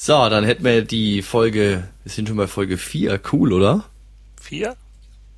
So, 0.00 0.28
dann 0.28 0.44
hätten 0.44 0.62
wir 0.64 0.82
die 0.82 1.22
Folge, 1.22 1.88
wir 2.04 2.12
sind 2.12 2.28
schon 2.28 2.36
bei 2.36 2.46
Folge 2.46 2.78
4, 2.78 3.20
cool, 3.32 3.52
oder? 3.52 3.84
Vier? 4.40 4.76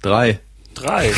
Drei. 0.02 0.38
Drei. 0.74 1.10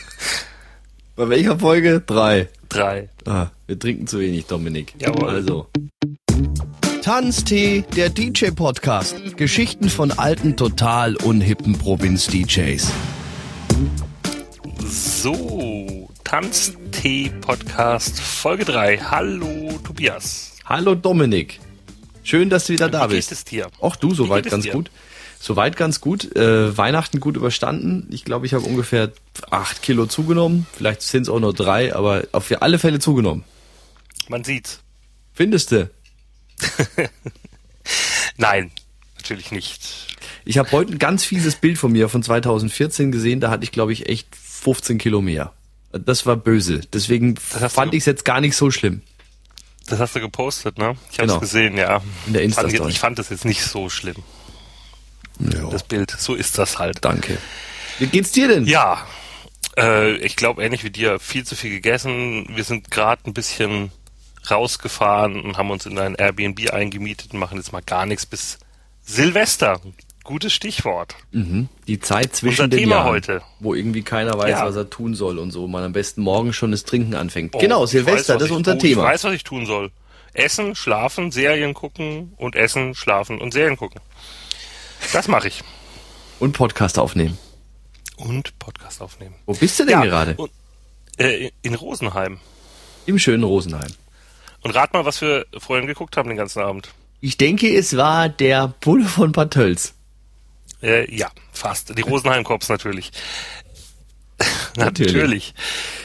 Bei 1.16 1.28
welcher 1.28 1.60
Folge? 1.60 2.02
Drei. 2.04 2.48
Drei. 2.68 3.08
Ah, 3.24 3.50
wir 3.68 3.78
trinken 3.78 4.08
zu 4.08 4.18
wenig, 4.18 4.46
Dominik. 4.46 4.94
Jawohl. 4.98 5.28
Also. 5.28 5.68
Tanztee, 7.02 7.84
der 7.94 8.10
DJ-Podcast. 8.10 9.36
Geschichten 9.36 9.88
von 9.88 10.10
alten, 10.10 10.56
total 10.56 11.14
unhippen 11.16 11.78
Provinz-DJs. 11.78 12.90
So, 14.88 16.08
Tanztee-Podcast 16.24 18.18
Folge 18.20 18.64
3. 18.64 18.98
Hallo, 18.98 19.78
Tobias. 19.84 20.56
Hallo 20.64 20.96
Dominik. 20.96 21.60
Schön, 22.30 22.48
dass 22.48 22.66
du 22.66 22.74
wieder 22.74 22.88
da 22.88 23.10
Wie 23.10 23.16
bist. 23.16 23.30
geht 23.30 23.38
es 23.38 23.44
dir? 23.44 23.68
Auch 23.80 23.96
du, 23.96 24.14
soweit 24.14 24.48
ganz 24.48 24.62
dir? 24.62 24.70
gut. 24.70 24.88
Soweit 25.40 25.76
ganz 25.76 26.00
gut. 26.00 26.36
Äh, 26.36 26.78
Weihnachten 26.78 27.18
gut 27.18 27.36
überstanden. 27.36 28.06
Ich 28.12 28.24
glaube, 28.24 28.46
ich 28.46 28.54
habe 28.54 28.64
ungefähr 28.64 29.10
acht 29.50 29.82
Kilo 29.82 30.06
zugenommen. 30.06 30.64
Vielleicht 30.72 31.02
sind 31.02 31.22
es 31.22 31.28
auch 31.28 31.40
nur 31.40 31.52
drei, 31.52 31.92
aber 31.92 32.22
auf 32.30 32.52
alle 32.62 32.78
Fälle 32.78 33.00
zugenommen. 33.00 33.42
Man 34.28 34.44
sieht's. 34.44 34.78
Findest 35.32 35.72
du? 35.72 35.90
Nein, 38.36 38.70
natürlich 39.16 39.50
nicht. 39.50 40.16
Ich 40.44 40.56
habe 40.56 40.70
heute 40.70 40.92
ein 40.92 40.98
ganz 41.00 41.24
fieses 41.24 41.56
Bild 41.56 41.78
von 41.78 41.90
mir 41.90 42.08
von 42.08 42.22
2014 42.22 43.10
gesehen. 43.10 43.40
Da 43.40 43.50
hatte 43.50 43.64
ich, 43.64 43.72
glaube 43.72 43.92
ich, 43.92 44.08
echt 44.08 44.36
15 44.36 44.98
Kilo 44.98 45.20
mehr. 45.20 45.52
Das 45.90 46.26
war 46.26 46.36
böse. 46.36 46.82
Deswegen 46.92 47.34
hast 47.58 47.74
fand 47.74 47.92
ich 47.92 48.02
es 48.02 48.06
jetzt 48.06 48.24
gar 48.24 48.40
nicht 48.40 48.54
so 48.54 48.70
schlimm. 48.70 49.02
Das 49.90 49.98
hast 49.98 50.14
du 50.16 50.20
gepostet, 50.20 50.78
ne? 50.78 50.96
Ich 51.10 51.18
habe 51.18 51.26
es 51.26 51.32
Genau. 51.32 51.40
gesehen, 51.40 51.76
ja. 51.76 52.00
In 52.26 52.32
der 52.32 52.42
fand, 52.42 52.44
jetzt- 52.44 52.44
Insta-Story. 52.44 52.90
ich 52.90 52.98
fand 53.00 53.18
das 53.18 53.28
jetzt 53.30 53.44
nicht 53.44 53.62
so 53.62 53.88
schlimm, 53.90 54.16
Ja, 55.40 55.68
das 55.68 55.82
Bild. 55.82 56.10
So 56.16 56.34
ist 56.34 56.56
das 56.58 56.78
halt. 56.78 57.04
danke. 57.04 57.36
Wie 57.98 58.06
geht's 58.06 58.30
dir 58.32 58.48
denn? 58.48 58.66
Ja, 58.66 59.04
äh, 59.76 60.12
ich 60.18 60.36
glaube 60.36 60.62
ähnlich 60.64 60.84
wie 60.84 60.90
dir, 60.90 61.18
viel 61.20 61.44
zu 61.44 61.56
viel 61.56 61.70
gegessen. 61.70 62.46
Wir 62.54 62.64
sind 62.64 62.90
gerade 62.90 63.22
ein 63.28 63.34
bisschen 63.34 63.90
rausgefahren 64.50 65.40
und 65.42 65.58
haben 65.58 65.70
uns 65.70 65.86
in 65.86 65.98
ein 65.98 66.14
Airbnb 66.14 66.70
eingemietet 66.72 67.32
und 67.32 67.38
machen 67.40 67.58
jetzt 67.58 67.72
mal 67.72 67.82
gar 67.82 68.06
nichts 68.06 68.24
bis 68.26 68.58
Silvester. 69.04 69.80
Gutes 70.30 70.52
Stichwort. 70.52 71.16
Mhm. 71.32 71.68
Die 71.88 71.98
Zeit 71.98 72.36
zwischen 72.36 72.62
Unser 72.62 72.68
den 72.68 72.78
Thema 72.80 72.96
Jahren, 72.96 73.08
heute. 73.08 73.42
wo 73.58 73.74
irgendwie 73.74 74.02
keiner 74.02 74.38
weiß, 74.38 74.50
Ja. 74.50 74.64
was 74.64 74.76
er 74.76 74.88
tun 74.88 75.16
soll 75.16 75.40
und 75.40 75.50
so. 75.50 75.66
Man 75.66 75.82
am 75.82 75.92
besten 75.92 76.22
morgen 76.22 76.52
schon 76.52 76.70
das 76.70 76.84
Trinken 76.84 77.14
anfängt. 77.16 77.52
Oh, 77.56 77.58
genau, 77.58 77.82
ich 77.84 77.90
Silvester, 77.90 78.34
weiß, 78.34 78.38
das 78.38 78.42
ist 78.42 78.50
ich- 78.50 78.56
unser 78.56 78.74
oh, 78.74 78.78
Thema. 78.78 79.02
Ich 79.02 79.08
weiß, 79.08 79.24
was 79.24 79.32
ich 79.34 79.42
tun 79.42 79.66
soll. 79.66 79.90
Essen, 80.32 80.76
schlafen, 80.76 81.32
Serien 81.32 81.74
gucken 81.74 82.32
und 82.36 82.54
essen, 82.54 82.94
schlafen 82.94 83.40
und 83.40 83.52
Serien 83.52 83.76
gucken. 83.76 84.00
Das 85.12 85.26
mache 85.26 85.48
ich. 85.48 85.62
Und 86.38 86.52
Podcast 86.52 86.96
aufnehmen. 87.00 87.36
Und 88.16 88.56
Podcast 88.60 89.02
aufnehmen. 89.02 89.34
Wo 89.46 89.54
bist 89.54 89.80
du 89.80 89.84
denn 89.84 90.00
gerade? 90.02 90.34
Und, 90.36 90.52
äh, 91.18 91.50
in 91.62 91.74
Rosenheim. 91.74 92.38
Im 93.06 93.18
schönen 93.18 93.42
Rosenheim. 93.42 93.90
Und 94.62 94.70
rat 94.76 94.92
mal, 94.92 95.04
was 95.04 95.20
wir 95.22 95.46
vorhin 95.58 95.88
geguckt 95.88 96.16
haben 96.16 96.28
den 96.28 96.38
ganzen 96.38 96.60
Abend. 96.62 96.90
Ich 97.20 97.36
denke, 97.36 97.74
es 97.74 97.96
war 97.96 98.28
der 98.28 98.72
Bulle 98.80 99.06
von 99.06 99.32
Bad 99.32 99.50
Tölz. 99.54 99.94
Äh, 100.82 101.14
ja, 101.14 101.30
fast. 101.52 101.96
Die 101.96 102.02
Rosenheim 102.02 102.44
Cops 102.44 102.68
natürlich. 102.68 103.12
Natürlich. 104.76 105.12
natürlich. 105.12 105.54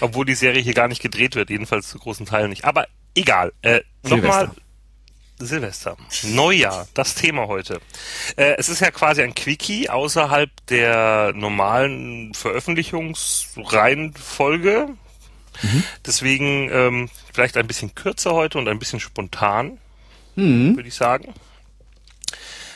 Obwohl 0.01 0.25
die 0.25 0.35
Serie 0.35 0.61
hier 0.61 0.73
gar 0.73 0.89
nicht 0.89 1.01
gedreht 1.01 1.35
wird, 1.35 1.49
jedenfalls 1.49 1.87
zu 1.87 1.97
großen 1.99 2.25
Teilen 2.25 2.49
nicht. 2.49 2.65
Aber 2.65 2.85
egal. 3.15 3.53
Äh, 3.61 3.79
Nochmal. 4.03 4.51
Silvester. 5.37 5.97
Neujahr, 6.23 6.87
das 6.93 7.15
Thema 7.15 7.47
heute. 7.47 7.81
Äh, 8.37 8.55
es 8.57 8.69
ist 8.69 8.79
ja 8.79 8.89
quasi 8.91 9.21
ein 9.21 9.35
Quickie 9.35 9.89
außerhalb 9.89 10.49
der 10.67 11.33
normalen 11.35 12.33
Veröffentlichungsreihenfolge. 12.33 14.89
Deswegen 16.05 16.69
ähm, 16.71 17.09
vielleicht 17.33 17.57
ein 17.57 17.67
bisschen 17.67 17.95
kürzer 17.95 18.33
heute 18.33 18.57
und 18.57 18.67
ein 18.67 18.79
bisschen 18.79 18.99
spontan, 18.99 19.77
würde 20.75 20.87
ich 20.87 20.95
sagen. 20.95 21.33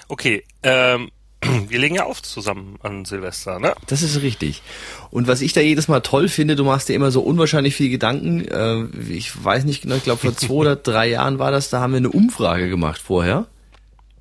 Okay, 0.08 0.44
ähm, 0.64 1.12
wir 1.42 1.80
legen 1.80 1.96
ja 1.96 2.06
auf 2.06 2.22
zusammen 2.22 2.78
an 2.82 3.06
Silvester, 3.06 3.60
ne? 3.60 3.74
Das 3.88 4.02
ist 4.02 4.22
richtig. 4.22 4.62
Und 5.10 5.28
was 5.28 5.42
ich 5.42 5.54
da 5.54 5.62
jedes 5.62 5.88
Mal 5.88 6.02
toll 6.02 6.28
finde, 6.28 6.56
du 6.56 6.64
machst 6.66 6.90
dir 6.90 6.96
immer 6.96 7.12
so 7.12 7.22
unwahrscheinlich 7.22 7.76
viel 7.76 7.90
Gedanken. 7.90 8.46
Äh, 8.46 8.86
ich 9.10 9.44
weiß 9.44 9.64
nicht 9.64 9.82
genau, 9.82 9.96
ich 9.96 10.04
glaube 10.04 10.20
vor 10.22 10.36
zwei 10.36 10.54
oder 10.54 10.76
drei 10.76 11.08
Jahren 11.10 11.40
war 11.40 11.52
das, 11.52 11.70
da 11.70 11.80
haben 11.80 11.94
wir 11.94 11.98
eine 11.98 12.10
Umfrage 12.10 12.70
gemacht 12.70 13.02
vorher. 13.02 13.46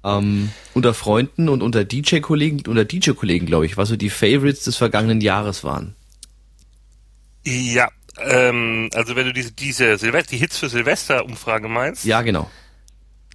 Ähm, 0.05 0.51
unter 0.75 0.95
Freunden 0.95 1.49
und 1.49 1.61
unter 1.61 1.85
DJ-Kollegen, 1.85 2.63
unter 2.69 2.85
DJ-Kollegen, 2.85 3.47
glaube 3.47 3.67
ich, 3.67 3.77
was 3.77 3.89
so 3.89 3.97
die 3.97 4.11
Favorites 4.11 4.63
des 4.63 4.77
vergangenen 4.77 5.21
Jahres 5.21 5.65
waren. 5.65 5.97
Ja, 7.45 7.89
ähm, 8.21 8.91
also 8.95 9.17
wenn 9.17 9.27
du 9.27 9.33
diese, 9.33 9.53
diese 9.53 9.97
Silvester, 9.99 10.31
die 10.31 10.39
Hits 10.39 10.59
für 10.59 10.69
Silvester-Umfrage 10.69 11.69
meinst, 11.69 12.05
Ja, 12.05 12.23
genau. 12.23 12.49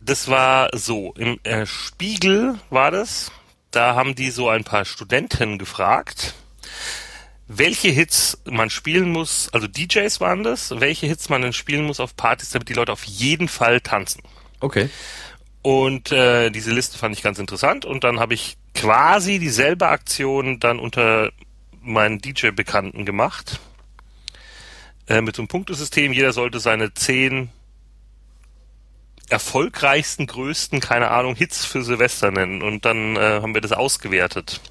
das 0.02 0.30
war 0.30 0.70
so, 0.74 1.14
im 1.18 1.38
äh, 1.44 1.66
Spiegel 1.66 2.56
war 2.70 2.92
das, 2.92 3.32
da 3.76 3.96
haben 3.96 4.16
die 4.16 4.30
so 4.32 4.50
ein 4.50 4.64
paar 4.64 4.86
Studenten 4.86 5.58
gefragt, 5.58 6.36
welche 7.48 7.90
Hits 7.90 8.40
man 8.46 8.70
spielen 8.70 9.12
muss, 9.12 9.50
also 9.52 9.68
DJs 9.68 10.20
waren 10.22 10.44
das, 10.44 10.80
welche 10.80 11.08
Hits 11.08 11.30
man 11.30 11.42
denn 11.42 11.54
spielen 11.54 11.86
muss 11.86 12.00
auf 12.00 12.16
Partys, 12.16 12.52
damit 12.52 12.70
die 12.70 12.74
Leute 12.74 12.92
auf 12.92 13.04
jeden 13.04 13.48
Fall 13.48 13.82
tanzen. 13.82 14.22
Okay. 14.60 14.90
Und 15.62 16.12
äh, 16.12 16.50
diese 16.50 16.72
Liste 16.72 16.98
fand 16.98 17.16
ich 17.16 17.24
ganz 17.24 17.40
interessant 17.40 17.86
und 17.86 18.04
dann 18.04 18.20
habe 18.20 18.34
ich 18.34 18.58
quasi 18.74 19.40
dieselbe 19.40 19.88
Aktion 19.88 20.60
dann 20.60 20.80
unter 20.80 21.32
meinen 21.82 22.20
DJ-Bekannten 22.20 23.06
gemacht. 23.06 23.60
Äh, 25.08 25.22
mit 25.22 25.36
so 25.36 25.42
einem 25.42 25.48
Punktesystem, 25.48 26.14
jeder 26.14 26.34
sollte 26.34 26.60
seine 26.60 26.94
zehn 26.94 27.50
erfolgreichsten, 29.30 30.28
größten, 30.28 30.80
keine 30.80 31.10
Ahnung, 31.10 31.36
Hits 31.36 31.66
für 31.66 31.84
Silvester 31.84 32.32
nennen. 32.32 32.62
Und 32.62 32.86
dann 32.86 33.16
äh, 33.16 33.42
haben 33.42 33.54
wir 33.54 33.62
das 33.62 33.72
ausgewertet. 33.72 34.62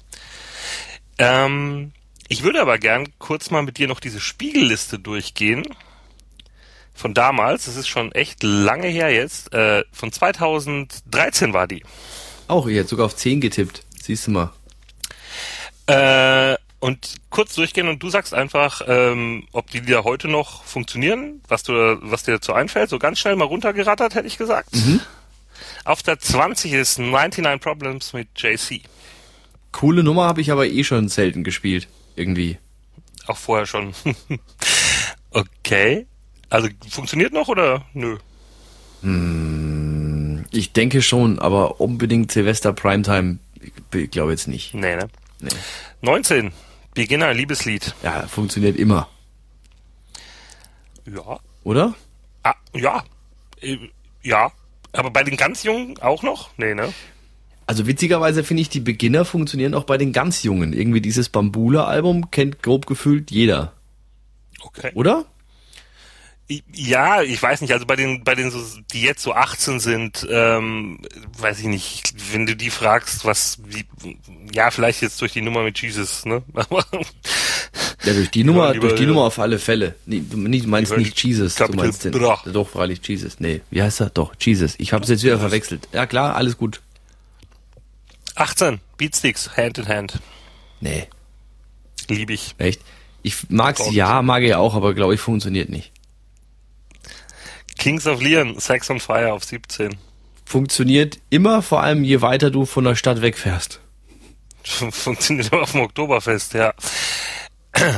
Ähm, 1.17 1.91
ich 2.27 2.43
würde 2.43 2.61
aber 2.61 2.77
gern 2.77 3.07
kurz 3.19 3.51
mal 3.51 3.63
mit 3.63 3.77
dir 3.77 3.87
noch 3.87 3.99
diese 3.99 4.19
Spiegelliste 4.19 4.99
durchgehen. 4.99 5.63
Von 6.93 7.13
damals, 7.13 7.65
das 7.65 7.75
ist 7.75 7.87
schon 7.87 8.11
echt 8.11 8.43
lange 8.43 8.87
her 8.87 9.11
jetzt. 9.11 9.53
Äh, 9.53 9.83
von 9.91 10.11
2013 10.11 11.53
war 11.53 11.67
die. 11.67 11.83
Auch, 12.47 12.67
ich 12.67 12.77
hätte 12.77 12.89
sogar 12.89 13.07
auf 13.07 13.15
10 13.15 13.41
getippt. 13.41 13.83
Siehst 13.99 14.27
du 14.27 14.31
mal. 14.31 14.51
Äh, 15.87 16.55
und 16.83 17.15
kurz 17.29 17.55
durchgehen 17.55 17.87
und 17.87 18.03
du 18.03 18.09
sagst 18.09 18.33
einfach, 18.33 18.81
ähm, 18.87 19.47
ob 19.53 19.71
die 19.71 19.79
Lieder 19.79 20.03
heute 20.03 20.27
noch 20.27 20.65
funktionieren, 20.65 21.41
was 21.47 21.63
du, 21.63 21.71
was 22.01 22.23
dir 22.23 22.33
dazu 22.33 22.51
einfällt. 22.51 22.89
So 22.89 22.99
ganz 22.99 23.19
schnell 23.19 23.37
mal 23.37 23.45
runtergerattert, 23.45 24.15
hätte 24.15 24.27
ich 24.27 24.37
gesagt. 24.37 24.67
Auf 25.85 26.03
der 26.03 26.19
20 26.19 26.73
ist 26.73 26.99
99 26.99 27.61
Problems 27.61 28.11
mit 28.11 28.27
JC. 28.35 28.81
Coole 29.71 30.03
Nummer 30.03 30.25
habe 30.25 30.41
ich 30.41 30.51
aber 30.51 30.67
eh 30.67 30.83
schon 30.83 31.07
selten 31.07 31.45
gespielt. 31.45 31.87
Irgendwie. 32.17 32.57
Auch 33.27 33.37
vorher 33.37 33.65
schon. 33.65 33.93
okay. 35.31 36.05
Also 36.49 36.67
funktioniert 36.89 37.31
noch 37.31 37.47
oder 37.47 37.85
nö? 37.93 38.17
Ich 40.51 40.73
denke 40.73 41.01
schon, 41.01 41.39
aber 41.39 41.79
unbedingt 41.79 42.33
Silvester 42.33 42.73
Primetime, 42.73 43.39
ich 43.93 44.11
glaube 44.11 44.31
jetzt 44.31 44.49
nicht. 44.49 44.73
Nee, 44.73 44.97
ne? 44.97 45.07
Nee. 45.39 45.49
19. 46.01 46.51
Beginner, 46.93 47.33
Liebeslied. 47.33 47.95
Ja, 48.03 48.27
funktioniert 48.27 48.77
immer, 48.77 49.07
Ja. 51.05 51.39
oder? 51.63 51.93
Ah, 52.43 52.55
ja. 52.75 53.03
Äh, 53.61 53.77
Ja. 54.21 54.51
Aber 54.95 55.09
bei 55.09 55.23
den 55.23 55.35
ganz 55.37 55.63
Jungen 55.63 55.97
auch 55.99 56.21
noch? 56.21 56.51
Nee, 56.57 56.75
ne? 56.75 56.93
Also 57.65 57.87
witzigerweise 57.87 58.43
finde 58.43 58.61
ich, 58.61 58.69
die 58.69 58.79
Beginner 58.79 59.25
funktionieren 59.25 59.73
auch 59.73 59.85
bei 59.85 59.97
den 59.97 60.13
ganz 60.13 60.43
Jungen. 60.43 60.71
Irgendwie 60.71 61.01
dieses 61.01 61.29
Bambula-Album 61.29 62.29
kennt 62.29 62.61
grob 62.61 62.85
gefühlt 62.85 63.31
jeder, 63.31 63.73
Okay. 64.61 64.91
oder? 64.93 65.25
Ja, 66.73 67.21
ich 67.21 67.41
weiß 67.41 67.61
nicht, 67.61 67.71
also 67.73 67.85
bei 67.85 67.95
den, 67.95 68.23
bei 68.23 68.35
den, 68.35 68.51
so, 68.51 68.59
die 68.91 69.01
jetzt 69.01 69.23
so 69.23 69.33
18 69.33 69.79
sind, 69.79 70.27
ähm, 70.29 70.99
weiß 71.37 71.59
ich 71.59 71.65
nicht, 71.65 72.13
wenn 72.33 72.45
du 72.45 72.55
die 72.55 72.69
fragst, 72.69 73.23
was, 73.23 73.59
wie, 73.65 73.85
ja, 74.53 74.69
vielleicht 74.69 75.01
jetzt 75.01 75.21
durch 75.21 75.31
die 75.31 75.41
Nummer 75.41 75.63
mit 75.63 75.81
Jesus, 75.81 76.25
ne? 76.25 76.43
Aber 76.53 76.85
Ja, 78.03 78.13
durch 78.13 78.29
die 78.29 78.43
Nummer, 78.43 78.73
durch 78.73 78.95
die 78.95 79.05
Nummer 79.05 79.21
auf 79.21 79.39
alle 79.39 79.57
Fälle. 79.57 79.95
Nee, 80.05 80.21
du, 80.29 80.35
du 80.35 80.67
meinst 80.67 80.95
nicht 80.97 81.23
Jesus, 81.23 81.55
du 81.55 81.71
meinst 81.73 82.03
den. 82.03 82.11
Bra. 82.11 82.41
Doch, 82.45 82.67
freilich 82.67 82.99
Jesus. 83.07 83.39
Nee, 83.39 83.61
wie 83.71 83.81
heißt 83.81 84.01
er? 84.01 84.09
Doch, 84.09 84.33
Jesus. 84.39 84.75
Ich 84.77 84.91
habe 84.91 85.03
es 85.03 85.09
jetzt 85.09 85.23
wieder 85.23 85.39
verwechselt. 85.39 85.87
Ja 85.93 86.05
klar, 86.05 86.35
alles 86.35 86.57
gut. 86.57 86.81
18, 88.35 88.81
Beatsticks, 88.97 89.55
Hand 89.55 89.77
in 89.77 89.87
Hand. 89.87 90.19
Nee, 90.81 91.07
Liebe 92.09 92.33
ich. 92.33 92.55
echt. 92.57 92.81
Ich 93.21 93.49
mag's, 93.49 93.89
ja, 93.91 94.21
mag 94.21 94.43
ich 94.43 94.53
auch, 94.55 94.75
aber 94.75 94.93
glaube 94.93 95.13
ich 95.13 95.21
funktioniert 95.21 95.69
nicht. 95.69 95.92
Kings 97.77 98.07
of 98.07 98.21
Leon, 98.21 98.59
Sex 98.59 98.89
on 98.89 98.99
Fire 98.99 99.33
auf 99.33 99.43
17. 99.43 99.95
funktioniert 100.45 101.19
immer, 101.29 101.61
vor 101.61 101.81
allem 101.81 102.03
je 102.03 102.21
weiter 102.21 102.51
du 102.51 102.65
von 102.65 102.83
der 102.83 102.95
Stadt 102.95 103.21
wegfährst. 103.21 103.79
Funktioniert 104.63 105.51
auch 105.53 105.63
auf 105.63 105.71
dem 105.71 105.81
Oktoberfest, 105.81 106.53
ja. 106.53 106.73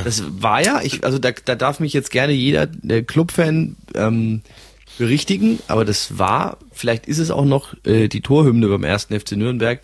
Das 0.04 0.22
war 0.40 0.64
ja, 0.64 0.80
ich, 0.82 1.04
also 1.04 1.18
da, 1.18 1.30
da 1.32 1.54
darf 1.54 1.80
mich 1.80 1.92
jetzt 1.92 2.10
gerne 2.10 2.32
jeder 2.32 2.66
der 2.66 3.04
Clubfan 3.04 3.76
ähm, 3.94 4.42
berichtigen, 4.98 5.58
aber 5.68 5.84
das 5.84 6.18
war, 6.18 6.58
vielleicht 6.72 7.06
ist 7.06 7.18
es 7.18 7.30
auch 7.30 7.44
noch 7.44 7.74
äh, 7.84 8.08
die 8.08 8.22
Torhymne 8.22 8.68
beim 8.68 8.84
ersten 8.84 9.18
FC 9.18 9.32
Nürnberg. 9.32 9.80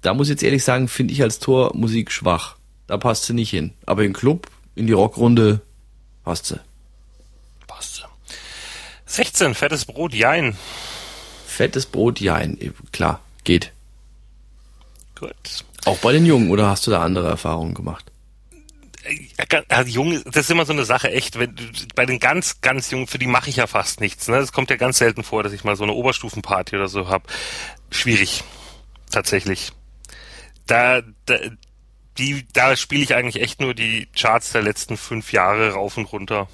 Da 0.00 0.14
muss 0.14 0.28
ich 0.28 0.32
jetzt 0.32 0.42
ehrlich 0.42 0.64
sagen, 0.64 0.88
finde 0.88 1.12
ich 1.12 1.22
als 1.22 1.38
Tormusik 1.38 2.10
schwach. 2.10 2.56
Da 2.86 2.96
passt 2.96 3.24
sie 3.24 3.34
nicht 3.34 3.50
hin. 3.50 3.72
Aber 3.84 4.04
im 4.04 4.12
Club, 4.12 4.48
in 4.74 4.86
die 4.86 4.92
Rockrunde, 4.92 5.60
passt 6.24 6.46
sie. 6.46 6.60
Passt. 9.06 9.16
16, 9.16 9.54
fettes 9.54 9.84
Brot, 9.84 10.12
Jein. 10.12 10.56
Fettes 11.46 11.86
Brot, 11.86 12.20
ja, 12.20 12.40
klar, 12.92 13.20
geht. 13.44 13.72
Gut. 15.18 15.34
Auch 15.86 15.98
bei 15.98 16.12
den 16.12 16.26
Jungen, 16.26 16.50
oder 16.50 16.68
hast 16.68 16.86
du 16.86 16.90
da 16.90 17.02
andere 17.02 17.28
Erfahrungen 17.28 17.72
gemacht? 17.72 18.04
Also 19.68 19.90
Jung, 19.90 20.22
das 20.24 20.44
ist 20.44 20.50
immer 20.50 20.66
so 20.66 20.72
eine 20.72 20.84
Sache, 20.84 21.10
echt. 21.10 21.38
Wenn, 21.38 21.54
bei 21.94 22.06
den 22.06 22.18
ganz, 22.18 22.60
ganz 22.60 22.90
Jungen, 22.90 23.06
für 23.06 23.18
die 23.18 23.28
mache 23.28 23.48
ich 23.48 23.56
ja 23.56 23.68
fast 23.68 24.00
nichts. 24.00 24.26
Ne? 24.26 24.38
Das 24.38 24.52
kommt 24.52 24.68
ja 24.68 24.76
ganz 24.76 24.98
selten 24.98 25.22
vor, 25.22 25.44
dass 25.44 25.52
ich 25.52 25.62
mal 25.62 25.76
so 25.76 25.84
eine 25.84 25.92
Oberstufenparty 25.92 26.74
oder 26.74 26.88
so 26.88 27.08
hab. 27.08 27.32
Schwierig, 27.90 28.42
tatsächlich. 29.12 29.70
Da, 30.66 31.02
da, 31.26 31.36
die, 32.18 32.46
da 32.52 32.74
spiele 32.74 33.04
ich 33.04 33.14
eigentlich 33.14 33.42
echt 33.42 33.60
nur 33.60 33.74
die 33.74 34.08
Charts 34.16 34.50
der 34.50 34.62
letzten 34.62 34.96
fünf 34.96 35.32
Jahre 35.32 35.74
rauf 35.74 35.96
und 35.96 36.06
runter. 36.06 36.48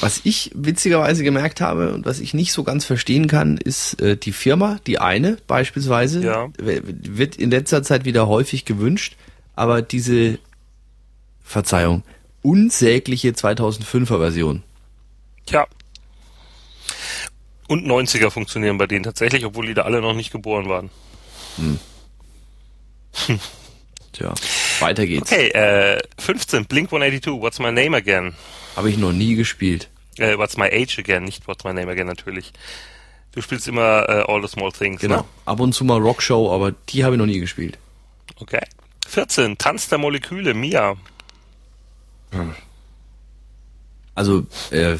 Was 0.00 0.20
ich 0.24 0.50
witzigerweise 0.54 1.24
gemerkt 1.24 1.60
habe 1.60 1.94
und 1.94 2.04
was 2.04 2.20
ich 2.20 2.34
nicht 2.34 2.52
so 2.52 2.64
ganz 2.64 2.84
verstehen 2.84 3.28
kann, 3.28 3.56
ist 3.56 4.00
äh, 4.00 4.16
die 4.16 4.32
Firma, 4.32 4.78
die 4.86 4.98
eine 4.98 5.38
beispielsweise, 5.46 6.22
Ja. 6.22 6.48
wird 6.58 7.36
in 7.36 7.50
letzter 7.50 7.82
Zeit 7.82 8.04
wieder 8.04 8.28
häufig 8.28 8.64
gewünscht, 8.66 9.16
aber 9.54 9.80
diese, 9.82 10.38
Verzeihung, 11.42 12.02
unsägliche 12.42 13.30
2005er 13.30 14.18
Version. 14.18 14.62
Tja. 15.46 15.66
Und 17.68 17.86
90er 17.86 18.30
funktionieren 18.30 18.78
bei 18.78 18.86
denen 18.86 19.04
tatsächlich, 19.04 19.44
obwohl 19.44 19.66
die 19.66 19.74
da 19.74 19.82
alle 19.82 20.00
noch 20.00 20.14
nicht 20.14 20.30
geboren 20.32 20.68
waren. 20.68 20.90
Tja, 24.12 24.34
weiter 24.80 25.06
geht's. 25.06 25.30
Okay, 25.32 25.48
äh, 25.48 25.98
15, 26.18 26.66
Blink 26.66 26.88
182, 26.92 27.40
What's 27.40 27.58
My 27.58 27.72
Name 27.72 27.96
Again? 27.96 28.34
Habe 28.76 28.90
ich 28.90 28.98
noch 28.98 29.12
nie 29.12 29.34
gespielt. 29.34 29.88
Äh, 30.18 30.36
What's 30.38 30.56
My 30.56 30.66
Age 30.70 30.98
Again, 30.98 31.24
nicht 31.24 31.46
What's 31.48 31.64
My 31.64 31.72
Name 31.72 31.90
Again 31.90 32.06
natürlich. 32.06 32.52
Du 33.32 33.42
spielst 33.42 33.68
immer 33.68 34.08
äh, 34.08 34.24
All 34.32 34.40
the 34.42 34.48
Small 34.48 34.72
Things, 34.72 35.00
Genau. 35.00 35.16
ne? 35.18 35.24
Ab 35.44 35.60
und 35.60 35.72
zu 35.74 35.84
mal 35.84 36.00
Rockshow, 36.00 36.52
aber 36.54 36.72
die 36.88 37.04
habe 37.04 37.14
ich 37.14 37.18
noch 37.18 37.26
nie 37.26 37.38
gespielt. 37.40 37.78
Okay. 38.38 38.62
14, 39.08 39.56
Tanz 39.58 39.88
der 39.88 39.98
Moleküle, 39.98 40.54
Mia. 40.54 40.96
Also, 44.14 44.46
äh, 44.70 44.96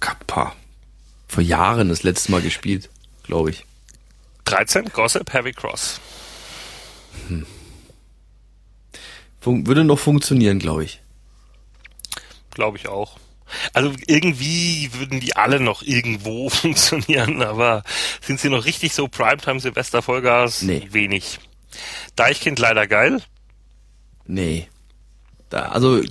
Kappa. 0.00 0.54
Vor 1.28 1.42
Jahren 1.42 1.88
das 1.88 2.02
letzte 2.02 2.30
Mal 2.32 2.40
gespielt, 2.42 2.88
glaube 3.24 3.50
ich. 3.50 3.64
13, 4.44 4.86
Gossip, 4.86 5.32
Heavy 5.32 5.52
Cross. 5.52 6.00
Fun 9.40 9.66
würde 9.66 9.84
noch 9.84 9.98
funktionieren, 9.98 10.58
glaube 10.58 10.84
ich. 10.84 11.00
Glaube 12.54 12.78
ich 12.78 12.88
auch. 12.88 13.18
Also 13.72 13.92
irgendwie 14.06 14.90
würden 14.94 15.20
die 15.20 15.36
alle 15.36 15.60
noch 15.60 15.82
irgendwo 15.82 16.48
funktionieren, 16.50 17.42
aber 17.42 17.82
sind 18.20 18.40
sie 18.40 18.48
noch 18.48 18.64
richtig 18.64 18.94
so 18.94 19.08
Primetime 19.08 19.60
Silvester 19.60 20.02
Vollgas? 20.02 20.62
Nee. 20.62 20.88
Wenig. 20.90 21.38
Deichkind 22.16 22.58
leider 22.58 22.86
geil. 22.86 23.22
Nee. 24.26 24.68
Da, 25.50 25.66
also 25.66 26.02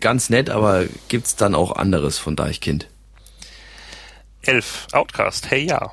ganz 0.00 0.30
nett, 0.30 0.48
aber 0.48 0.86
gibt's 1.08 1.36
dann 1.36 1.54
auch 1.54 1.72
anderes 1.72 2.18
von 2.18 2.36
Deichkind? 2.36 2.88
11. 4.42 4.86
Outcast, 4.92 5.50
hey 5.50 5.66
ja. 5.66 5.92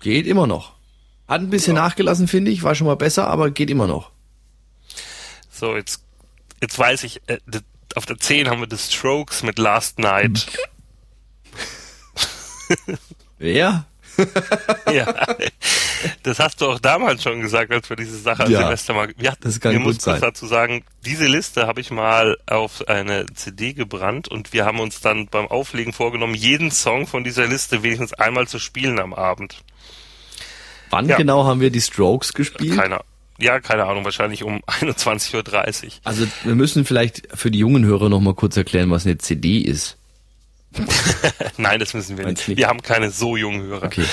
Geht 0.00 0.26
immer 0.26 0.46
noch. 0.46 0.74
Hat 1.26 1.40
ein 1.40 1.50
bisschen 1.50 1.74
nachgelassen, 1.74 2.28
finde 2.28 2.50
ich, 2.50 2.62
war 2.62 2.74
schon 2.74 2.86
mal 2.86 2.96
besser, 2.96 3.28
aber 3.28 3.50
geht 3.50 3.70
immer 3.70 3.86
noch. 3.86 4.10
So, 5.50 5.74
jetzt, 5.74 6.04
jetzt 6.60 6.78
weiß 6.78 7.04
ich, 7.04 7.22
äh, 7.28 7.38
auf 7.94 8.06
der 8.06 8.18
10 8.18 8.48
haben 8.48 8.60
wir 8.60 8.68
The 8.70 8.78
Strokes 8.78 9.42
mit 9.42 9.58
Last 9.58 9.98
Night. 9.98 10.46
Ja? 13.38 13.84
ja. 14.92 15.26
Das 16.22 16.38
hast 16.38 16.60
du 16.60 16.66
auch 16.70 16.78
damals 16.78 17.22
schon 17.22 17.40
gesagt, 17.40 17.72
als 17.72 17.88
wir 17.90 17.96
diese 17.96 18.18
Sache 18.18 18.42
Ja, 18.50 18.60
Silvester 18.60 18.94
mal. 18.94 19.12
Ja, 19.18 19.34
das 19.40 19.58
kann 19.60 19.72
wir 19.72 19.80
gut 19.80 20.00
sein. 20.00 20.20
dazu 20.20 20.46
sagen, 20.46 20.84
diese 21.04 21.26
Liste 21.26 21.66
habe 21.66 21.80
ich 21.80 21.90
mal 21.90 22.38
auf 22.46 22.86
eine 22.88 23.26
CD 23.34 23.72
gebrannt 23.72 24.28
und 24.28 24.52
wir 24.52 24.64
haben 24.64 24.78
uns 24.80 25.00
dann 25.00 25.26
beim 25.26 25.48
Auflegen 25.48 25.92
vorgenommen, 25.92 26.34
jeden 26.34 26.70
Song 26.70 27.06
von 27.06 27.24
dieser 27.24 27.46
Liste 27.46 27.82
wenigstens 27.82 28.12
einmal 28.12 28.46
zu 28.46 28.58
spielen 28.58 28.98
am 29.00 29.12
Abend. 29.14 29.62
Wann 30.90 31.08
Ja. 31.08 31.16
genau 31.16 31.44
haben 31.44 31.60
wir 31.60 31.70
die 31.70 31.80
Strokes 31.80 32.32
gespielt? 32.34 32.78
Keine, 32.78 33.00
ja, 33.38 33.60
keine 33.60 33.84
Ahnung, 33.84 34.04
wahrscheinlich 34.04 34.42
um 34.44 34.62
21.30 34.66 35.84
Uhr. 35.84 35.92
Also 36.04 36.26
wir 36.44 36.54
müssen 36.54 36.84
vielleicht 36.84 37.28
für 37.34 37.50
die 37.50 37.58
jungen 37.58 37.84
Hörer 37.84 38.08
noch 38.08 38.20
mal 38.20 38.34
kurz 38.34 38.56
erklären, 38.56 38.90
was 38.90 39.04
eine 39.06 39.18
CD 39.18 39.58
ist. 39.58 39.96
Nein, 41.56 41.78
das 41.78 41.94
müssen 41.94 42.18
wir 42.18 42.26
nicht. 42.26 42.48
nicht? 42.48 42.58
Wir 42.58 42.66
haben 42.68 42.82
keine 42.82 43.10
so 43.10 43.36
jungen 43.36 43.62
Hörer. 43.62 43.84
Okay. 43.86 44.04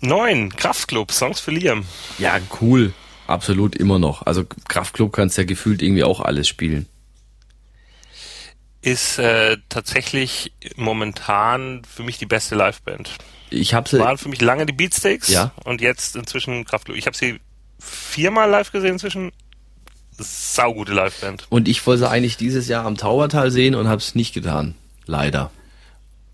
Neun, 0.00 0.54
Kraftclub, 0.54 1.12
Songs 1.12 1.40
für 1.40 1.50
Liam. 1.50 1.84
Ja, 2.18 2.38
cool. 2.60 2.92
Absolut 3.26 3.74
immer 3.76 3.98
noch. 3.98 4.26
Also 4.26 4.44
Kraftklub 4.68 5.12
kannst 5.12 5.38
ja 5.38 5.44
gefühlt 5.44 5.80
irgendwie 5.80 6.04
auch 6.04 6.20
alles 6.20 6.46
spielen. 6.48 6.86
Ist 8.82 9.18
äh, 9.18 9.58
tatsächlich 9.68 10.52
momentan 10.76 11.82
für 11.84 12.02
mich 12.02 12.18
die 12.18 12.26
beste 12.26 12.56
Liveband. 12.56 13.10
Ich 13.48 13.74
habe 13.74 13.88
sie 13.88 13.98
Waren 13.98 14.18
für 14.18 14.28
mich 14.28 14.40
lange 14.40 14.66
die 14.66 14.72
Beatsteaks 14.72 15.28
Ja. 15.28 15.52
und 15.64 15.80
jetzt 15.80 16.16
inzwischen 16.16 16.64
Kraftclub. 16.64 16.96
Ich 16.96 17.06
habe 17.06 17.16
sie 17.16 17.38
viermal 17.84 18.50
live 18.50 18.72
gesehen 18.72 18.92
inzwischen. 18.92 19.32
Saugute 20.18 20.92
Liveband. 20.92 21.46
und 21.48 21.68
ich 21.68 21.84
wollte 21.86 22.00
sie 22.00 22.10
eigentlich 22.10 22.36
dieses 22.36 22.68
Jahr 22.68 22.84
am 22.84 22.96
Taubertal 22.96 23.50
sehen 23.50 23.74
und 23.74 23.88
habe 23.88 23.98
es 23.98 24.14
nicht 24.14 24.34
getan. 24.34 24.74
Leider. 25.06 25.50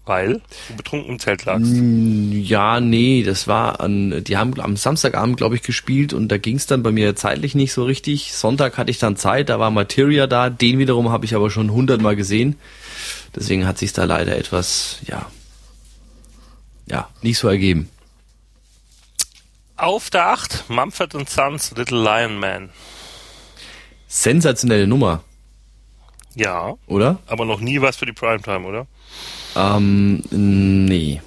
Weil 0.04 0.40
du 0.68 0.76
betrunken 0.76 1.10
im 1.10 1.18
Zelt 1.18 1.44
lagst. 1.44 1.70
Ja, 1.70 2.80
nee, 2.80 3.22
das 3.22 3.46
war 3.46 3.80
an, 3.80 4.24
die 4.24 4.36
haben 4.36 4.58
am 4.58 4.76
Samstagabend, 4.76 5.36
glaube 5.36 5.54
ich, 5.54 5.62
gespielt 5.62 6.14
und 6.14 6.28
da 6.28 6.38
ging 6.38 6.56
es 6.56 6.66
dann 6.66 6.82
bei 6.82 6.90
mir 6.90 7.14
zeitlich 7.14 7.54
nicht 7.54 7.74
so 7.74 7.84
richtig. 7.84 8.32
Sonntag 8.32 8.78
hatte 8.78 8.90
ich 8.90 8.98
dann 8.98 9.16
Zeit, 9.16 9.50
da 9.50 9.58
war 9.58 9.70
Materia 9.70 10.26
da, 10.26 10.48
den 10.48 10.78
wiederum 10.78 11.10
habe 11.10 11.26
ich 11.26 11.34
aber 11.34 11.50
schon 11.50 11.70
hundertmal 11.70 12.16
gesehen. 12.16 12.56
Deswegen 13.36 13.66
hat 13.66 13.76
sich 13.76 13.92
da 13.92 14.04
leider 14.04 14.36
etwas, 14.36 14.98
ja, 15.06 15.26
ja, 16.86 17.08
nicht 17.20 17.38
so 17.38 17.48
ergeben. 17.48 17.90
Auf 19.78 20.10
der 20.10 20.26
8, 20.26 20.68
Mumford 20.68 21.28
Sons, 21.30 21.70
Little 21.76 22.02
Lion 22.02 22.38
Man. 22.38 22.70
Sensationelle 24.08 24.86
Nummer, 24.88 25.22
Ja, 26.34 26.74
oder? 26.86 27.18
aber 27.26 27.44
noch 27.44 27.60
nie 27.60 27.80
was 27.80 27.96
für 27.96 28.06
die 28.06 28.12
Primetime, 28.12 28.66
oder? 28.66 28.86
Ähm, 29.54 30.24
nee. 30.30 31.22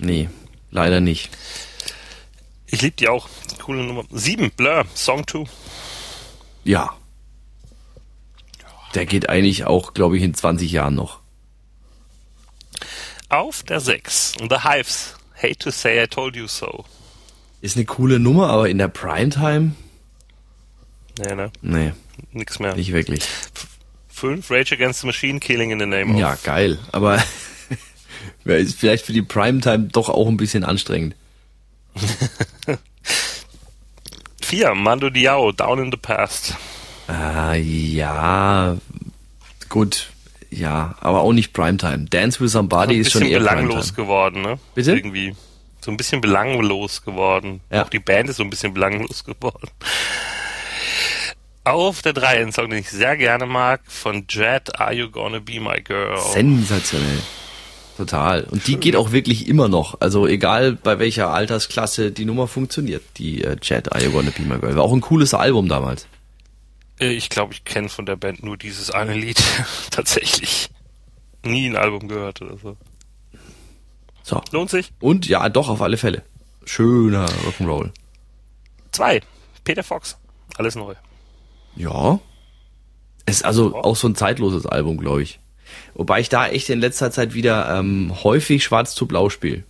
Nee, 0.00 0.28
leider 0.70 1.00
nicht. 1.00 1.30
Ich 2.66 2.82
liebe 2.82 2.96
die 2.96 3.08
auch. 3.08 3.28
Coole 3.62 3.84
Nummer. 3.84 4.04
7, 4.10 4.50
Blur, 4.50 4.84
Song 4.94 5.26
2. 5.26 5.44
Ja. 6.64 6.94
Der 8.94 9.06
geht 9.06 9.28
eigentlich 9.30 9.64
auch, 9.64 9.94
glaube 9.94 10.16
ich, 10.18 10.22
in 10.22 10.34
20 10.34 10.70
Jahren 10.72 10.94
noch. 10.94 11.20
Auf 13.30 13.62
der 13.62 13.80
6, 13.80 14.34
The 14.40 14.58
Hives, 14.62 15.14
Hate 15.40 15.56
to 15.56 15.70
say 15.70 16.02
I 16.02 16.06
told 16.06 16.36
you 16.36 16.46
so. 16.48 16.84
Ist 17.62 17.76
eine 17.76 17.86
coole 17.86 18.18
Nummer, 18.18 18.50
aber 18.50 18.68
in 18.68 18.76
der 18.76 18.88
Primetime? 18.88 19.72
Nee, 21.18 21.34
ne? 21.34 21.50
Nee, 21.62 21.92
Nix 22.32 22.58
mehr. 22.58 22.74
nicht 22.74 22.92
wirklich. 22.92 23.22
5, 24.08 24.50
Rage 24.50 24.74
Against 24.74 25.00
the 25.00 25.06
Machine, 25.06 25.40
Killing 25.40 25.70
in 25.70 25.78
the 25.78 25.86
Name 25.86 26.12
of. 26.12 26.20
Ja, 26.20 26.36
geil. 26.42 26.78
Aber 26.92 27.22
ist 28.44 28.78
vielleicht 28.78 29.06
für 29.06 29.12
die 29.12 29.22
Primetime 29.22 29.84
doch 29.92 30.08
auch 30.10 30.28
ein 30.28 30.36
bisschen 30.36 30.64
anstrengend. 30.64 31.14
4, 34.42 34.74
Mando 34.74 35.08
Diao, 35.10 35.52
Down 35.52 35.78
in 35.84 35.90
the 35.90 35.96
Past. 35.96 36.54
Ah, 37.06 37.54
ja. 37.54 38.76
Gut. 39.68 40.08
Ja, 40.50 40.96
aber 41.00 41.20
auch 41.22 41.32
nicht 41.32 41.52
Primetime. 41.52 42.06
Dance 42.10 42.40
with 42.40 42.52
Somebody 42.52 42.96
ist 42.98 43.12
schon 43.12 43.20
bisschen 43.22 43.32
eher 43.32 43.38
belanglos 43.38 43.92
Primetime. 43.92 43.96
geworden, 43.96 44.42
ne? 44.42 44.58
Bitte? 44.74 44.92
Irgendwie. 44.94 45.34
So 45.84 45.90
ein 45.90 45.96
bisschen 45.96 46.20
belanglos 46.20 47.02
geworden. 47.02 47.60
Ja. 47.70 47.84
Auch 47.84 47.88
die 47.90 47.98
Band 47.98 48.30
ist 48.30 48.36
so 48.36 48.42
ein 48.44 48.50
bisschen 48.50 48.72
belanglos 48.74 49.24
geworden. 49.26 49.68
Auf 51.64 52.02
der 52.02 52.12
3 52.12 52.40
ein 52.42 52.52
Song, 52.52 52.70
den 52.70 52.80
ich 52.80 52.90
sehr 52.90 53.16
gerne 53.16 53.46
mag, 53.46 53.82
von 53.86 54.24
Jet, 54.28 54.80
Are 54.80 54.92
You 54.92 55.10
Gonna 55.10 55.38
Be 55.38 55.60
My 55.60 55.80
Girl? 55.80 56.18
Sensationell. 56.32 57.20
Total. 57.96 58.44
Und 58.44 58.66
die 58.66 58.76
geht 58.78 58.96
auch 58.96 59.12
wirklich 59.12 59.46
immer 59.48 59.68
noch. 59.68 60.00
Also 60.00 60.26
egal 60.26 60.72
bei 60.72 60.98
welcher 60.98 61.30
Altersklasse 61.32 62.10
die 62.10 62.24
Nummer 62.24 62.48
funktioniert, 62.48 63.02
die 63.18 63.44
äh, 63.44 63.56
Chat 63.56 63.88
I 63.94 64.12
Wanna 64.12 64.30
Be 64.30 64.42
My 64.42 64.58
Girl. 64.58 64.74
War 64.74 64.82
auch 64.82 64.92
ein 64.92 65.00
cooles 65.02 65.34
Album 65.34 65.68
damals. 65.68 66.08
Äh, 66.98 67.10
Ich 67.12 67.28
glaube, 67.28 67.52
ich 67.52 67.64
kenne 67.64 67.88
von 67.88 68.06
der 68.06 68.16
Band 68.16 68.42
nur 68.42 68.56
dieses 68.56 68.90
eine 68.90 69.14
Lied. 69.14 69.40
Tatsächlich. 69.90 70.68
Nie 71.44 71.66
ein 71.68 71.76
Album 71.76 72.08
gehört 72.08 72.40
oder 72.42 72.56
so. 72.56 72.76
So. 74.22 74.40
Lohnt 74.50 74.70
sich? 74.70 74.92
Und 75.00 75.26
ja, 75.28 75.48
doch, 75.48 75.68
auf 75.68 75.82
alle 75.82 75.96
Fälle. 75.96 76.22
Schöner 76.64 77.26
Rock'n'Roll. 77.26 77.90
Zwei. 78.92 79.20
Peter 79.64 79.82
Fox. 79.82 80.16
Alles 80.56 80.74
neu. 80.74 80.94
Ja. 81.76 82.20
Ist 83.26 83.44
also 83.44 83.74
auch 83.76 83.96
so 83.96 84.08
ein 84.08 84.14
zeitloses 84.14 84.66
Album, 84.66 84.98
glaube 84.98 85.22
ich. 85.22 85.40
Wobei 85.94 86.20
ich 86.20 86.28
da 86.28 86.48
echt 86.48 86.68
in 86.70 86.80
letzter 86.80 87.10
Zeit 87.10 87.34
wieder 87.34 87.78
ähm, 87.78 88.12
häufig 88.22 88.64
Schwarz 88.64 88.94
zu 88.94 89.06
Blau 89.06 89.28
spiele. 89.30 89.64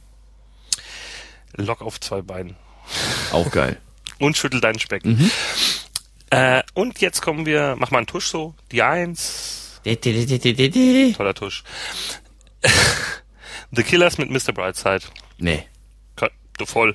Lock 1.57 1.83
auf 1.83 2.01
zwei 2.01 2.23
Beinen. 2.23 2.57
Auch 3.33 3.51
geil. 3.51 3.79
Und 4.19 4.37
schüttel 4.37 4.61
deinen 4.61 4.79
Speck. 4.79 5.05
Mhm. 5.05 5.31
Äh, 6.31 6.63
und 6.75 7.01
jetzt 7.01 7.21
kommen 7.21 7.45
wir, 7.45 7.77
mach 7.79 7.91
mal 7.91 7.99
einen 7.99 8.07
Tusch 8.07 8.27
so. 8.27 8.55
Die 8.71 8.83
Eins. 8.83 9.81
Toller 11.13 11.35
Tusch. 11.35 11.63
The 13.75 13.83
Killers 13.83 14.19
mit 14.19 14.31
Mr. 14.31 14.53
Brightside. 14.53 15.05
nee. 15.39 15.65
Du 16.59 16.67
voll. 16.67 16.95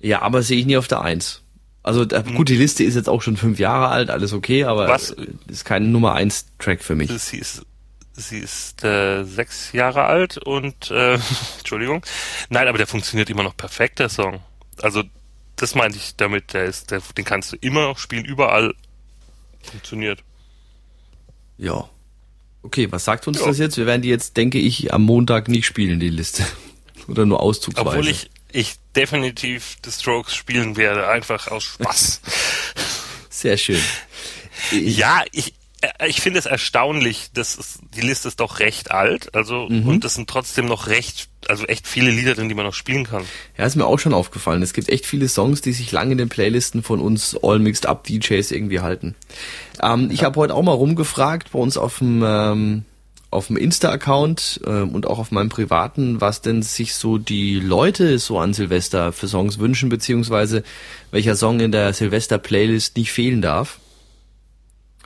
Ja, 0.00 0.22
aber 0.22 0.42
sehe 0.42 0.58
ich 0.58 0.66
nie 0.66 0.76
auf 0.76 0.88
der 0.88 1.00
Eins. 1.00 1.42
Also 1.84 2.04
da, 2.04 2.22
gut, 2.22 2.48
die 2.48 2.56
Liste 2.56 2.82
ist 2.82 2.96
jetzt 2.96 3.08
auch 3.08 3.22
schon 3.22 3.36
fünf 3.36 3.60
Jahre 3.60 3.88
alt, 3.88 4.10
alles 4.10 4.32
okay, 4.32 4.64
aber 4.64 4.88
Was? 4.88 5.14
ist 5.46 5.64
kein 5.64 5.92
Nummer 5.92 6.14
eins 6.14 6.46
Track 6.58 6.82
für 6.82 6.96
mich. 6.96 7.08
Sie 7.22 7.38
ist, 7.38 7.64
sie 8.12 8.38
ist 8.38 8.82
äh, 8.82 9.22
sechs 9.24 9.72
Jahre 9.72 10.04
alt 10.04 10.38
und 10.38 10.90
äh, 10.90 11.14
Entschuldigung. 11.58 12.04
Nein, 12.48 12.66
aber 12.66 12.78
der 12.78 12.88
funktioniert 12.88 13.30
immer 13.30 13.44
noch 13.44 13.56
perfekt, 13.56 14.00
der 14.00 14.08
Song. 14.08 14.40
Also 14.82 15.04
das 15.54 15.76
meinte 15.76 15.96
ich 15.96 16.16
damit, 16.16 16.52
der 16.52 16.64
ist, 16.64 16.90
der, 16.90 17.00
den 17.16 17.24
kannst 17.24 17.52
du 17.52 17.56
immer 17.60 17.82
noch 17.82 17.98
spielen, 17.98 18.24
überall 18.24 18.74
funktioniert. 19.62 20.24
Ja. 21.58 21.88
Okay, 22.62 22.90
was 22.90 23.04
sagt 23.04 23.26
uns 23.26 23.38
Ja. 23.40 23.46
das 23.46 23.58
jetzt? 23.58 23.76
Wir 23.76 23.86
werden 23.86 24.02
die 24.02 24.08
jetzt, 24.08 24.36
denke 24.36 24.58
ich, 24.58 24.92
am 24.92 25.02
Montag 25.02 25.48
nicht 25.48 25.66
spielen, 25.66 26.00
die 26.00 26.10
Liste. 26.10 26.44
Oder 27.08 27.26
nur 27.26 27.40
auszugsweise. 27.40 27.88
Obwohl 27.88 28.08
ich, 28.08 28.30
ich 28.52 28.74
definitiv 28.94 29.76
The 29.84 29.90
Strokes 29.90 30.34
spielen 30.34 30.76
werde, 30.76 31.08
einfach 31.08 31.48
aus 31.48 31.64
Spaß. 31.64 32.20
Sehr 33.30 33.56
schön. 33.56 33.80
Ich, 34.72 34.98
ja, 34.98 35.24
ich, 35.32 35.54
ich 36.06 36.20
finde 36.20 36.38
es 36.38 36.46
erstaunlich, 36.46 37.30
dass 37.32 37.56
es, 37.56 37.78
die 37.94 38.02
Liste 38.02 38.28
ist 38.28 38.40
doch 38.40 38.58
recht 38.58 38.90
alt, 38.90 39.34
also 39.34 39.66
Mhm. 39.68 39.88
und 39.88 40.04
es 40.04 40.14
sind 40.14 40.28
trotzdem 40.28 40.66
noch 40.66 40.88
recht, 40.88 41.28
also 41.48 41.64
echt 41.66 41.86
viele 41.86 42.10
Lieder 42.10 42.34
drin, 42.34 42.48
die 42.48 42.54
man 42.54 42.66
noch 42.66 42.74
spielen 42.74 43.04
kann. 43.04 43.22
Ja, 43.56 43.64
ist 43.64 43.76
mir 43.76 43.86
auch 43.86 43.98
schon 43.98 44.12
aufgefallen. 44.14 44.62
Es 44.62 44.72
gibt 44.74 44.88
echt 44.90 45.06
viele 45.06 45.28
Songs, 45.28 45.62
die 45.62 45.72
sich 45.72 45.90
lange 45.92 46.12
in 46.12 46.18
den 46.18 46.28
Playlisten 46.28 46.82
von 46.82 47.00
uns 47.00 47.36
All 47.42 47.58
Mixed 47.58 47.86
Up 47.86 48.04
DJs 48.04 48.50
irgendwie 48.50 48.80
halten. 48.80 49.14
Ähm, 49.82 50.10
Ich 50.12 50.22
habe 50.24 50.38
heute 50.38 50.54
auch 50.54 50.62
mal 50.62 50.72
rumgefragt 50.72 51.52
bei 51.52 51.58
uns 51.58 51.76
auf 51.78 51.98
dem 51.98 52.22
ähm, 52.26 52.84
auf 53.32 53.46
dem 53.46 53.56
Insta-Account 53.56 54.60
ähm, 54.66 54.88
und 54.90 55.06
auch 55.06 55.20
auf 55.20 55.30
meinem 55.30 55.50
privaten, 55.50 56.20
was 56.20 56.42
denn 56.42 56.62
sich 56.62 56.94
so 56.94 57.16
die 57.16 57.60
Leute 57.60 58.18
so 58.18 58.40
an 58.40 58.52
Silvester 58.54 59.12
für 59.12 59.28
Songs 59.28 59.60
wünschen, 59.60 59.88
beziehungsweise 59.88 60.64
welcher 61.12 61.36
Song 61.36 61.60
in 61.60 61.70
der 61.70 61.92
Silvester-Playlist 61.92 62.96
nicht 62.96 63.12
fehlen 63.12 63.40
darf. 63.40 63.78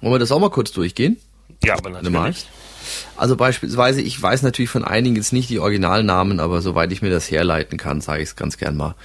Wollen 0.04 0.16
wir 0.16 0.18
das 0.18 0.32
auch 0.32 0.38
mal 0.38 0.50
kurz 0.50 0.70
durchgehen? 0.70 1.16
Ja, 1.64 1.78
aber 1.78 1.88
mal. 1.88 2.02
natürlich. 2.02 2.46
Also 3.16 3.36
beispielsweise, 3.36 4.02
ich 4.02 4.20
weiß 4.20 4.42
natürlich 4.42 4.68
von 4.68 4.84
einigen 4.84 5.16
jetzt 5.16 5.32
nicht 5.32 5.48
die 5.48 5.60
Originalnamen, 5.60 6.40
aber 6.40 6.60
soweit 6.60 6.92
ich 6.92 7.00
mir 7.00 7.08
das 7.08 7.30
herleiten 7.30 7.78
kann, 7.78 8.02
sage 8.02 8.22
ich 8.22 8.28
es 8.28 8.36
ganz 8.36 8.58
gern 8.58 8.76
mal. 8.76 8.96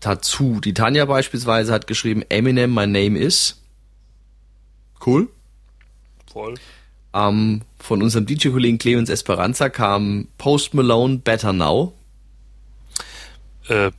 Tatsu. 0.00 0.58
Die 0.60 0.74
Tanja 0.74 1.04
beispielsweise 1.04 1.72
hat 1.72 1.86
geschrieben, 1.86 2.24
Eminem, 2.28 2.74
my 2.74 2.88
name 2.88 3.16
is. 3.16 3.62
Cool. 5.06 5.28
Voll. 6.32 6.56
Ähm, 7.14 7.62
von 7.78 8.02
unserem 8.02 8.26
DJ-Kollegen 8.26 8.78
Clemens 8.78 9.08
Esperanza 9.08 9.68
kam 9.68 10.26
Post 10.36 10.74
Malone, 10.74 11.18
Better 11.18 11.52
Now. 11.52 11.92
Äh, 13.68 13.92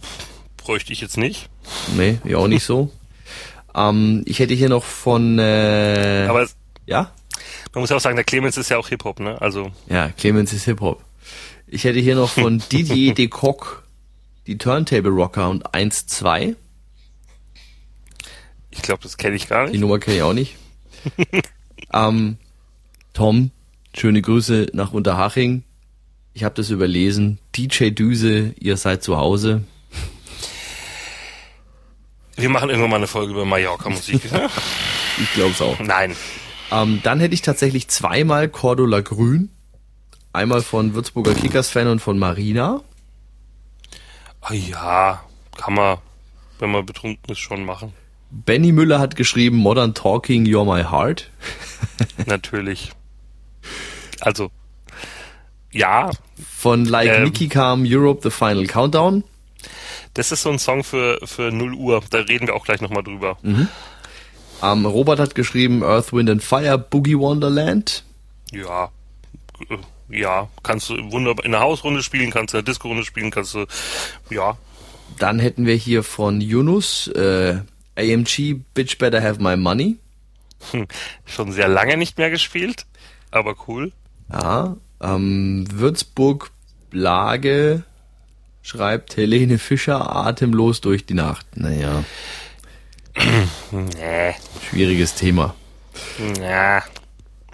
bräuchte 0.58 0.92
ich 0.92 1.00
jetzt 1.00 1.16
nicht. 1.16 1.50
Nee, 1.96 2.20
ja 2.26 2.40
auch 2.40 2.50
nicht 2.50 2.66
so. 2.66 2.92
Ähm, 3.76 4.24
ich 4.26 4.40
hätte 4.40 4.54
hier 4.54 4.70
noch 4.70 4.84
von, 4.84 5.40
äh, 5.40 6.26
Aber 6.30 6.44
es, 6.44 6.56
ja? 6.86 7.12
man 7.74 7.82
muss 7.82 7.90
ja 7.90 7.96
auch 7.96 8.02
sagen, 8.02 8.16
der 8.16 8.26
Clemens 8.26 8.58
ist 8.58 8.70
ja 8.70 8.78
auch 8.78 8.90
Hip-Hop, 8.90 9.20
ne? 9.20 9.42
Also, 9.42 9.72
Ja, 9.88 10.10
Clemens 10.10 10.54
ist 10.54 10.66
Hip-Hop. 10.66 11.04
Ich 11.68 11.84
hätte 11.86 12.00
hier 12.00 12.16
noch 12.16 12.30
von 12.30 12.62
Didier 12.72 13.14
de 13.14 13.28
Kock 13.28 13.84
die 14.48 14.58
Turntable 14.58 15.12
Rocker 15.12 15.50
und 15.50 15.70
1-2. 15.70 16.56
ich 18.72 18.82
glaube, 18.82 19.04
das 19.04 19.18
kenne 19.18 19.36
ich 19.36 19.48
gar 19.48 19.66
Die 19.66 19.74
nicht. 19.74 19.82
Nummer 19.82 20.00
kenne 20.00 20.18
ich 20.18 20.24
auch 20.24 20.34
nicht. 20.34 20.56
ähm, 21.94 22.38
Tom, 23.14 23.52
schöne 23.96 24.22
Grüße 24.22 24.68
nach 24.74 24.94
Unterhaching. 24.94 25.64
Ich 26.34 26.44
habe 26.44 26.56
das 26.56 26.70
überlesen. 26.70 27.40
DJ 27.56 27.90
Düse, 27.90 28.54
ihr 28.60 28.78
seid 28.78 29.04
zu 29.04 29.18
Hause. 29.18 29.64
Wir 32.42 32.50
machen 32.50 32.70
irgendwann 32.70 32.90
mal 32.90 32.98
eine 32.98 33.08
Folge 33.08 33.32
über 33.32 33.46
Mallorca-Musik. 33.46 34.22
Ich 35.22 35.34
glaube 35.34 35.52
es 35.52 35.62
auch. 35.62 35.78
Nein. 35.80 36.16
Ähm, 36.72 37.02
dann 37.04 37.20
hätte 37.20 37.34
ich 37.34 37.42
tatsächlich 37.42 37.90
zweimal 37.90 38.48
Cordula 38.48 39.02
Grün. 39.02 39.50
Einmal 40.34 40.62
von 40.62 40.94
Würzburger 40.96 41.34
Kickers-Fan 41.36 41.88
und 41.88 42.00
von 42.00 42.18
Marina. 42.18 42.82
Ah 44.40 44.54
ja, 44.54 45.22
kann 45.58 45.74
man, 45.74 45.98
wenn 46.60 46.72
man 46.72 46.86
betrunken 46.86 47.30
ist, 47.32 47.40
schon 47.40 47.66
machen. 47.66 47.94
Benny 48.32 48.72
Müller 48.72 49.00
hat 49.00 49.18
geschrieben 49.18 49.58
Modern 49.58 49.94
Talking, 49.94 50.46
You're 50.46 50.66
My 50.66 50.84
Heart. 50.90 51.30
Natürlich. 52.26 52.94
Also, 54.22 54.50
ja, 55.72 56.10
Von 56.58 56.86
Like 56.86 57.10
Ähm. 57.10 57.24
Nikki 57.26 57.50
kam 57.50 57.84
Europe, 57.86 58.22
The 58.24 58.32
Final 58.32 58.66
Countdown. 58.66 59.24
Das 60.14 60.32
ist 60.32 60.42
so 60.44 60.50
ein 60.50 60.60
Song 60.60 60.84
für, 60.84 61.20
für 61.24 61.52
0 61.52 61.74
Uhr. 61.74 62.02
Da 62.10 62.20
reden 62.20 62.48
wir 62.48 62.56
auch 62.56 62.66
gleich 62.66 62.82
nochmal 62.82 63.04
drüber. 63.04 63.38
Ähm, 63.44 64.86
Robert 64.86 65.20
hat 65.20 65.36
geschrieben 65.36 65.84
Earth, 65.84 66.14
Wind 66.14 66.30
and 66.30 66.44
Fire, 66.44 66.78
Boogie 66.78 67.18
Wonderland. 67.18 68.04
Ja, 68.52 68.92
ja, 70.10 70.50
kannst 70.64 70.90
du 70.90 71.12
wunderbar 71.12 71.46
in 71.46 71.52
der 71.52 71.62
Hausrunde 71.62 72.04
spielen, 72.04 72.32
kannst 72.32 72.54
du 72.54 72.58
in 72.58 72.66
der 72.66 72.72
Disco-Runde 72.74 73.06
spielen, 73.06 73.32
kannst 73.32 73.54
du, 73.54 73.66
ja, 74.30 74.58
Dann 75.18 75.40
hätten 75.40 75.66
wir 75.66 75.76
hier 75.76 76.04
von 76.04 76.42
Yunus 76.42 77.08
äh, 77.08 77.60
AMG 77.96 78.62
Bitch 78.74 78.98
Better 78.98 79.22
Have 79.22 79.42
My 79.42 79.56
Money. 79.56 79.98
hm, 80.72 80.88
schon 81.26 81.52
sehr 81.52 81.68
lange 81.68 81.98
nicht 81.98 82.18
mehr 82.18 82.30
gespielt, 82.30 82.86
aber 83.32 83.56
cool. 83.68 83.92
Ja, 84.32 84.76
ähm, 85.02 85.66
Würzburg 85.72 86.52
Blage 86.90 87.84
schreibt 88.62 89.18
Helene 89.18 89.58
Fischer 89.58 90.16
atemlos 90.16 90.82
durch 90.82 91.06
die 91.06 91.14
Nacht. 91.14 91.46
Naja, 91.56 92.04
Nee, 93.72 94.34
schwieriges 94.70 95.16
Thema. 95.16 95.56
ja, 96.42 96.84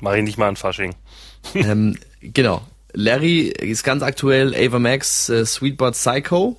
mach 0.01 0.13
ich 0.13 0.23
nicht 0.23 0.37
mal 0.37 0.49
an 0.49 0.55
Fasching. 0.55 0.95
ähm, 1.55 1.97
genau. 2.21 2.65
Larry 2.93 3.41
ist 3.47 3.83
ganz 3.83 4.01
aktuell 4.03 4.55
Ava 4.55 4.79
Max 4.79 5.29
äh, 5.29 5.45
Sweetbot 5.45 5.93
Psycho. 5.93 6.57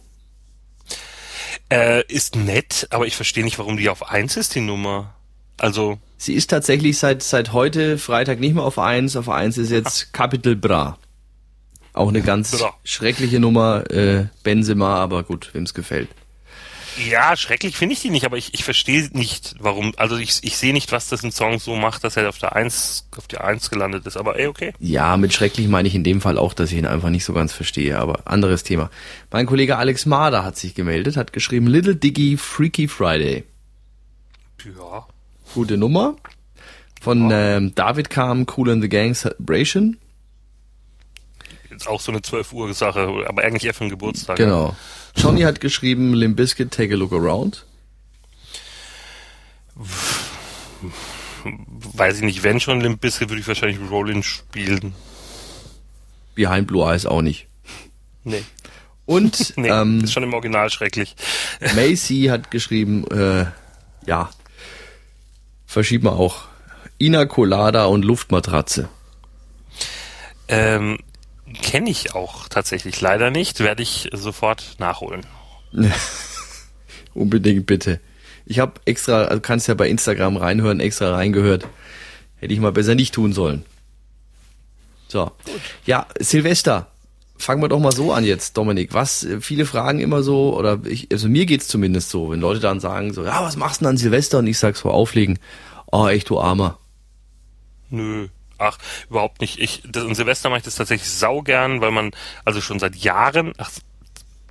Äh, 1.70 2.04
ist 2.08 2.36
nett, 2.36 2.86
aber 2.90 3.06
ich 3.06 3.16
verstehe 3.16 3.44
nicht, 3.44 3.58
warum 3.58 3.76
die 3.76 3.88
auf 3.88 4.10
1 4.10 4.36
ist, 4.36 4.54
die 4.54 4.60
Nummer. 4.60 5.14
Also, 5.58 5.98
Sie 6.16 6.34
ist 6.34 6.48
tatsächlich 6.50 6.98
seit, 6.98 7.22
seit 7.22 7.52
heute 7.52 7.98
Freitag 7.98 8.40
nicht 8.40 8.54
mehr 8.54 8.64
auf 8.64 8.78
1. 8.78 9.16
Auf 9.16 9.28
1 9.28 9.58
ist 9.58 9.70
jetzt 9.70 10.12
Capital 10.12 10.56
Bra. 10.56 10.98
Auch 11.98 12.10
eine 12.10 12.22
ganz 12.22 12.64
schreckliche 12.84 13.40
Nummer, 13.40 13.90
äh, 13.90 14.26
Benzema, 14.44 14.94
aber 14.96 15.24
gut, 15.24 15.50
wem's 15.52 15.74
gefällt. 15.74 16.08
ja, 17.10 17.36
schrecklich 17.36 17.76
finde 17.76 17.94
ich 17.94 18.02
die 18.02 18.10
nicht, 18.10 18.24
aber 18.24 18.36
ich, 18.36 18.54
ich 18.54 18.62
verstehe 18.62 19.08
nicht, 19.12 19.56
warum, 19.58 19.92
also 19.96 20.16
ich, 20.16 20.38
ich 20.42 20.56
sehe 20.56 20.72
nicht, 20.72 20.92
was 20.92 21.08
das 21.08 21.24
ein 21.24 21.32
Song 21.32 21.58
so 21.58 21.74
macht, 21.74 22.04
dass 22.04 22.16
er 22.16 22.28
auf 22.28 22.38
der 22.38 22.54
1, 22.54 23.08
auf 23.16 23.26
der 23.26 23.42
1 23.44 23.70
gelandet 23.70 24.06
ist, 24.06 24.16
aber 24.16 24.38
ey, 24.38 24.46
okay. 24.46 24.72
Ja, 24.78 25.16
mit 25.16 25.32
schrecklich 25.32 25.66
meine 25.66 25.88
ich 25.88 25.94
in 25.96 26.04
dem 26.04 26.20
Fall 26.20 26.38
auch, 26.38 26.54
dass 26.54 26.70
ich 26.70 26.78
ihn 26.78 26.86
einfach 26.86 27.10
nicht 27.10 27.24
so 27.24 27.32
ganz 27.32 27.52
verstehe, 27.52 27.98
aber 27.98 28.20
anderes 28.26 28.62
Thema. 28.62 28.90
Mein 29.32 29.46
Kollege 29.46 29.76
Alex 29.76 30.06
Marder 30.06 30.44
hat 30.44 30.56
sich 30.56 30.76
gemeldet, 30.76 31.16
hat 31.16 31.32
geschrieben 31.32 31.66
Little 31.66 31.96
Diggy 31.96 32.36
Freaky 32.36 32.86
Friday. 32.86 33.42
Ja. 34.64 35.06
Gute 35.52 35.76
Nummer. 35.76 36.14
Von 37.00 37.30
ähm, 37.32 37.74
David 37.74 38.08
kam 38.08 38.46
Cool 38.56 38.70
and 38.70 38.82
the 38.82 38.88
Gang 38.88 39.16
Celebration. 39.16 39.96
Jetzt 41.78 41.86
auch 41.86 42.00
so 42.00 42.10
eine 42.10 42.22
12 42.22 42.52
Uhr 42.54 42.74
Sache, 42.74 43.24
aber 43.28 43.44
eigentlich 43.44 43.64
eher 43.64 43.72
für 43.72 43.82
einen 43.82 43.90
Geburtstag. 43.90 44.36
Genau. 44.36 44.74
Johnny 45.14 45.42
hat 45.42 45.60
geschrieben 45.60 46.12
Limp 46.12 46.36
Bizkit 46.36 46.72
Take 46.72 46.94
a 46.94 46.96
Look 46.96 47.12
Around. 47.12 47.64
Weiß 51.44 52.16
ich 52.16 52.24
nicht, 52.24 52.42
wenn 52.42 52.58
schon 52.58 52.80
Limp 52.80 53.00
Bizkit, 53.00 53.28
würde 53.28 53.40
ich 53.40 53.46
wahrscheinlich 53.46 53.78
Rollin 53.92 54.24
spielen. 54.24 54.92
Behind 56.34 56.66
Blue 56.66 56.84
Eyes 56.84 57.06
auch 57.06 57.22
nicht. 57.22 57.46
Nee. 58.24 58.42
Und 59.06 59.56
Nee, 59.56 59.68
ähm, 59.68 60.02
ist 60.02 60.12
schon 60.12 60.24
im 60.24 60.34
Original 60.34 60.70
schrecklich. 60.70 61.14
Macy 61.76 62.26
hat 62.28 62.50
geschrieben, 62.50 63.06
äh, 63.12 63.46
ja, 64.04 64.30
verschieben 65.64 66.06
wir 66.06 66.14
auch. 66.14 66.48
Ina 67.00 67.26
Colada 67.26 67.84
und 67.84 68.04
Luftmatratze. 68.04 68.88
Ähm, 70.48 70.98
Kenne 71.62 71.90
ich 71.90 72.14
auch 72.14 72.48
tatsächlich 72.48 73.00
leider 73.00 73.30
nicht, 73.30 73.60
werde 73.60 73.82
ich 73.82 74.10
sofort 74.12 74.76
nachholen. 74.78 75.26
Unbedingt 77.14 77.66
bitte. 77.66 78.00
Ich 78.46 78.58
habe 78.58 78.80
extra, 78.84 79.24
also 79.24 79.40
kannst 79.40 79.68
ja 79.68 79.74
bei 79.74 79.88
Instagram 79.88 80.36
reinhören, 80.36 80.80
extra 80.80 81.14
reingehört. 81.14 81.66
Hätte 82.36 82.54
ich 82.54 82.60
mal 82.60 82.72
besser 82.72 82.94
nicht 82.94 83.14
tun 83.14 83.32
sollen. 83.32 83.64
So. 85.08 85.32
Ja, 85.84 86.06
Silvester. 86.18 86.88
Fangen 87.36 87.62
wir 87.62 87.68
doch 87.68 87.78
mal 87.78 87.92
so 87.92 88.12
an 88.12 88.24
jetzt, 88.24 88.56
Dominik. 88.56 88.94
Was, 88.94 89.24
äh, 89.24 89.40
viele 89.40 89.64
fragen 89.64 90.00
immer 90.00 90.22
so, 90.22 90.56
oder 90.56 90.80
ich, 90.84 91.08
also 91.12 91.28
mir 91.28 91.46
geht's 91.46 91.68
zumindest 91.68 92.10
so, 92.10 92.30
wenn 92.30 92.40
Leute 92.40 92.60
dann 92.60 92.80
sagen 92.80 93.12
so, 93.12 93.24
ja, 93.24 93.42
was 93.42 93.56
machst 93.56 93.80
du 93.80 93.84
denn 93.84 93.90
an 93.90 93.96
Silvester? 93.96 94.38
Und 94.38 94.48
ich 94.48 94.58
sag 94.58 94.76
so, 94.76 94.90
auflegen. 94.90 95.38
Oh, 95.90 96.08
echt, 96.08 96.28
du 96.30 96.40
Armer. 96.40 96.78
Nö. 97.90 98.28
Ach, 98.58 98.78
überhaupt 99.08 99.40
nicht. 99.40 99.58
Ich, 99.58 99.82
das, 99.88 100.04
und 100.04 100.14
Silvester 100.14 100.48
mache 100.50 100.58
ich 100.58 100.64
das 100.64 100.74
tatsächlich 100.74 101.08
saugern, 101.08 101.80
weil 101.80 101.92
man, 101.92 102.10
also 102.44 102.60
schon 102.60 102.78
seit 102.78 102.96
Jahren, 102.96 103.52
ach, 103.56 103.70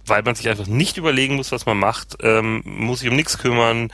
weil 0.05 0.23
man 0.23 0.35
sich 0.35 0.47
einfach 0.49 0.67
nicht 0.67 0.97
überlegen 0.97 1.35
muss, 1.35 1.51
was 1.51 1.65
man 1.65 1.77
macht, 1.77 2.17
ähm, 2.21 2.61
muss 2.65 3.01
sich 3.01 3.09
um 3.09 3.15
nichts 3.15 3.37
kümmern. 3.37 3.91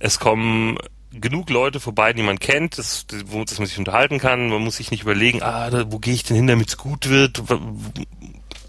Es 0.00 0.18
kommen 0.18 0.78
genug 1.12 1.50
Leute 1.50 1.78
vorbei, 1.78 2.12
die 2.12 2.22
man 2.22 2.38
kennt, 2.38 2.78
das, 2.78 3.06
wo 3.26 3.44
das 3.44 3.58
man 3.58 3.68
sich 3.68 3.78
unterhalten 3.78 4.18
kann. 4.18 4.48
Man 4.48 4.62
muss 4.62 4.76
sich 4.76 4.90
nicht 4.90 5.02
überlegen, 5.02 5.42
ah, 5.42 5.70
da, 5.70 5.90
wo 5.92 5.98
gehe 5.98 6.14
ich 6.14 6.24
denn 6.24 6.36
hin, 6.36 6.46
damit 6.46 6.68
es 6.68 6.76
gut 6.76 7.08
wird. 7.08 7.42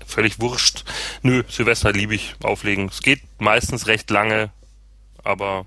Völlig 0.06 0.40
wurscht. 0.40 0.84
Nö, 1.24 1.44
Silvester 1.48 1.92
liebe 1.92 2.14
ich 2.14 2.36
auflegen. 2.44 2.90
Es 2.90 3.02
geht 3.02 3.22
meistens 3.40 3.88
recht 3.88 4.10
lange, 4.10 4.52
aber 5.24 5.66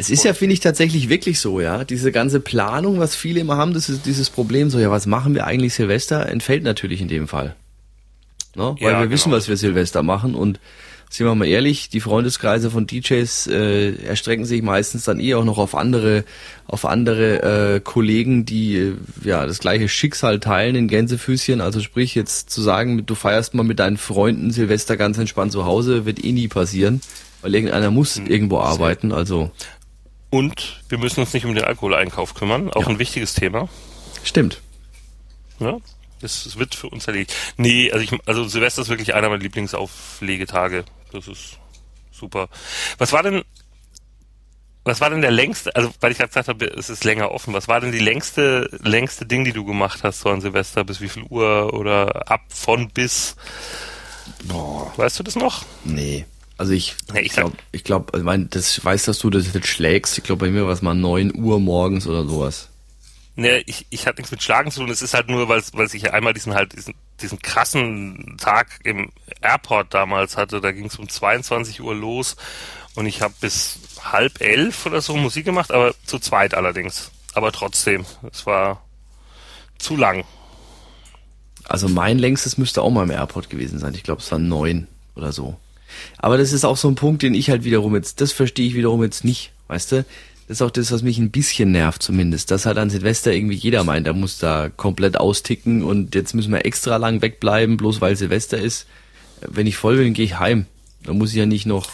Es 0.00 0.08
ist 0.08 0.24
ja, 0.24 0.32
finde 0.32 0.54
ich, 0.54 0.60
tatsächlich 0.60 1.10
wirklich 1.10 1.40
so, 1.40 1.60
ja. 1.60 1.84
Diese 1.84 2.10
ganze 2.10 2.40
Planung, 2.40 2.98
was 2.98 3.14
viele 3.14 3.40
immer 3.40 3.58
haben, 3.58 3.74
das 3.74 3.90
ist 3.90 4.06
dieses 4.06 4.30
Problem 4.30 4.70
so, 4.70 4.78
ja, 4.78 4.90
was 4.90 5.04
machen 5.06 5.34
wir 5.34 5.46
eigentlich 5.46 5.74
Silvester, 5.74 6.26
entfällt 6.26 6.62
natürlich 6.62 7.02
in 7.02 7.08
dem 7.08 7.28
Fall. 7.28 7.54
Ne? 8.56 8.76
Weil 8.80 8.92
Ja, 8.92 9.00
wir 9.00 9.10
wissen, 9.10 9.24
genau. 9.30 9.36
was 9.36 9.48
wir 9.48 9.58
Silvester 9.58 10.02
machen 10.02 10.34
und 10.34 10.58
sind 11.10 11.26
wir 11.26 11.34
mal 11.34 11.46
ehrlich, 11.46 11.90
die 11.90 12.00
Freundeskreise 12.00 12.70
von 12.70 12.86
DJs 12.86 13.48
äh, 13.48 13.94
erstrecken 14.04 14.44
sich 14.46 14.62
meistens 14.62 15.04
dann 15.04 15.20
eh 15.20 15.34
auch 15.34 15.44
noch 15.44 15.58
auf 15.58 15.74
andere, 15.74 16.24
auf 16.66 16.86
andere 16.86 17.74
äh, 17.74 17.80
Kollegen, 17.80 18.46
die 18.46 18.76
äh, 18.76 18.92
ja 19.24 19.44
das 19.44 19.58
gleiche 19.58 19.88
Schicksal 19.88 20.38
teilen 20.40 20.76
in 20.76 20.88
Gänsefüßchen. 20.88 21.60
Also 21.60 21.80
sprich 21.80 22.14
jetzt 22.14 22.48
zu 22.50 22.62
sagen, 22.62 23.04
du 23.04 23.14
feierst 23.16 23.54
mal 23.54 23.64
mit 23.64 23.80
deinen 23.80 23.98
Freunden 23.98 24.50
Silvester 24.50 24.96
ganz 24.96 25.18
entspannt 25.18 25.52
zu 25.52 25.64
Hause, 25.66 26.06
wird 26.06 26.24
eh 26.24 26.30
nie 26.32 26.48
passieren, 26.48 27.00
weil 27.42 27.54
irgendeiner 27.54 27.90
muss 27.90 28.16
Hm, 28.16 28.26
irgendwo 28.28 28.60
arbeiten. 28.60 29.10
Also 29.12 29.50
und 30.30 30.82
wir 30.88 30.98
müssen 30.98 31.20
uns 31.20 31.32
nicht 31.32 31.44
um 31.44 31.54
den 31.54 31.64
Alkoholeinkauf 31.64 32.34
kümmern. 32.34 32.70
Auch 32.70 32.82
Ja. 32.82 32.88
ein 32.88 32.98
wichtiges 32.98 33.34
Thema. 33.34 33.68
stimmt. 34.24 34.60
Ja, 35.58 35.76
das, 36.22 36.56
wird 36.58 36.74
für 36.74 36.88
uns 36.88 37.06
erledigt. 37.06 37.34
Nee, 37.58 37.92
also 37.92 38.02
ich, 38.04 38.18
also 38.26 38.44
Silvester 38.48 38.82
ist 38.82 38.88
wirklich 38.88 39.12
einer 39.14 39.28
meiner 39.28 39.42
Lieblingsauflegetage. 39.42 40.84
Das 41.12 41.28
ist 41.28 41.58
super. 42.12 42.48
Was 42.98 43.12
war 43.12 43.22
denn, 43.22 43.42
was 44.84 45.00
war 45.02 45.10
denn 45.10 45.20
der 45.20 45.30
längste, 45.30 45.74
also 45.76 45.92
weil 46.00 46.12
ich 46.12 46.18
gerade 46.18 46.28
gesagt 46.30 46.48
habe, 46.48 46.64
es 46.64 46.88
ist 46.88 47.04
länger 47.04 47.30
offen, 47.30 47.52
was 47.52 47.68
war 47.68 47.80
denn 47.80 47.92
die 47.92 47.98
längste, 47.98 48.70
längste 48.82 49.26
Ding, 49.26 49.44
die 49.44 49.52
du 49.52 49.64
gemacht 49.66 50.00
hast 50.02 50.20
so 50.20 50.30
an 50.30 50.40
Silvester? 50.40 50.84
Bis 50.84 51.00
wie 51.02 51.08
viel 51.10 51.24
Uhr 51.24 51.74
oder 51.74 52.30
ab 52.30 52.40
von 52.48 52.88
bis? 52.88 53.36
Boah. 54.44 54.92
Weißt 54.96 55.18
du 55.18 55.22
das 55.22 55.36
noch? 55.36 55.64
Nee. 55.84 56.24
Also 56.60 56.74
ich, 56.74 56.94
Nee, 57.14 57.20
ich 57.20 57.26
ich 57.28 57.32
glaube, 57.32 57.56
ich 57.72 57.84
glaube, 57.84 58.12
also 58.12 58.22
mein, 58.22 58.50
das 58.50 58.76
ich 58.76 58.84
weiß, 58.84 59.04
dass 59.06 59.18
du 59.18 59.30
das 59.30 59.50
jetzt 59.54 59.66
schlägst. 59.66 60.18
Ich 60.18 60.24
glaube, 60.24 60.44
bei 60.44 60.52
mir 60.52 60.66
war 60.66 60.74
es 60.74 60.82
mal 60.82 60.92
9 60.92 61.34
Uhr 61.34 61.58
morgens 61.58 62.06
oder 62.06 62.26
sowas. 62.26 62.68
Nee, 63.34 63.62
ich, 63.64 63.86
ich 63.88 64.06
hatte 64.06 64.20
nichts 64.20 64.30
mit 64.30 64.42
Schlagen 64.42 64.70
zu 64.70 64.80
tun. 64.80 64.90
Es 64.90 65.00
ist 65.00 65.14
halt 65.14 65.30
nur, 65.30 65.48
weil 65.48 65.62
weil 65.72 65.86
ich 65.90 66.12
einmal 66.12 66.34
diesen 66.34 66.52
halt 66.52 66.74
diesen, 66.74 66.92
diesen 67.22 67.38
krassen 67.38 68.36
Tag 68.38 68.78
im 68.84 69.10
Airport 69.40 69.94
damals 69.94 70.36
hatte. 70.36 70.60
Da 70.60 70.72
ging 70.72 70.84
es 70.84 70.96
um 70.96 71.08
22 71.08 71.80
Uhr 71.80 71.94
los 71.94 72.36
und 72.94 73.06
ich 73.06 73.22
habe 73.22 73.32
bis 73.40 73.78
halb 74.02 74.42
elf 74.42 74.84
oder 74.84 75.00
so 75.00 75.16
Musik 75.16 75.46
gemacht, 75.46 75.72
aber 75.72 75.94
zu 76.04 76.18
zweit 76.18 76.52
allerdings. 76.52 77.10
Aber 77.32 77.52
trotzdem, 77.52 78.04
es 78.30 78.44
war 78.44 78.84
zu 79.78 79.96
lang. 79.96 80.24
Also 81.64 81.88
mein 81.88 82.18
längstes 82.18 82.58
müsste 82.58 82.82
auch 82.82 82.90
mal 82.90 83.04
im 83.04 83.10
Airport 83.12 83.48
gewesen 83.48 83.78
sein. 83.78 83.94
Ich 83.94 84.02
glaube, 84.02 84.20
es 84.20 84.30
waren 84.30 84.46
neun 84.46 84.88
oder 85.14 85.32
so. 85.32 85.56
Aber 86.18 86.38
das 86.38 86.52
ist 86.52 86.64
auch 86.64 86.76
so 86.76 86.88
ein 86.88 86.94
Punkt, 86.94 87.22
den 87.22 87.34
ich 87.34 87.50
halt 87.50 87.64
wiederum 87.64 87.94
jetzt, 87.94 88.20
das 88.20 88.32
verstehe 88.32 88.66
ich 88.66 88.74
wiederum 88.74 89.02
jetzt 89.02 89.24
nicht, 89.24 89.52
weißt 89.68 89.92
du? 89.92 90.04
Das 90.48 90.56
ist 90.58 90.62
auch 90.62 90.70
das, 90.70 90.90
was 90.90 91.02
mich 91.02 91.18
ein 91.18 91.30
bisschen 91.30 91.70
nervt 91.70 92.02
zumindest, 92.02 92.50
dass 92.50 92.66
halt 92.66 92.76
an 92.78 92.90
Silvester 92.90 93.32
irgendwie 93.32 93.54
jeder 93.56 93.84
meint, 93.84 94.06
er 94.08 94.14
muss 94.14 94.38
da 94.38 94.68
komplett 94.68 95.16
austicken 95.16 95.84
und 95.84 96.14
jetzt 96.16 96.34
müssen 96.34 96.52
wir 96.52 96.64
extra 96.66 96.96
lang 96.96 97.22
wegbleiben, 97.22 97.76
bloß 97.76 98.00
weil 98.00 98.16
Silvester 98.16 98.58
ist. 98.58 98.86
Wenn 99.40 99.66
ich 99.68 99.76
voll 99.76 99.96
bin, 99.96 100.12
gehe 100.12 100.24
ich 100.24 100.38
heim. 100.40 100.66
Da 101.04 101.12
muss 101.12 101.30
ich 101.30 101.36
ja 101.36 101.46
nicht 101.46 101.66
noch 101.66 101.88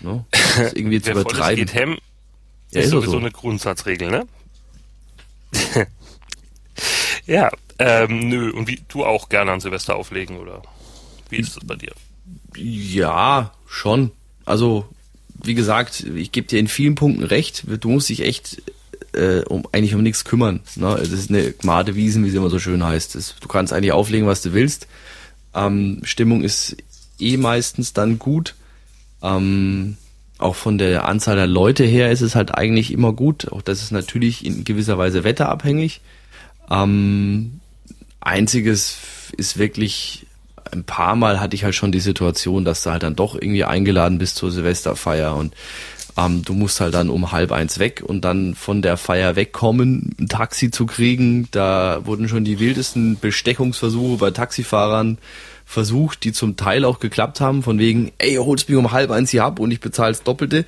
ne, 0.00 0.24
das 0.56 0.72
irgendwie 0.72 1.00
zu 1.02 1.08
Wer 1.08 1.14
voll 1.16 1.22
ist, 1.24 1.30
übertreiben. 1.32 1.56
geht 1.66 1.74
hem, 1.74 1.98
Ja, 2.72 2.80
ist 2.80 2.86
ist 2.86 2.90
sowieso 2.92 3.12
so. 3.12 3.18
eine 3.18 3.30
Grundsatzregel, 3.30 4.10
ne? 4.10 4.26
ja, 7.26 7.50
ähm, 7.78 8.28
nö, 8.28 8.50
und 8.52 8.68
wie 8.68 8.80
du 8.88 9.04
auch 9.04 9.28
gerne 9.28 9.52
an 9.52 9.60
Silvester 9.60 9.96
auflegen, 9.96 10.38
oder? 10.38 10.62
Wie 11.28 11.36
ist 11.36 11.56
das 11.56 11.64
bei 11.64 11.76
dir? 11.76 11.92
Ja, 12.56 13.52
schon. 13.66 14.10
Also, 14.44 14.86
wie 15.42 15.54
gesagt, 15.54 16.00
ich 16.14 16.32
gebe 16.32 16.46
dir 16.46 16.58
in 16.58 16.68
vielen 16.68 16.94
Punkten 16.94 17.22
recht. 17.22 17.64
Du 17.80 17.88
musst 17.88 18.08
dich 18.08 18.22
echt 18.22 18.62
äh, 19.12 19.40
um 19.40 19.66
eigentlich 19.72 19.94
um 19.94 20.02
nichts 20.02 20.24
kümmern. 20.24 20.60
Ne? 20.76 20.94
Es 20.94 21.12
ist 21.12 21.30
eine 21.30 21.52
Gmadewiesen, 21.52 22.24
wie 22.24 22.28
es 22.28 22.34
immer 22.34 22.50
so 22.50 22.58
schön 22.58 22.84
heißt. 22.84 23.14
Es, 23.16 23.34
du 23.40 23.48
kannst 23.48 23.72
eigentlich 23.72 23.92
auflegen, 23.92 24.26
was 24.26 24.42
du 24.42 24.52
willst. 24.52 24.86
Ähm, 25.54 26.00
Stimmung 26.04 26.42
ist 26.42 26.76
eh 27.18 27.36
meistens 27.36 27.92
dann 27.92 28.18
gut. 28.18 28.54
Ähm, 29.22 29.96
auch 30.38 30.56
von 30.56 30.78
der 30.78 31.06
Anzahl 31.06 31.36
der 31.36 31.46
Leute 31.46 31.84
her 31.84 32.10
ist 32.10 32.22
es 32.22 32.34
halt 32.34 32.54
eigentlich 32.54 32.92
immer 32.92 33.12
gut. 33.12 33.50
Auch 33.52 33.62
das 33.62 33.82
ist 33.82 33.90
natürlich 33.90 34.44
in 34.44 34.64
gewisser 34.64 34.96
Weise 34.96 35.24
wetterabhängig. 35.24 36.00
Ähm, 36.70 37.60
einziges 38.20 38.96
ist 39.36 39.58
wirklich, 39.58 40.26
ein 40.72 40.84
paar 40.84 41.16
Mal 41.16 41.40
hatte 41.40 41.54
ich 41.54 41.64
halt 41.64 41.74
schon 41.74 41.92
die 41.92 42.00
Situation, 42.00 42.64
dass 42.64 42.82
du 42.82 42.90
halt 42.90 43.02
dann 43.02 43.16
doch 43.16 43.34
irgendwie 43.34 43.64
eingeladen 43.64 44.18
bist 44.18 44.36
zur 44.36 44.50
Silvesterfeier 44.50 45.36
und 45.36 45.54
ähm, 46.16 46.44
du 46.44 46.54
musst 46.54 46.80
halt 46.80 46.94
dann 46.94 47.10
um 47.10 47.32
halb 47.32 47.52
eins 47.52 47.78
weg 47.78 48.02
und 48.04 48.24
dann 48.24 48.54
von 48.54 48.82
der 48.82 48.96
Feier 48.96 49.36
wegkommen, 49.36 50.14
ein 50.18 50.28
Taxi 50.28 50.70
zu 50.70 50.86
kriegen. 50.86 51.48
Da 51.50 52.00
wurden 52.04 52.28
schon 52.28 52.44
die 52.44 52.58
wildesten 52.58 53.18
Bestechungsversuche 53.18 54.18
bei 54.18 54.30
Taxifahrern 54.30 55.18
versucht, 55.64 56.24
die 56.24 56.32
zum 56.32 56.56
Teil 56.56 56.84
auch 56.84 56.98
geklappt 56.98 57.40
haben, 57.40 57.62
von 57.62 57.78
wegen, 57.78 58.10
ey, 58.18 58.34
holst 58.36 58.68
mich 58.68 58.76
um 58.76 58.90
halb 58.90 59.10
eins 59.10 59.30
hier 59.30 59.44
ab 59.44 59.60
und 59.60 59.70
ich 59.70 59.80
bezahl's 59.80 60.22
Doppelte. 60.22 60.64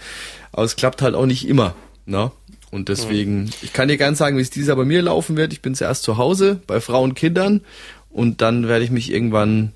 Aber 0.53 0.65
es 0.65 0.77
klappt 0.77 1.03
halt 1.03 1.15
auch 1.15 1.27
nicht 1.27 1.49
immer. 1.49 1.75
Ne? 2.07 2.31
Und 2.71 2.89
deswegen, 2.89 3.51
ich 3.63 3.73
kann 3.73 3.89
dir 3.89 3.99
ganz 3.99 4.19
sagen, 4.19 4.39
wie 4.39 4.43
es 4.43 4.51
dieses 4.51 4.69
Jahr 4.69 4.77
bei 4.77 4.85
mir 4.85 5.03
laufen 5.03 5.37
wird. 5.37 5.53
Ich 5.53 5.61
bin 5.61 5.75
zuerst 5.75 6.05
zu 6.05 6.17
Hause 6.17 6.61
bei 6.67 6.81
Frauen 6.81 7.11
und 7.11 7.15
Kindern 7.15 7.63
und 8.11 8.41
dann 8.41 8.69
werde 8.69 8.85
ich 8.85 8.91
mich 8.91 9.13
irgendwann 9.13 9.73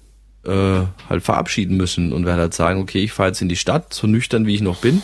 äh, 0.46 0.86
halt 1.08 1.22
verabschieden 1.22 1.76
müssen 1.76 2.12
und 2.12 2.24
werde 2.24 2.42
halt 2.42 2.54
sagen, 2.54 2.80
okay, 2.80 3.02
ich 3.02 3.12
fahre 3.12 3.30
jetzt 3.30 3.42
in 3.42 3.48
die 3.48 3.56
Stadt, 3.56 3.92
so 3.92 4.06
nüchtern 4.06 4.46
wie 4.46 4.54
ich 4.54 4.60
noch 4.62 4.78
bin. 4.78 5.02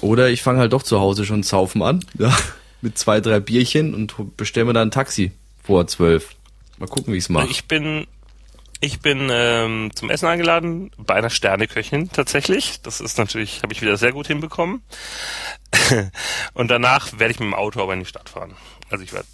Oder 0.00 0.30
ich 0.30 0.42
fange 0.42 0.60
halt 0.60 0.72
doch 0.72 0.82
zu 0.82 1.00
Hause 1.00 1.24
schon 1.24 1.42
saufen 1.42 1.82
an, 1.82 2.04
ja, 2.18 2.34
mit 2.80 2.96
zwei, 2.96 3.20
drei 3.20 3.40
Bierchen 3.40 3.94
und 3.94 4.14
bestelle 4.36 4.66
mir 4.66 4.72
dann 4.72 4.88
ein 4.88 4.92
Taxi 4.92 5.32
vor 5.62 5.86
zwölf. 5.86 6.34
Mal 6.78 6.88
gucken, 6.88 7.12
wie 7.12 7.18
ich 7.18 7.24
es 7.24 7.28
mache. 7.28 7.48
Ich 7.50 7.66
bin, 7.66 8.06
ich 8.80 9.00
bin 9.00 9.28
ähm, 9.30 9.90
zum 9.94 10.08
Essen 10.08 10.26
eingeladen 10.26 10.90
bei 10.96 11.14
einer 11.14 11.28
Sterneköchin 11.28 12.10
tatsächlich. 12.10 12.80
Das 12.80 13.02
ist 13.02 13.18
natürlich, 13.18 13.62
habe 13.62 13.74
ich 13.74 13.82
wieder 13.82 13.98
sehr 13.98 14.12
gut 14.12 14.26
hinbekommen. 14.26 14.82
Und 16.54 16.70
danach 16.70 17.18
werde 17.18 17.32
ich 17.32 17.40
mit 17.40 17.48
dem 17.48 17.54
Auto 17.54 17.82
aber 17.82 17.92
in 17.92 18.00
die 18.00 18.06
Stadt 18.06 18.30
fahren. 18.30 18.54
Also 18.88 19.04
ich 19.04 19.12
werde 19.12 19.28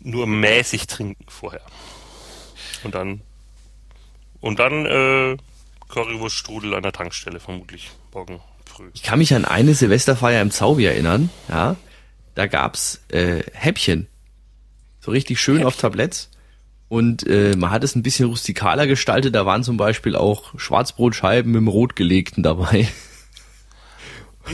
nur 0.00 0.26
mäßig 0.26 0.86
trinken 0.86 1.26
vorher. 1.28 1.60
Und 2.84 2.94
dann 2.94 3.20
und 4.40 4.58
dann 4.58 4.86
äh, 4.86 5.36
Currywurststrudel 5.88 6.74
an 6.74 6.82
der 6.82 6.92
Tankstelle 6.92 7.40
vermutlich 7.40 7.90
morgen 8.12 8.40
früh. 8.64 8.90
Ich 8.94 9.02
kann 9.02 9.18
mich 9.18 9.34
an 9.34 9.44
eine 9.44 9.74
Silvesterfeier 9.74 10.42
im 10.42 10.50
Zaubi 10.50 10.84
erinnern, 10.84 11.30
ja. 11.48 11.76
Da 12.34 12.46
gab's 12.46 13.00
äh, 13.08 13.42
Häppchen. 13.52 14.06
So 15.00 15.10
richtig 15.10 15.40
schön 15.40 15.64
auf 15.64 15.76
Tabletts. 15.76 16.30
Und 16.88 17.26
äh, 17.26 17.54
man 17.56 17.70
hat 17.70 17.82
es 17.82 17.96
ein 17.96 18.02
bisschen 18.02 18.28
rustikaler 18.28 18.86
gestaltet. 18.86 19.34
Da 19.34 19.44
waren 19.44 19.64
zum 19.64 19.76
Beispiel 19.76 20.14
auch 20.14 20.58
Schwarzbrotscheiben 20.58 21.50
mit 21.50 21.60
dem 21.60 21.68
Rotgelegten 21.68 22.42
dabei. 22.42 22.88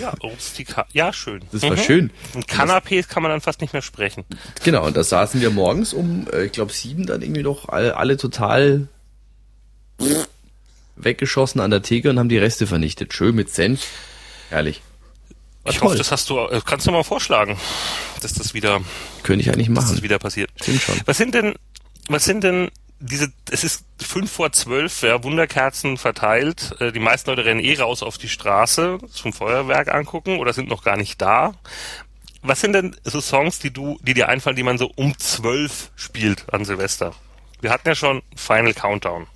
Ja, 0.01 0.11
rustikal. 0.25 0.87
Ja, 0.92 1.12
schön. 1.12 1.44
Das 1.53 1.62
war 1.62 1.73
mhm. 1.73 1.79
schön. 1.79 2.11
Und 2.35 2.49
Kanapés 2.49 3.07
kann 3.07 3.23
man 3.23 3.31
dann 3.31 3.40
fast 3.40 3.61
nicht 3.61 3.73
mehr 3.73 3.81
sprechen. 3.81 4.25
Genau, 4.64 4.85
und 4.85 4.97
da 4.97 5.05
saßen 5.05 5.40
wir 5.40 5.51
morgens 5.51 5.92
um, 5.92 6.27
äh, 6.33 6.47
ich 6.47 6.53
glaube, 6.53 6.73
sieben 6.73 7.07
dann 7.07 7.23
irgendwie 7.23 7.44
doch 7.44 7.68
alle, 7.68 7.97
alle 7.97 8.16
total 8.16 8.88
weggeschossen 10.97 11.61
an 11.61 11.71
der 11.71 11.83
Theke 11.83 12.11
und 12.11 12.19
haben 12.19 12.29
die 12.29 12.39
Reste 12.39 12.67
vernichtet. 12.67 13.13
Schön 13.13 13.35
mit 13.35 13.51
Senf. 13.51 13.87
Herrlich. 14.51 14.83
War 15.63 15.73
ich 15.73 15.81
hoffe, 15.81 15.97
das 15.97 16.13
hast 16.13 16.29
du, 16.29 16.39
äh, 16.39 16.61
kannst 16.65 16.87
du 16.87 16.91
mal 16.91 17.03
vorschlagen, 17.05 17.57
dass 18.21 18.35
das 18.35 18.53
wieder, 18.53 18.81
könnte 19.23 19.43
ich 19.43 19.53
eigentlich 19.53 19.71
machen, 19.71 19.87
dass 19.87 19.95
das 19.95 20.03
wieder 20.03 20.19
passiert. 20.19 20.51
Stimmt 20.61 20.83
schon. 20.83 21.01
Was 21.07 21.17
sind 21.17 21.35
denn, 21.35 21.55
was 22.09 22.25
sind 22.25 22.45
denn 22.45 22.71
diese, 23.01 23.33
es 23.51 23.65
ist 23.65 23.85
fünf 24.01 24.31
vor 24.31 24.53
zwölf, 24.53 25.03
ja, 25.03 25.23
Wunderkerzen 25.23 25.97
verteilt. 25.99 26.75
Äh, 26.81 26.93
die 26.93 27.01
meisten 27.01 27.31
Leute 27.31 27.45
rennen 27.45 27.61
eh 27.61 27.79
raus 27.79 28.03
auf 28.03 28.19
die 28.19 28.29
Straße 28.29 28.99
zum 29.11 29.33
Feuerwerk 29.33 29.93
angucken 29.93 30.39
oder 30.39 30.53
sind 30.53 30.69
noch 30.69 30.85
gar 30.85 30.97
nicht 30.97 31.21
da. 31.21 31.55
Was 32.43 32.61
sind 32.61 32.75
denn 32.75 32.97
so 33.05 33.21
Songs, 33.21 33.59
die 33.59 33.73
du, 33.73 33.99
die 34.03 34.15
dir 34.15 34.29
einfallen, 34.29 34.57
die 34.57 34.63
man 34.63 34.79
so 34.79 34.91
um 34.97 35.19
zwölf 35.19 35.91
spielt 35.97 36.53
an 36.53 36.65
Silvester? 36.65 37.15
Wir 37.61 37.71
hatten 37.71 37.89
ja 37.89 37.95
schon 37.95 38.23
Final 38.37 38.75
Countdown. 38.75 39.27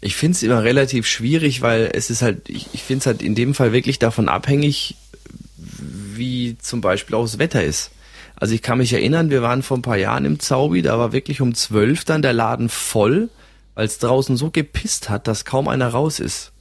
Ich 0.00 0.16
finde 0.16 0.36
es 0.36 0.42
immer 0.42 0.62
relativ 0.62 1.06
schwierig, 1.06 1.60
weil 1.60 1.90
es 1.92 2.10
ist 2.10 2.22
halt, 2.22 2.48
ich, 2.48 2.68
ich 2.72 2.82
finde 2.82 3.00
es 3.00 3.06
halt 3.06 3.22
in 3.22 3.34
dem 3.34 3.54
Fall 3.54 3.72
wirklich 3.72 3.98
davon 3.98 4.28
abhängig, 4.28 4.96
wie 5.56 6.56
zum 6.58 6.80
Beispiel 6.80 7.16
auch 7.16 7.22
das 7.22 7.38
Wetter 7.38 7.62
ist. 7.62 7.90
Also 8.36 8.54
ich 8.54 8.62
kann 8.62 8.78
mich 8.78 8.92
erinnern, 8.92 9.30
wir 9.30 9.42
waren 9.42 9.62
vor 9.62 9.76
ein 9.76 9.82
paar 9.82 9.98
Jahren 9.98 10.24
im 10.24 10.40
Zaubi, 10.40 10.80
da 10.80 10.98
war 10.98 11.12
wirklich 11.12 11.42
um 11.42 11.54
zwölf 11.54 12.04
dann 12.04 12.22
der 12.22 12.32
Laden 12.32 12.70
voll, 12.70 13.28
weil 13.74 13.84
es 13.84 13.98
draußen 13.98 14.36
so 14.36 14.50
gepisst 14.50 15.10
hat, 15.10 15.28
dass 15.28 15.44
kaum 15.44 15.68
einer 15.68 15.88
raus 15.88 16.20
ist. 16.20 16.52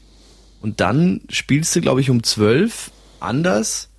Und 0.62 0.82
dann 0.82 1.22
spielst 1.30 1.74
du, 1.76 1.82
glaube 1.82 2.02
ich, 2.02 2.10
um 2.10 2.24
zwölf 2.24 2.92
anders, 3.22 3.90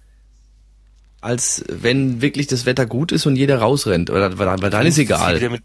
als 1.22 1.64
wenn 1.68 2.20
wirklich 2.20 2.46
das 2.46 2.66
Wetter 2.66 2.84
gut 2.84 3.12
ist 3.12 3.24
und 3.24 3.36
jeder 3.36 3.58
rausrennt. 3.58 4.10
Oder 4.10 4.38
weil, 4.38 4.70
dann 4.70 4.86
ist 4.86 4.98
egal. 4.98 5.40
Mit, 5.48 5.62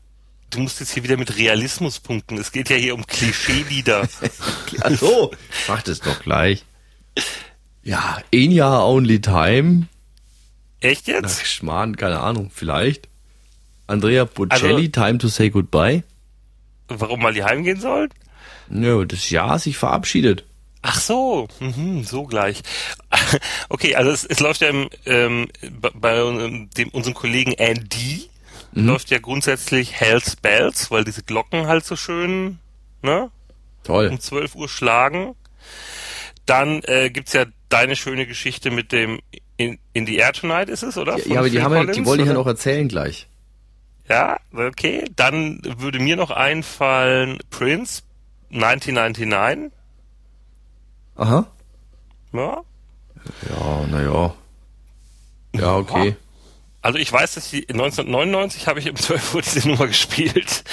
du 0.49 0.59
musst 0.59 0.79
jetzt 0.79 0.93
hier 0.93 1.03
wieder 1.03 1.17
mit 1.17 1.37
Realismus 1.37 1.99
punkten. 1.99 2.37
Es 2.37 2.51
geht 2.51 2.69
ja 2.69 2.75
hier 2.75 2.95
um 2.95 3.05
Klischee-Lieder. 3.05 4.07
Ach 4.81 4.91
so, 4.91 5.31
mach 5.67 5.81
das 5.83 5.99
doch 5.99 6.21
gleich. 6.21 6.65
Ja, 7.83 8.17
ein 8.33 8.51
Jahr 8.51 8.87
Only 8.87 9.21
Time. 9.21 9.87
Echt 10.79 11.07
jetzt? 11.07 11.39
Ach, 11.41 11.45
Schmarrn, 11.45 11.95
keine 11.95 12.19
Ahnung, 12.19 12.51
vielleicht. 12.53 13.09
Andrea 13.87 14.25
Bocelli, 14.25 14.73
also, 14.73 14.87
Time 14.87 15.17
to 15.19 15.27
Say 15.27 15.49
Goodbye. 15.49 16.03
Warum 16.87 17.21
mal 17.21 17.33
die 17.33 17.43
heimgehen 17.43 17.79
sollen? 17.79 18.09
Nö, 18.67 19.05
das 19.05 19.29
Jahr 19.29 19.59
sich 19.59 19.77
verabschiedet. 19.77 20.43
Ach 20.81 20.99
so, 20.99 21.47
mhm, 21.59 22.03
so 22.03 22.23
gleich. 22.25 22.61
Okay, 23.69 23.95
also 23.95 24.11
es, 24.11 24.23
es 24.23 24.39
läuft 24.39 24.61
ja 24.61 24.69
im, 24.69 24.89
ähm, 25.05 25.47
bei 25.95 26.13
dem, 26.77 26.89
unserem 26.91 27.15
Kollegen 27.15 27.53
Andy 27.53 28.29
mhm. 28.75 28.87
läuft 28.87 29.09
ja 29.09 29.19
grundsätzlich 29.19 29.99
Hell's 29.99 30.35
Bells, 30.35 30.91
weil 30.91 31.03
diese 31.03 31.23
Glocken 31.23 31.67
halt 31.67 31.85
so 31.85 31.95
schön, 31.95 32.59
ne? 33.01 33.31
Toll. 33.83 34.07
Um 34.07 34.19
12 34.19 34.55
Uhr 34.55 34.69
schlagen. 34.69 35.35
Dann 36.45 36.81
äh, 36.83 37.09
gibt's 37.09 37.33
ja 37.33 37.45
deine 37.69 37.95
schöne 37.95 38.27
Geschichte 38.27 38.71
mit 38.71 38.91
dem 38.91 39.19
in, 39.57 39.79
in 39.93 40.05
the 40.05 40.17
Air 40.17 40.33
Tonight 40.33 40.69
ist 40.69 40.83
es, 40.83 40.97
oder? 40.97 41.17
Von 41.17 41.31
ja, 41.31 41.39
aber 41.39 41.49
die, 41.49 41.61
haben 41.61 41.73
Collins, 41.73 41.97
die 41.97 42.05
wollte 42.05 42.23
ich 42.23 42.27
ja 42.27 42.33
noch 42.33 42.47
erzählen 42.47 42.87
gleich. 42.87 43.27
Ja, 44.09 44.37
okay. 44.53 45.05
Dann 45.15 45.61
würde 45.63 45.99
mir 45.99 46.15
noch 46.15 46.29
einfallen 46.29 47.39
Prince 47.49 48.03
1999. 48.51 49.71
Aha. 51.15 51.47
Ja. 52.33 52.61
Ja, 53.49 53.87
naja. 53.89 54.35
Ja, 55.53 55.77
okay. 55.77 56.15
Also 56.85 56.99
ich 56.99 57.11
weiß, 57.11 57.33
dass 57.33 57.49
die 57.49 57.67
1999 57.67 58.67
habe 58.67 58.79
ich 58.79 58.87
um 58.87 58.95
12 58.95 59.33
Uhr 59.33 59.41
diese 59.41 59.67
Nummer 59.67 59.87
gespielt. 59.87 60.63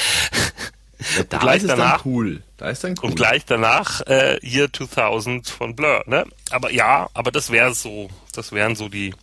Ja, 1.17 1.23
da 1.23 1.39
gleich 1.39 1.63
ist 1.63 1.71
danach, 1.71 2.03
dann 2.03 2.13
cool. 2.13 2.43
Da 2.59 2.69
ist 2.69 2.85
dann 2.85 2.97
cool. 2.99 3.09
Und 3.09 3.17
gleich 3.17 3.47
danach 3.47 4.03
äh, 4.03 4.39
Year 4.47 4.71
2000 4.71 5.49
von 5.49 5.75
Blur. 5.75 6.05
Ne? 6.07 6.27
Aber 6.51 6.71
ja, 6.71 7.09
aber 7.15 7.31
das 7.33 7.51
wäre 7.51 7.73
so, 7.73 8.11
das 8.35 8.53
wären 8.53 8.77
so 8.77 8.91
die 8.91 9.15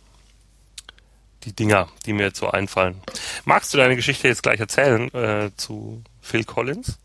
die 1.44 1.52
Dinger, 1.52 1.86
die 2.06 2.12
mir 2.12 2.24
jetzt 2.24 2.40
so 2.40 2.50
einfallen. 2.50 3.00
Magst 3.44 3.72
du 3.72 3.78
deine 3.78 3.94
Geschichte 3.94 4.26
jetzt 4.26 4.42
gleich 4.42 4.58
erzählen 4.58 5.14
äh, 5.14 5.52
zu 5.56 6.02
Phil 6.20 6.42
Collins? 6.42 6.98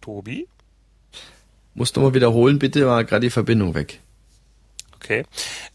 Tobi? 0.00 0.46
Musst 1.74 1.96
du 1.96 2.00
mal 2.00 2.14
wiederholen, 2.14 2.60
bitte, 2.60 2.86
war 2.86 3.02
gerade 3.02 3.26
die 3.26 3.30
Verbindung 3.30 3.74
weg. 3.74 4.00
Okay. 5.02 5.24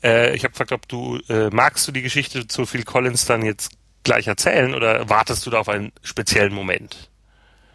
Äh, 0.04 0.36
ich 0.36 0.44
habe 0.44 0.52
gefragt, 0.52 0.72
ob 0.72 0.88
du 0.88 1.20
äh, 1.30 1.50
magst 1.50 1.88
du 1.88 1.92
die 1.92 2.02
Geschichte 2.02 2.48
zu 2.48 2.66
Phil 2.66 2.84
Collins 2.84 3.26
dann 3.26 3.44
jetzt 3.44 3.72
gleich 4.04 4.28
erzählen 4.28 4.76
oder 4.76 5.10
wartest 5.10 5.46
du 5.46 5.50
da 5.50 5.60
auf 5.60 5.70
einen 5.70 5.92
speziellen 6.02 6.54
Moment? 6.54 7.10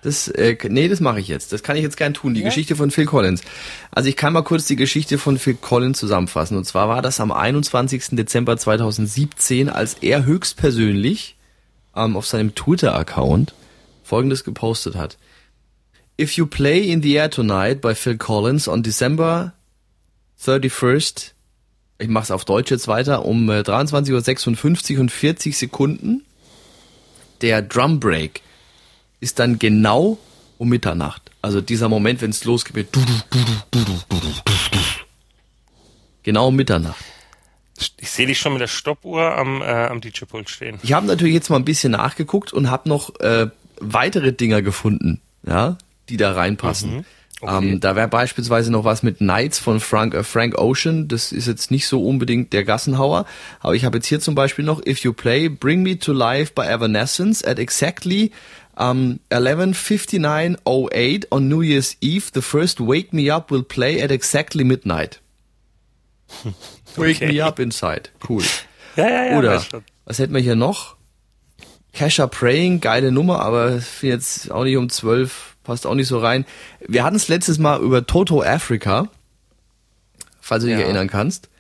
Das, 0.03 0.29
äh, 0.29 0.57
nee, 0.69 0.89
das 0.89 1.01
mache 1.01 1.19
ich 1.19 1.27
jetzt. 1.27 1.53
Das 1.53 1.63
kann 1.63 1.77
ich 1.77 1.83
jetzt 1.83 1.97
gern 1.97 2.15
tun. 2.15 2.35
Die 2.35 2.41
ja? 2.41 2.49
Geschichte 2.49 2.77
von 2.77 2.91
Phil 2.91 3.07
Collins. 3.07 3.43
Also 3.91 4.09
ich 4.09 4.17
kann 4.17 4.33
mal 4.33 4.43
kurz 4.43 4.67
die 4.67 4.77
Geschichte 4.77 5.19
von 5.19 5.39
Phil 5.39 5.55
Collins 5.55 5.99
zusammenfassen. 5.99 6.57
Und 6.57 6.65
zwar 6.65 6.89
war 6.89 7.03
das 7.03 7.19
am 7.19 7.33
21. 7.33 8.11
Dezember 8.11 8.57
2017, 8.57 9.69
als 9.69 9.95
er 9.95 10.25
höchstpersönlich 10.25 11.37
ähm, 11.97 12.17
auf 12.17 12.27
seinem 12.27 12.55
Twitter-Account 12.55 13.55
Folgendes 14.05 14.45
gepostet 14.45 14.95
hat. 14.95 15.19
If 16.21 16.33
you 16.33 16.47
play 16.47 16.91
in 16.91 17.03
the 17.03 17.15
air 17.15 17.31
tonight 17.31 17.81
by 17.81 17.95
Phil 17.95 18.17
Collins 18.17 18.69
on 18.69 18.83
December 18.83 19.53
31st, 20.41 21.33
ich 21.99 22.09
mache 22.09 22.25
es 22.25 22.31
auf 22.31 22.45
Deutsch 22.45 22.71
jetzt 22.71 22.89
weiter, 22.89 23.25
um 23.25 23.51
äh, 23.51 23.61
23.56 23.61 24.95
Uhr 24.95 25.01
und 25.01 25.11
40 25.11 25.59
Sekunden. 25.59 26.25
Der 27.41 27.63
Drum 27.63 28.01
Break 28.01 28.43
ist 29.21 29.39
dann 29.39 29.59
genau 29.59 30.19
um 30.59 30.69
Mitternacht. 30.69 31.23
Also 31.43 31.61
dieser 31.61 31.89
Moment, 31.89 32.21
wenn 32.21 32.31
es 32.31 32.45
losgeht, 32.45 32.89
genau 36.23 36.49
um 36.49 36.57
Mitternacht. 36.57 37.05
Ich 37.97 38.11
sehe 38.11 38.27
dich 38.27 38.39
schon 38.41 38.53
mit 38.53 38.61
der 38.61 38.67
Stoppuhr 38.67 39.37
am, 39.37 39.63
äh, 39.63 39.65
am 39.65 40.01
DJ-Pult 40.01 40.51
stehen. 40.51 40.81
Ich 40.83 40.93
habe 40.93 41.07
natürlich 41.07 41.35
jetzt 41.35 41.49
mal 41.49 41.57
ein 41.57 41.65
bisschen 41.65 41.93
nachgeguckt 41.93 42.53
und 42.53 42.71
habe 42.71 42.89
noch 42.89 43.19
äh, 43.21 43.49
weitere 43.81 44.33
Dinger 44.33 44.63
gefunden, 44.63 45.21
ja, 45.47 45.79
die 46.09 46.17
da 46.17 46.33
reinpassen. 46.33 46.97
Mhm. 46.99 47.05
Okay. 47.41 47.73
Ähm, 47.73 47.81
da 47.81 47.95
wäre 47.95 48.09
beispielsweise 48.09 48.73
noch 48.73 48.85
was 48.85 49.05
mit 49.05 49.21
Nights 49.21 49.61
von 49.61 49.79
Frank, 49.79 50.15
äh, 50.15 50.25
Frank 50.25 50.59
Ocean. 50.59 51.07
Das 51.07 51.31
ist 51.31 51.47
jetzt 51.47 51.71
nicht 51.71 51.87
so 51.87 52.05
unbedingt 52.05 52.53
der 52.53 52.65
Gassenhauer. 52.65 53.27
Aber 53.61 53.75
ich 53.75 53.85
habe 53.85 53.99
jetzt 53.99 54.07
hier 54.07 54.19
zum 54.19 54.35
Beispiel 54.35 54.65
noch 54.65 54.85
If 54.85 55.01
You 55.01 55.13
Play 55.13 55.49
Bring 55.49 55.83
Me 55.83 55.99
to 55.99 56.13
Life 56.13 56.53
by 56.55 56.63
Evanescence 56.63 57.45
at 57.45 57.61
exactly 57.61 58.33
um, 58.77 59.21
11.59.08 59.31 61.27
on 61.31 61.49
New 61.49 61.61
Year's 61.61 61.97
Eve. 62.01 62.31
The 62.35 62.43
first 62.43 62.81
Wake 62.81 63.13
Me 63.13 63.33
Up 63.33 63.53
will 63.53 63.63
play 63.63 64.03
at 64.03 64.11
exactly 64.11 64.65
midnight. 64.65 65.21
Wake 66.97 67.17
okay. 67.17 67.29
Me 67.29 67.41
Up 67.45 67.59
Inside. 67.59 68.11
Cool. 68.29 68.43
Ja, 68.97 69.09
ja, 69.09 69.25
ja. 69.27 69.39
Oder, 69.39 69.63
was 70.07 70.19
hätten 70.19 70.35
wir 70.35 70.41
hier 70.41 70.57
noch? 70.57 70.97
Kesha 71.93 72.27
Praying, 72.27 72.81
geile 72.81 73.13
Nummer, 73.13 73.39
aber 73.39 73.81
jetzt 74.03 74.51
auch 74.51 74.65
nicht 74.65 74.77
um 74.77 74.89
12 74.89 75.55
passt 75.69 75.87
auch 75.87 75.95
nicht 75.95 76.09
so 76.09 76.19
rein. 76.19 76.47
Wir 76.81 77.05
hatten 77.05 77.17
es 77.17 77.29
letztes 77.29 77.59
Mal 77.59 77.83
über 77.83 78.07
Toto 78.07 78.43
Africa, 78.43 79.09
falls 80.41 80.65
du 80.65 80.71
dich 80.71 80.79
erinnern 80.79 81.09
kannst. 81.09 81.51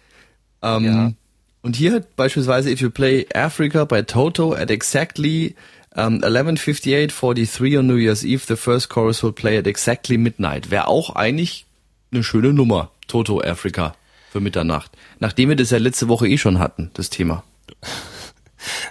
Ähm, 0.62 0.84
ja. 0.84 1.12
Und 1.60 1.76
hier 1.76 2.02
beispielsweise, 2.16 2.70
if 2.70 2.80
you 2.80 2.88
play 2.88 3.26
Africa 3.34 3.84
by 3.84 4.02
Toto 4.02 4.54
at 4.54 4.70
exactly 4.70 5.54
um, 5.94 6.20
11.58.43 6.20 7.78
on 7.78 7.86
New 7.86 7.96
Year's 7.96 8.24
Eve, 8.24 8.46
the 8.48 8.56
first 8.56 8.88
chorus 8.88 9.22
will 9.22 9.32
play 9.32 9.58
at 9.58 9.66
exactly 9.66 10.16
midnight. 10.16 10.70
Wäre 10.70 10.88
auch 10.88 11.14
eigentlich 11.14 11.66
eine 12.10 12.24
schöne 12.24 12.54
Nummer, 12.54 12.90
Toto 13.08 13.42
Africa 13.42 13.94
für 14.32 14.40
Mitternacht. 14.40 14.90
Nachdem 15.20 15.50
wir 15.50 15.56
das 15.56 15.68
ja 15.68 15.76
letzte 15.76 16.08
Woche 16.08 16.26
eh 16.28 16.38
schon 16.38 16.58
hatten, 16.58 16.90
das 16.94 17.10
Thema. 17.10 17.44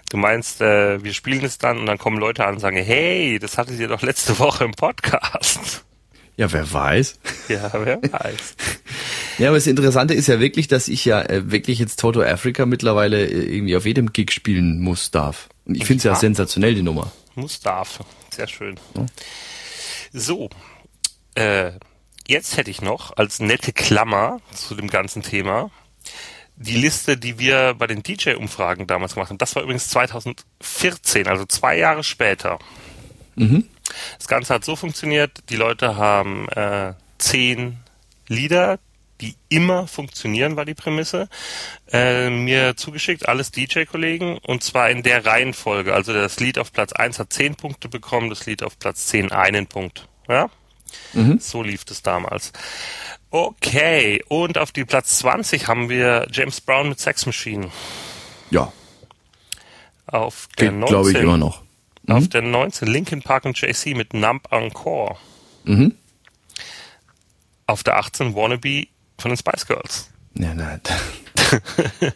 Du 0.10 0.18
meinst, 0.18 0.62
äh, 0.62 1.04
wir 1.04 1.14
spielen 1.14 1.44
es 1.44 1.58
dann 1.58 1.80
und 1.80 1.86
dann 1.86 1.98
kommen 1.98 2.18
Leute 2.18 2.46
an 2.46 2.56
und 2.56 2.60
sagen, 2.60 2.78
hey, 2.78 3.40
das 3.40 3.58
hattet 3.58 3.80
ihr 3.80 3.88
doch 3.88 4.02
letzte 4.02 4.38
Woche 4.40 4.64
im 4.64 4.72
Podcast. 4.72 5.86
Ja, 6.38 6.52
wer 6.52 6.72
weiß. 6.72 7.20
Ja, 7.50 7.72
wer 7.74 8.02
weiß. 8.02 8.56
ja, 9.38 9.48
aber 9.48 9.58
das 9.58 9.68
Interessante 9.68 10.14
ist 10.14 10.28
ja 10.28 10.40
wirklich, 10.40 10.68
dass 10.68 10.90
ich 10.90 11.06
ja 11.06 11.22
äh, 11.22 11.50
wirklich 11.50 11.80
jetzt 11.80 12.00
Toto 12.00 12.22
Africa 12.22 12.66
mittlerweile 12.66 13.26
äh, 13.26 13.56
irgendwie 13.56 13.76
auf 13.76 13.86
jedem 13.86 14.12
Gig 14.12 14.32
spielen 14.32 14.82
muss, 14.82 15.12
darf. 15.12 15.48
Und 15.66 15.76
ich 15.76 15.86
finde 15.86 16.00
es 16.00 16.04
ja 16.04 16.16
sensationell, 16.16 16.76
die 16.76 16.82
Nummer. 16.82 17.12
Muss, 17.36 17.62
darf. 17.62 18.02
Sehr 18.36 18.48
schön. 18.48 18.78
Ja. 18.96 19.06
So, 20.12 20.50
äh, 21.36 21.72
jetzt 22.28 22.58
hätte 22.58 22.70
ich 22.70 22.82
noch 22.82 23.16
als 23.16 23.40
nette 23.40 23.72
Klammer 23.72 24.42
zu 24.54 24.76
dem 24.76 24.90
ganzen 24.90 25.24
Thema 25.24 25.72
die 26.58 26.78
Liste, 26.78 27.18
die 27.18 27.40
wir 27.40 27.76
bei 27.76 27.88
den 27.88 28.04
DJ-Umfragen 28.04 28.88
damals 28.88 29.14
gemacht 29.14 29.30
haben, 29.30 29.38
das 29.38 29.56
war 29.56 29.64
übrigens 29.64 29.90
2014, 29.90 31.28
also 31.28 31.46
zwei 31.46 31.78
Jahre 31.78 32.04
später. 32.04 32.60
Mhm. 33.36 33.66
Das 34.18 34.28
Ganze 34.28 34.54
hat 34.54 34.66
so 34.66 34.76
funktioniert, 34.76 35.44
die 35.50 35.56
Leute 35.56 35.96
haben 35.96 36.50
äh, 36.50 36.94
zehn 37.20 37.78
Lieder, 38.28 38.80
die 39.22 39.36
immer 39.50 39.88
funktionieren, 39.88 40.56
war 40.56 40.66
die 40.66 40.74
Prämisse, 40.74 41.30
äh, 41.92 42.30
mir 42.30 42.76
zugeschickt, 42.76 43.28
alles 43.28 43.52
DJ-Kollegen, 43.52 44.38
und 44.40 44.64
zwar 44.64 44.90
in 44.90 45.04
der 45.04 45.26
Reihenfolge. 45.26 45.94
Also 45.94 46.14
das 46.14 46.40
Lied 46.40 46.58
auf 46.58 46.72
Platz 46.72 46.94
1 46.94 47.20
hat 47.20 47.34
10 47.34 47.56
Punkte 47.56 47.88
bekommen, 47.88 48.30
das 48.30 48.46
Lied 48.46 48.64
auf 48.64 48.78
Platz 48.78 49.08
10 49.08 49.32
einen 49.32 49.68
Punkt. 49.68 50.08
Ja? 50.28 50.50
Mhm. 51.14 51.40
So 51.40 51.64
lief 51.64 51.86
das 51.86 52.02
damals. 52.02 52.52
Okay, 53.30 54.24
und 54.30 54.58
auf 54.58 54.72
die 54.72 54.86
Platz 54.86 55.20
20 55.20 55.68
haben 55.68 55.90
wir 55.90 56.28
James 56.32 56.62
Brown 56.62 56.90
mit 56.90 57.00
Sex 57.00 57.26
Machine. 57.26 57.70
Ja. 58.50 58.72
Auf 60.06 60.48
der 60.58 60.72
Geht, 60.72 60.88
glaube 60.88 61.12
ich, 61.12 61.18
immer 61.18 61.38
noch. 61.38 61.62
Mhm. 62.04 62.16
Auf 62.16 62.30
der 62.30 62.42
19 62.42 62.88
Linkin 62.88 63.22
Park 63.22 63.46
und 63.46 63.60
JC 63.60 63.96
mit 63.96 64.14
Nump 64.14 64.52
Encore. 64.52 65.18
Mhm. 65.66 65.96
Auf 67.66 67.84
der 67.84 67.98
18 67.98 68.34
Wannabe 68.34 68.88
von 69.18 69.32
den 69.32 69.38
Spice 69.38 69.68
Girls. 69.68 70.10
Ja, 70.36 70.54
nein. 70.54 70.80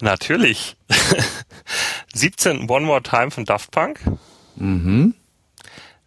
Natürlich. 0.00 0.76
17 2.14 2.70
One 2.70 2.86
More 2.86 3.02
Time 3.02 3.30
von 3.30 3.44
Daft 3.44 3.70
Punk. 3.70 4.00
Mhm. 4.56 5.14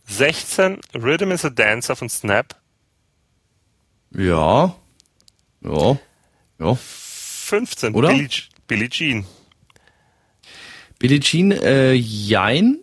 16 0.08 0.80
Rhythm 0.96 1.32
is 1.32 1.46
a 1.46 1.52
Dancer 1.52 1.96
von 1.96 2.10
Snap. 2.10 2.59
Ja. 4.12 4.76
Ja. 5.62 5.98
Ja. 6.60 6.76
15 6.76 7.96
Oder? 7.96 8.10
Billie, 8.10 8.30
Billie 8.68 8.90
Jean. 8.90 9.26
Billie 11.00 11.20
Jean, 11.20 11.52
äh, 11.52 11.94
jein, 11.94 12.80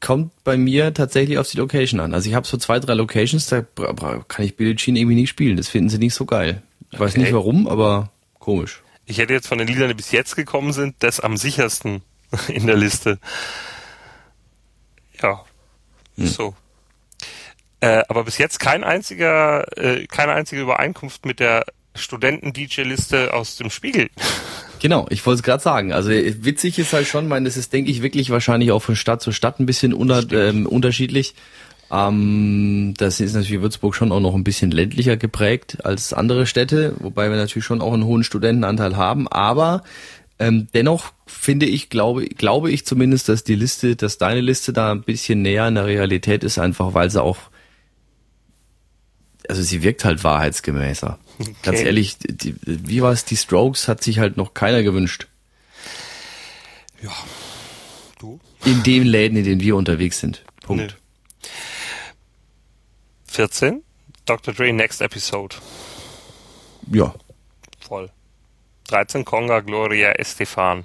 kommt 0.00 0.32
bei 0.44 0.56
mir 0.56 0.92
tatsächlich 0.94 1.38
auf 1.38 1.48
die 1.48 1.58
Location 1.58 2.00
an. 2.00 2.14
Also 2.14 2.28
ich 2.28 2.34
habe 2.34 2.46
so 2.46 2.56
zwei, 2.56 2.80
drei 2.80 2.94
Locations, 2.94 3.46
da 3.46 3.62
kann 3.62 4.44
ich 4.44 4.56
Billie 4.56 4.74
Jean 4.74 4.96
irgendwie 4.96 5.14
nicht 5.14 5.28
spielen. 5.28 5.56
Das 5.56 5.68
finden 5.68 5.90
sie 5.90 5.98
nicht 5.98 6.14
so 6.14 6.24
geil. 6.24 6.62
Ich 6.90 6.94
okay. 6.94 7.04
weiß 7.04 7.16
nicht 7.16 7.32
warum, 7.32 7.68
aber 7.68 8.10
komisch. 8.38 8.82
Ich 9.06 9.18
hätte 9.18 9.32
jetzt 9.32 9.46
von 9.46 9.58
den 9.58 9.68
Liedern, 9.68 9.88
die 9.88 9.94
bis 9.94 10.10
jetzt 10.10 10.36
gekommen 10.36 10.72
sind, 10.72 10.96
das 11.00 11.20
am 11.20 11.36
sichersten 11.36 12.02
in 12.48 12.66
der 12.66 12.76
Liste. 12.76 13.18
Ja, 15.22 15.44
hm. 16.16 16.26
so. 16.26 16.54
Äh, 17.82 18.04
aber 18.08 18.22
bis 18.22 18.38
jetzt 18.38 18.60
kein 18.60 18.84
einziger, 18.84 19.66
äh, 19.76 20.06
keine 20.06 20.32
einzige 20.34 20.62
Übereinkunft 20.62 21.26
mit 21.26 21.40
der 21.40 21.64
Studenten-DJ-Liste 21.96 23.34
aus 23.34 23.56
dem 23.56 23.70
Spiegel. 23.70 24.08
Genau, 24.80 25.06
ich 25.10 25.24
wollte 25.24 25.36
es 25.36 25.42
gerade 25.44 25.62
sagen. 25.62 25.92
Also 25.92 26.10
witzig 26.10 26.76
ist 26.76 26.92
halt 26.92 27.06
schon, 27.06 27.28
meine, 27.28 27.44
das 27.44 27.56
ist, 27.56 27.72
denke 27.72 27.88
ich, 27.92 28.02
wirklich 28.02 28.30
wahrscheinlich 28.30 28.72
auch 28.72 28.82
von 28.82 28.96
Stadt 28.96 29.22
zu 29.22 29.30
Stadt 29.30 29.60
ein 29.60 29.66
bisschen 29.66 29.94
unter, 29.94 30.24
ähm, 30.32 30.66
unterschiedlich. 30.66 31.36
Ähm, 31.88 32.92
das 32.98 33.20
ist 33.20 33.34
natürlich 33.34 33.62
Würzburg 33.62 33.94
schon 33.94 34.10
auch 34.10 34.18
noch 34.18 34.34
ein 34.34 34.42
bisschen 34.42 34.72
ländlicher 34.72 35.16
geprägt 35.16 35.84
als 35.84 36.12
andere 36.12 36.46
Städte, 36.46 36.96
wobei 36.98 37.30
wir 37.30 37.36
natürlich 37.36 37.64
schon 37.64 37.80
auch 37.80 37.92
einen 37.92 38.06
hohen 38.06 38.24
Studentenanteil 38.24 38.96
haben. 38.96 39.28
Aber 39.28 39.84
ähm, 40.40 40.66
dennoch 40.74 41.12
finde 41.28 41.66
ich, 41.66 41.88
glaube, 41.88 42.24
glaube 42.24 42.72
ich 42.72 42.84
zumindest, 42.84 43.28
dass 43.28 43.44
die 43.44 43.54
Liste, 43.54 43.94
dass 43.94 44.18
deine 44.18 44.40
Liste 44.40 44.72
da 44.72 44.90
ein 44.90 45.02
bisschen 45.02 45.42
näher 45.42 45.62
an 45.62 45.76
der 45.76 45.86
Realität 45.86 46.42
ist, 46.42 46.58
einfach 46.58 46.92
weil 46.92 47.08
sie 47.08 47.22
auch 47.22 47.51
also 49.48 49.62
sie 49.62 49.82
wirkt 49.82 50.04
halt 50.04 50.24
wahrheitsgemäßer. 50.24 51.18
Okay. 51.42 51.54
Ganz 51.62 51.80
ehrlich, 51.80 52.18
die, 52.18 52.54
wie 52.62 53.02
war 53.02 53.10
es, 53.10 53.24
die 53.24 53.36
Strokes 53.36 53.88
hat 53.88 54.00
sich 54.00 54.20
halt 54.20 54.36
noch 54.36 54.54
keiner 54.54 54.84
gewünscht. 54.84 55.26
Ja. 57.02 57.10
Du? 58.20 58.38
In 58.64 58.84
den 58.84 59.04
Läden, 59.04 59.36
in 59.38 59.44
denen 59.44 59.60
wir 59.60 59.74
unterwegs 59.74 60.20
sind. 60.20 60.44
Punkt. 60.60 60.96
Nee. 61.42 61.48
14. 63.26 63.82
Dr. 64.24 64.54
Dre 64.54 64.72
Next 64.72 65.00
Episode. 65.00 65.56
Ja. 66.92 67.12
Voll. 67.80 68.10
13. 68.88 69.24
Conga 69.24 69.60
Gloria 69.60 70.12
Estefan. 70.12 70.84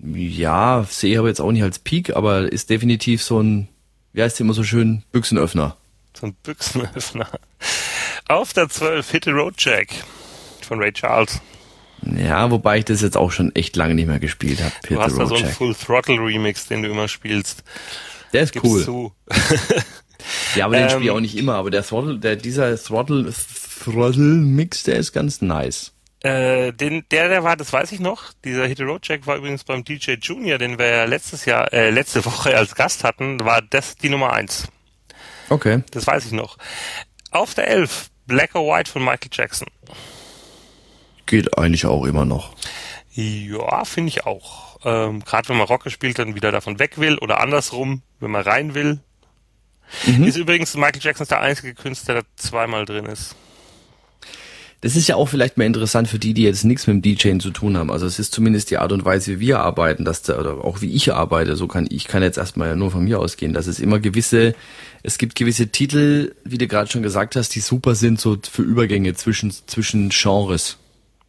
Ja, 0.00 0.84
sehe 0.88 1.12
ich 1.12 1.18
aber 1.18 1.28
jetzt 1.28 1.40
auch 1.40 1.52
nicht 1.52 1.62
als 1.62 1.78
Peak, 1.78 2.14
aber 2.14 2.52
ist 2.52 2.68
definitiv 2.68 3.22
so 3.22 3.40
ein, 3.40 3.68
wie 4.12 4.22
heißt 4.22 4.38
der 4.38 4.44
immer 4.44 4.52
so 4.52 4.64
schön, 4.64 5.04
Büchsenöffner. 5.12 5.76
So 6.16 6.26
ein 6.26 6.34
Büchsenöffner. 6.42 7.28
Auf 8.28 8.52
der 8.52 8.68
12 8.68 9.10
Hit 9.10 9.24
the 9.24 9.30
Road 9.30 9.54
Jack 9.58 9.88
von 10.62 10.78
Ray 10.78 10.92
Charles. 10.92 11.40
Ja, 12.02 12.50
wobei 12.50 12.78
ich 12.78 12.84
das 12.84 13.00
jetzt 13.00 13.16
auch 13.16 13.32
schon 13.32 13.54
echt 13.54 13.76
lange 13.76 13.94
nicht 13.94 14.06
mehr 14.06 14.18
gespielt 14.18 14.62
habe. 14.62 14.72
Du 14.88 15.00
hast 15.00 15.18
da 15.18 15.26
so 15.26 15.34
einen 15.34 15.48
Full 15.48 15.74
Throttle 15.74 16.16
Remix, 16.16 16.66
den 16.66 16.82
du 16.82 16.90
immer 16.90 17.08
spielst. 17.08 17.64
Der 18.32 18.42
ist 18.42 18.52
Gib's 18.52 18.66
cool. 18.66 18.84
Zu. 18.84 19.12
ja, 20.54 20.66
aber 20.66 20.76
den 20.76 20.84
ähm, 20.84 20.90
spiele 20.90 21.04
ich 21.04 21.10
auch 21.10 21.20
nicht 21.20 21.36
immer. 21.36 21.54
Aber 21.54 21.70
der 21.70 21.82
Throttle, 21.82 22.18
der, 22.18 22.36
dieser 22.36 22.76
Throttle, 22.76 23.32
Throttle 23.82 24.22
Mix, 24.22 24.82
der 24.82 24.96
ist 24.96 25.12
ganz 25.12 25.40
nice. 25.40 25.92
Äh, 26.20 26.72
den, 26.72 27.04
der, 27.10 27.28
der 27.28 27.44
war, 27.44 27.56
das 27.56 27.72
weiß 27.72 27.92
ich 27.92 28.00
noch. 28.00 28.32
Dieser 28.44 28.66
Hit 28.66 28.78
the 28.78 28.84
Road 28.84 29.06
Jack 29.06 29.26
war 29.26 29.36
übrigens 29.36 29.64
beim 29.64 29.84
DJ 29.84 30.12
Junior, 30.20 30.58
den 30.58 30.78
wir 30.78 30.86
ja 30.86 31.04
letztes 31.04 31.44
Jahr, 31.44 31.72
äh, 31.72 31.90
letzte 31.90 32.24
Woche 32.24 32.56
als 32.56 32.74
Gast 32.74 33.04
hatten, 33.04 33.44
war 33.44 33.62
das 33.62 33.96
die 33.96 34.08
Nummer 34.08 34.32
eins. 34.32 34.68
Okay. 35.48 35.82
Das 35.90 36.06
weiß 36.06 36.26
ich 36.26 36.32
noch. 36.32 36.56
Auf 37.30 37.54
der 37.54 37.68
11, 37.68 38.10
Black 38.26 38.54
or 38.54 38.74
White 38.74 38.90
von 38.90 39.04
Michael 39.04 39.30
Jackson. 39.32 39.68
Geht 41.26 41.56
eigentlich 41.58 41.86
auch 41.86 42.04
immer 42.04 42.24
noch. 42.24 42.54
Ja, 43.12 43.84
finde 43.84 44.08
ich 44.08 44.26
auch. 44.26 44.78
Ähm, 44.84 45.24
Gerade 45.24 45.48
wenn 45.48 45.56
man 45.56 45.66
Rock 45.66 45.84
gespielt 45.84 46.18
dann 46.18 46.34
wieder 46.34 46.52
davon 46.52 46.78
weg 46.78 46.98
will 46.98 47.18
oder 47.18 47.40
andersrum, 47.40 48.02
wenn 48.20 48.30
man 48.30 48.42
rein 48.42 48.74
will. 48.74 49.00
Mhm. 50.06 50.24
Ist 50.24 50.36
übrigens 50.36 50.74
Michael 50.74 51.00
Jackson 51.00 51.26
der 51.28 51.40
einzige 51.40 51.74
Künstler, 51.74 52.14
der 52.14 52.24
zweimal 52.36 52.84
drin 52.84 53.06
ist. 53.06 53.36
Das 54.84 54.96
ist 54.96 55.08
ja 55.08 55.16
auch 55.16 55.30
vielleicht 55.30 55.56
mal 55.56 55.64
interessant 55.64 56.08
für 56.08 56.18
die, 56.18 56.34
die 56.34 56.42
jetzt 56.42 56.62
nichts 56.62 56.86
mit 56.86 56.96
dem 56.96 57.00
DJing 57.00 57.40
zu 57.40 57.50
tun 57.52 57.78
haben. 57.78 57.90
Also 57.90 58.04
es 58.04 58.18
ist 58.18 58.34
zumindest 58.34 58.70
die 58.70 58.76
Art 58.76 58.92
und 58.92 59.02
Weise, 59.02 59.40
wie 59.40 59.40
wir 59.40 59.60
arbeiten, 59.60 60.04
dass 60.04 60.20
da, 60.20 60.38
oder 60.38 60.62
auch 60.62 60.82
wie 60.82 60.92
ich 60.92 61.10
arbeite. 61.10 61.56
So 61.56 61.66
kann 61.66 61.86
ich 61.88 62.06
kann 62.06 62.22
jetzt 62.22 62.36
erstmal 62.36 62.68
ja 62.68 62.76
nur 62.76 62.90
von 62.90 63.02
mir 63.02 63.18
ausgehen, 63.18 63.54
dass 63.54 63.66
es 63.66 63.80
immer 63.80 63.98
gewisse, 63.98 64.54
es 65.02 65.16
gibt 65.16 65.36
gewisse 65.36 65.68
Titel, 65.68 66.34
wie 66.44 66.58
du 66.58 66.68
gerade 66.68 66.90
schon 66.90 67.02
gesagt 67.02 67.34
hast, 67.34 67.54
die 67.54 67.60
super 67.60 67.94
sind 67.94 68.20
so 68.20 68.36
für 68.42 68.60
Übergänge 68.60 69.14
zwischen 69.14 69.52
zwischen 69.52 70.10
Genres. 70.10 70.76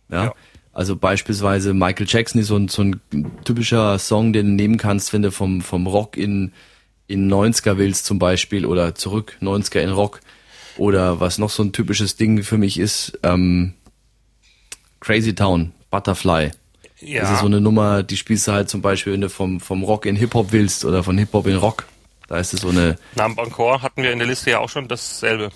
Ja. 0.10 0.26
ja. 0.26 0.36
Also 0.74 0.98
beispielsweise 0.98 1.74
Michael 1.74 2.08
Jackson 2.10 2.42
ist 2.42 2.48
so 2.48 2.58
ein, 2.58 2.68
so 2.68 2.82
ein 2.82 3.00
typischer 3.46 3.98
Song, 4.00 4.34
den 4.34 4.48
du 4.48 4.52
nehmen 4.52 4.76
kannst, 4.76 5.14
wenn 5.14 5.22
du 5.22 5.32
vom 5.32 5.62
vom 5.62 5.88
Rock 5.88 6.18
in 6.18 6.52
in 7.08 7.32
90er 7.32 7.78
willst 7.78 8.06
zum 8.06 8.20
Beispiel 8.20 8.66
oder 8.66 8.96
zurück 8.96 9.38
90er 9.42 9.80
in 9.80 9.92
Rock 9.92 10.20
oder 10.78 11.20
was 11.20 11.38
noch 11.38 11.50
so 11.50 11.64
ein 11.64 11.72
typisches 11.72 12.16
Ding 12.16 12.44
für 12.44 12.58
mich 12.58 12.80
ist, 12.80 13.18
ähm, 13.24 13.74
Crazy 15.00 15.36
Town, 15.36 15.72
Butterfly. 15.92 16.52
Ja. 17.00 17.22
Das 17.22 17.32
ist 17.32 17.40
so 17.42 17.46
eine 17.46 17.62
Nummer, 17.62 18.04
die 18.04 18.18
spielst 18.18 18.48
du 18.48 18.54
halt 18.54 18.70
zum 18.70 18.82
Beispiel, 18.82 19.14
wenn 19.14 19.22
du 19.22 19.30
vom, 19.30 19.60
vom 19.60 19.84
Rock 19.84 20.06
in 20.06 20.16
Hip-Hop 20.16 20.52
willst 20.52 20.86
oder 20.86 21.04
von 21.04 21.18
Hip-Hop 21.18 21.46
in 21.48 21.58
Rock. 21.58 21.86
Da 22.28 22.38
ist 22.38 22.54
es 22.54 22.62
so 22.62 22.70
eine. 22.70 22.98
Namen 23.16 23.38
Encore 23.38 23.82
hatten 23.82 24.02
wir 24.02 24.12
in 24.12 24.20
der 24.20 24.28
Liste 24.28 24.52
ja 24.52 24.60
auch 24.60 24.70
schon 24.70 24.88
dasselbe. 24.88 25.52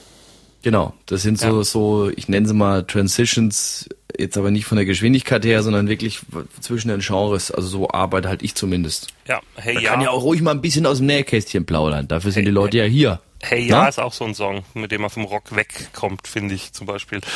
Genau, 0.62 0.94
das 1.06 1.22
sind 1.22 1.40
so, 1.40 1.58
ja. 1.60 1.64
so, 1.64 2.12
ich 2.16 2.28
nenne 2.28 2.48
sie 2.48 2.54
mal 2.54 2.84
Transitions, 2.84 3.88
jetzt 4.18 4.38
aber 4.38 4.52
nicht 4.52 4.66
von 4.66 4.76
der 4.76 4.86
Geschwindigkeit 4.86 5.46
her, 5.46 5.64
sondern 5.64 5.88
wirklich 5.88 6.20
zwischen 6.60 6.90
den 6.90 7.00
Genres. 7.00 7.50
Also 7.50 7.68
so 7.70 7.90
arbeite 7.90 8.28
halt 8.28 8.44
ich 8.44 8.56
zumindest. 8.56 9.08
Ja, 9.28 9.40
hey, 9.56 9.76
da 9.76 9.80
ja. 9.80 9.92
kann 9.92 10.02
ja 10.02 10.10
auch 10.10 10.24
ruhig 10.24 10.42
mal 10.42 10.52
ein 10.52 10.62
bisschen 10.62 10.86
aus 10.86 10.98
dem 10.98 11.08
Nähkästchen 11.08 11.66
plaudern. 11.66 12.10
Dafür 12.10 12.32
sind 12.32 12.42
hey, 12.42 12.50
die 12.50 12.54
Leute 12.54 12.78
ja 12.78 12.84
hier. 12.84 13.22
Hey 13.42 13.68
ja, 13.68 13.84
Na? 13.84 13.88
ist 13.88 14.00
auch 14.00 14.14
so 14.14 14.26
ein 14.26 14.36
Song, 14.36 14.64
mit 14.74 14.92
dem 14.92 15.02
man 15.02 15.10
vom 15.10 15.24
Rock 15.24 15.56
wegkommt, 15.56 16.28
finde 16.28 16.56
ich 16.56 16.74
zum 16.74 16.88
Beispiel. 16.88 17.22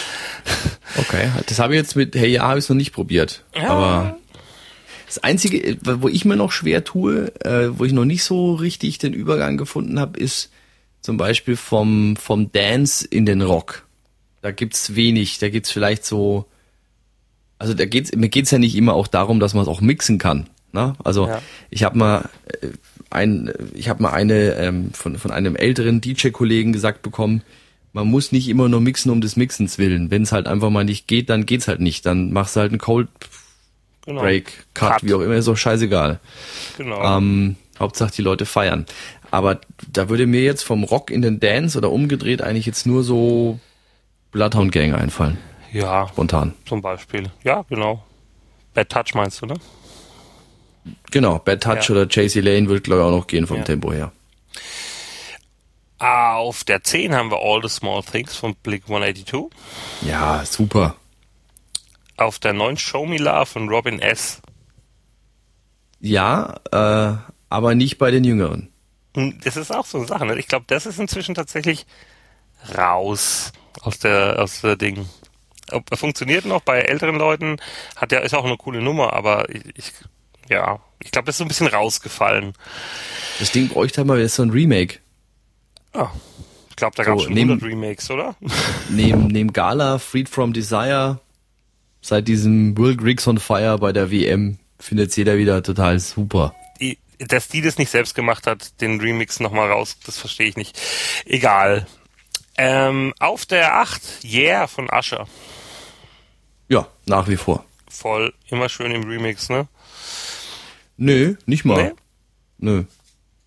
Okay, 0.96 1.28
das 1.48 1.58
habe 1.58 1.74
ich 1.74 1.80
jetzt 1.80 1.96
mit 1.96 2.14
Hey 2.14 2.30
ja 2.30 2.44
habe 2.44 2.60
ich 2.60 2.70
noch 2.70 2.76
nicht 2.76 2.94
probiert. 2.94 3.44
Ja. 3.56 3.70
Aber 3.70 4.18
das 5.08 5.24
Einzige, 5.24 5.78
wo 5.82 6.08
ich 6.08 6.24
mir 6.24 6.36
noch 6.36 6.52
schwer 6.52 6.84
tue, 6.84 7.34
äh, 7.44 7.70
wo 7.78 7.86
ich 7.86 7.94
noch 7.94 8.06
nicht 8.06 8.24
so 8.24 8.54
richtig 8.54 9.00
den 9.00 9.14
Übergang 9.14 9.58
gefunden 9.58 10.00
habe, 10.00 10.20
ist 10.20 10.52
zum 11.02 11.18
Beispiel 11.18 11.56
vom, 11.56 12.16
vom 12.16 12.52
Dance 12.52 13.08
in 13.08 13.26
den 13.26 13.42
Rock. 13.42 13.88
Da 14.42 14.52
gibt's 14.52 14.96
wenig, 14.96 15.40
da 15.40 15.50
gibt's 15.50 15.72
vielleicht 15.72 16.06
so, 16.06 16.46
also 17.60 17.74
da 17.74 17.86
geht's, 17.86 18.16
mir 18.16 18.30
geht's 18.30 18.52
ja 18.52 18.58
nicht 18.58 18.76
immer 18.76 18.94
auch 18.94 19.08
darum, 19.08 19.40
dass 19.40 19.54
man 19.54 19.64
es 19.64 19.70
auch 19.70 19.82
mixen 19.82 20.18
kann. 20.18 20.50
Ne? 20.74 20.96
Also 21.04 21.28
ja. 21.28 21.42
ich 21.70 21.84
habe 21.84 21.98
mal 21.98 22.30
äh, 22.62 22.68
ein, 23.10 23.54
ich 23.74 23.90
habe 23.90 24.02
mal 24.02 24.12
eine 24.12 24.56
ähm, 24.56 24.92
von, 24.92 25.18
von 25.18 25.32
einem 25.32 25.56
älteren 25.56 26.02
DJ-Kollegen 26.02 26.74
gesagt 26.74 27.04
bekommen, 27.04 27.44
man 27.94 28.08
muss 28.08 28.32
nicht 28.32 28.50
immer 28.50 28.68
nur 28.68 28.82
mixen 28.82 29.12
um 29.12 29.22
des 29.22 29.36
Mixens 29.36 29.78
willen. 29.78 30.10
Wenn 30.10 30.24
es 30.24 30.32
halt 30.32 30.48
einfach 30.48 30.72
mal 30.72 30.84
nicht 30.84 31.08
geht, 31.08 31.30
dann 31.30 31.46
geht's 31.46 31.68
halt 31.68 31.80
nicht. 31.80 32.08
Dann 32.08 32.34
machst 32.34 32.56
du 32.56 32.62
halt 32.62 32.72
einen 32.72 32.80
Cold 32.80 33.08
genau. 34.04 34.22
Break, 34.22 34.66
Cut, 34.74 34.94
Cut, 34.94 35.04
wie 35.04 35.14
auch 35.14 35.22
immer, 35.22 35.36
ist 35.36 35.48
doch 35.48 35.56
scheißegal. 35.56 36.20
Genau. 36.78 37.18
Ähm, 37.18 37.56
Hauptsache 37.80 38.12
die 38.12 38.24
Leute 38.24 38.48
feiern. 38.48 38.88
Aber 39.30 39.62
da 39.92 40.10
würde 40.10 40.26
mir 40.26 40.42
jetzt 40.42 40.64
vom 40.64 40.84
Rock 40.84 41.12
in 41.12 41.22
den 41.22 41.40
Dance 41.40 41.78
oder 41.78 41.92
umgedreht 41.92 42.42
eigentlich 42.42 42.66
jetzt 42.66 42.88
nur 42.88 43.04
so 43.04 43.60
Bloodhound 44.32 44.72
Gang 44.72 44.96
einfallen. 44.96 45.38
Ja. 45.72 46.08
Spontan. 46.08 46.54
Zum 46.66 46.82
Beispiel. 46.82 47.32
Ja, 47.44 47.64
genau. 47.70 48.04
Bad 48.74 48.90
Touch 48.90 49.14
meinst 49.14 49.42
du, 49.42 49.46
ne? 49.46 49.56
Genau, 51.12 51.40
Bad 51.40 51.64
Touch 51.64 51.90
Ja. 51.90 51.96
oder 51.96 52.08
JC 52.08 52.42
Lane 52.42 52.68
wird, 52.70 52.84
glaube 52.84 53.02
ich, 53.02 53.08
auch 53.08 53.12
noch 53.18 53.28
gehen 53.28 53.48
vom 53.48 53.58
Ja. 53.58 53.64
Tempo 53.64 53.92
her. 53.94 54.12
Auf 56.00 56.64
der 56.66 56.84
10 56.84 57.16
haben 57.16 57.32
wir 57.32 57.38
All 57.40 57.62
the 57.62 57.70
Small 57.70 58.04
Things 58.04 58.36
von 58.36 58.56
Blink 58.56 58.84
182. 58.90 59.46
Ja, 60.02 60.44
super. 60.46 60.96
Auf 62.18 62.40
der 62.40 62.54
9 62.54 62.78
Show 62.78 63.06
Me 63.06 63.18
Love 63.18 63.46
von 63.46 63.70
Robin 63.70 64.00
S. 64.00 64.42
Ja, 66.02 66.60
äh, 66.72 67.16
aber 67.50 67.76
nicht 67.76 67.98
bei 67.98 68.12
den 68.12 68.26
Jüngeren. 68.26 68.70
Und 69.16 69.46
Das 69.46 69.56
ist 69.56 69.72
auch 69.72 69.86
so 69.86 70.00
eine 70.00 70.08
Sache. 70.08 70.26
Ne? 70.26 70.38
Ich 70.38 70.48
glaube, 70.48 70.66
das 70.68 70.86
ist 70.86 71.00
inzwischen 71.00 71.36
tatsächlich 71.36 71.86
raus 72.78 73.52
aus 73.82 74.00
der 74.00 74.40
aus 74.40 74.62
der 74.62 74.76
Ding. 74.76 75.08
Er 75.70 75.98
funktioniert 75.98 76.46
noch 76.46 76.62
bei 76.62 76.82
älteren 76.82 77.16
Leuten, 77.16 77.58
hat 77.96 78.12
ja 78.12 78.20
ist 78.20 78.34
auch 78.36 78.44
eine 78.46 78.58
coole 78.58 78.82
Nummer, 78.82 79.14
aber 79.14 79.50
ich, 79.50 79.64
ich 79.76 79.92
ja, 80.50 80.80
ich 81.00 81.12
glaube, 81.12 81.26
das 81.26 81.36
ist 81.36 81.38
so 81.40 81.44
ein 81.46 81.48
bisschen 81.48 81.68
rausgefallen. 81.68 82.54
Das 83.40 83.52
Ding 83.52 83.68
bräuchte 83.70 83.98
halt 83.98 84.08
mal 84.08 84.20
jetzt 84.20 84.36
so 84.36 84.44
ein 84.44 84.50
Remake. 84.52 85.00
Ah, 85.94 86.10
ich 86.70 86.76
glaube, 86.76 86.96
da 86.96 87.04
gab 87.04 87.16
es 87.18 87.22
So, 87.24 87.26
schon 87.28 87.34
neben- 87.36 87.50
100 87.52 87.70
Remakes, 87.70 88.10
oder? 88.10 88.36
Neben, 88.90 89.28
neben 89.28 89.54
Gala, 89.54 90.00
Freed 90.00 90.28
from 90.30 90.54
Desire, 90.54 91.20
seit 92.02 92.28
diesem 92.28 92.78
Will 92.78 92.96
Griggs 92.98 93.28
on 93.28 93.38
Fire 93.38 93.78
bei 93.78 93.92
der 93.94 94.10
WM 94.12 94.58
findet 94.80 95.16
jeder 95.16 95.38
wieder 95.38 95.62
total 95.64 96.00
super. 96.00 96.54
Die, 96.82 96.98
dass 97.20 97.48
die 97.48 97.62
das 97.62 97.78
nicht 97.78 97.90
selbst 97.92 98.16
gemacht 98.16 98.48
hat, 98.48 98.82
den 98.82 99.00
Remix 99.00 99.40
nochmal 99.40 99.72
raus, 99.72 99.98
das 100.06 100.18
verstehe 100.18 100.48
ich 100.48 100.58
nicht. 100.58 100.80
Egal. 101.26 101.86
Ähm, 102.58 103.14
auf 103.20 103.46
der 103.46 103.76
8, 103.78 104.02
Yeah 104.24 104.68
von 104.68 104.90
Usher. 104.92 105.28
Ja, 106.70 106.88
nach 107.06 107.28
wie 107.28 107.38
vor. 107.38 107.66
Voll, 107.90 108.34
immer 108.50 108.68
schön 108.70 108.92
im 108.92 109.04
Remix, 109.04 109.50
ne? 109.50 109.68
Nö, 110.98 111.36
nicht 111.46 111.66
mal. 111.66 111.84
Nee? 111.84 111.92
Nö. 112.58 112.84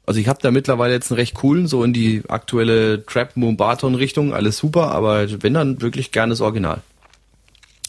Also 0.06 0.20
ich 0.20 0.28
habe 0.28 0.40
da 0.40 0.50
mittlerweile 0.50 0.94
jetzt 0.94 1.10
einen 1.10 1.18
recht 1.18 1.34
coolen, 1.34 1.66
so 1.66 1.82
in 1.82 1.92
die 1.92 2.22
aktuelle 2.28 3.04
Trap 3.04 3.36
Mumbaton 3.36 3.96
Richtung, 3.96 4.32
alles 4.32 4.56
super, 4.58 4.92
aber 4.92 5.42
wenn 5.42 5.54
dann 5.54 5.80
wirklich 5.82 6.12
gerne 6.12 6.30
das 6.30 6.40
Original. 6.40 6.80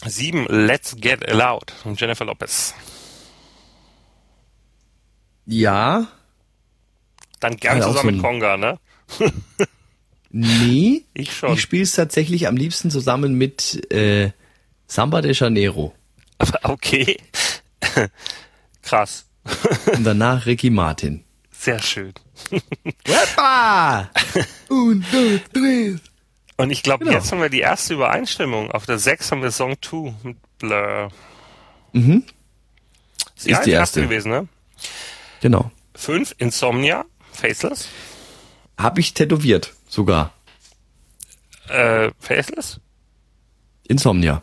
7, 0.04 0.46
Let's 0.48 0.96
Get 0.96 1.30
Loud 1.32 1.70
von 1.70 1.94
Jennifer 1.94 2.24
Lopez. 2.24 2.74
Ja, 5.46 6.08
Dann 7.40 7.56
gern 7.56 7.82
auch 7.82 7.88
zusammen 7.88 8.08
so 8.08 8.12
mit 8.16 8.22
Konga, 8.22 8.56
ne? 8.56 8.78
nee. 10.30 11.04
Ich 11.14 11.36
schon. 11.36 11.54
Ich 11.54 11.62
spiele 11.62 11.82
es 11.82 11.92
tatsächlich 11.92 12.46
am 12.46 12.56
liebsten 12.56 12.90
zusammen 12.90 13.34
mit 13.34 13.90
äh, 13.92 14.30
Samba 14.86 15.20
de 15.20 15.32
Janeiro 15.32 15.94
Aber 16.38 16.58
okay. 16.70 17.18
Krass. 18.82 19.27
und 19.94 20.04
danach 20.04 20.46
Ricky 20.46 20.70
Martin. 20.70 21.24
Sehr 21.50 21.80
schön. 21.80 22.12
Wepa! 23.04 24.10
Un, 24.70 25.04
dos, 25.10 25.40
tres. 25.52 26.00
Und 26.56 26.70
ich 26.70 26.82
glaube, 26.82 27.04
Genau. 27.04 27.16
jetzt 27.16 27.30
haben 27.32 27.40
wir 27.40 27.48
die 27.48 27.60
erste 27.60 27.94
Übereinstimmung. 27.94 28.70
Auf 28.70 28.86
der 28.86 28.98
6 28.98 29.30
haben 29.32 29.42
wir 29.42 29.50
Song 29.50 29.76
2 29.80 30.14
mit 30.22 30.36
Blur. 30.58 31.10
Mhm. 31.92 32.24
Ist 33.36 33.46
die, 33.46 33.50
Ist 33.52 33.62
die 33.66 33.70
erste. 33.70 34.02
gewesen, 34.02 34.30
ne? 34.30 34.48
Genau. 35.40 35.70
5, 35.94 36.34
Insomnia, 36.38 37.04
Faceless. 37.32 37.88
Hab 38.76 38.98
ich 38.98 39.14
tätowiert, 39.14 39.74
sogar. 39.88 40.32
Äh, 41.68 42.10
Faceless? 42.20 42.80
Insomnia. 43.88 44.42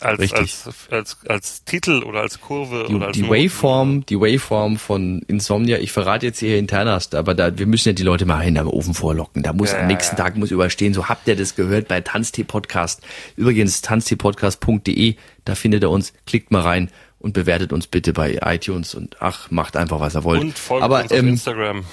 Als, 0.00 0.20
Richtig. 0.20 0.38
als, 0.38 0.68
als, 0.90 1.16
als 1.26 1.64
Titel 1.64 2.02
oder 2.02 2.20
als 2.20 2.38
Kurve 2.40 2.84
Die, 2.86 2.94
oder 2.94 3.06
als 3.06 3.16
die 3.16 3.22
Noten. 3.22 3.34
Waveform, 3.34 4.04
die 4.04 4.20
Waveform 4.20 4.76
von 4.76 5.22
Insomnia, 5.26 5.78
ich 5.78 5.90
verrate 5.90 6.26
jetzt 6.26 6.38
hier 6.38 6.58
Internast, 6.58 7.14
aber 7.14 7.34
da, 7.34 7.58
wir 7.58 7.66
müssen 7.66 7.88
ja 7.88 7.92
die 7.94 8.02
Leute 8.02 8.26
mal 8.26 8.40
hinterm 8.40 8.68
Ofen 8.68 8.92
vorlocken. 8.92 9.42
Da 9.42 9.54
muss 9.54 9.72
Ja, 9.72 9.80
am 9.80 9.86
nächsten 9.86 10.16
ja. 10.16 10.24
Tag 10.24 10.36
muss 10.36 10.50
überstehen. 10.50 10.92
So 10.92 11.08
habt 11.08 11.26
ihr 11.28 11.34
das 11.34 11.54
gehört 11.54 11.88
bei 11.88 12.02
Tanztee 12.02 12.44
Podcast. 12.44 13.00
Übrigens 13.36 13.80
tanzteepodcast.de, 13.80 15.16
da 15.46 15.54
findet 15.54 15.82
ihr 15.82 15.90
uns. 15.90 16.12
Klickt 16.26 16.50
mal 16.50 16.60
rein 16.60 16.90
und 17.18 17.32
bewertet 17.32 17.72
uns 17.72 17.86
bitte 17.86 18.12
bei 18.12 18.38
iTunes 18.42 18.94
und 18.94 19.16
ach, 19.20 19.50
macht 19.50 19.78
einfach 19.78 20.00
was 20.00 20.14
ihr 20.14 20.24
wollt. 20.24 20.42
Und 20.42 20.58
folgt 20.58 20.84
aber 20.84 21.02
uns 21.02 21.10
auf 21.10 21.18
ähm, 21.18 21.28
Instagram. 21.28 21.84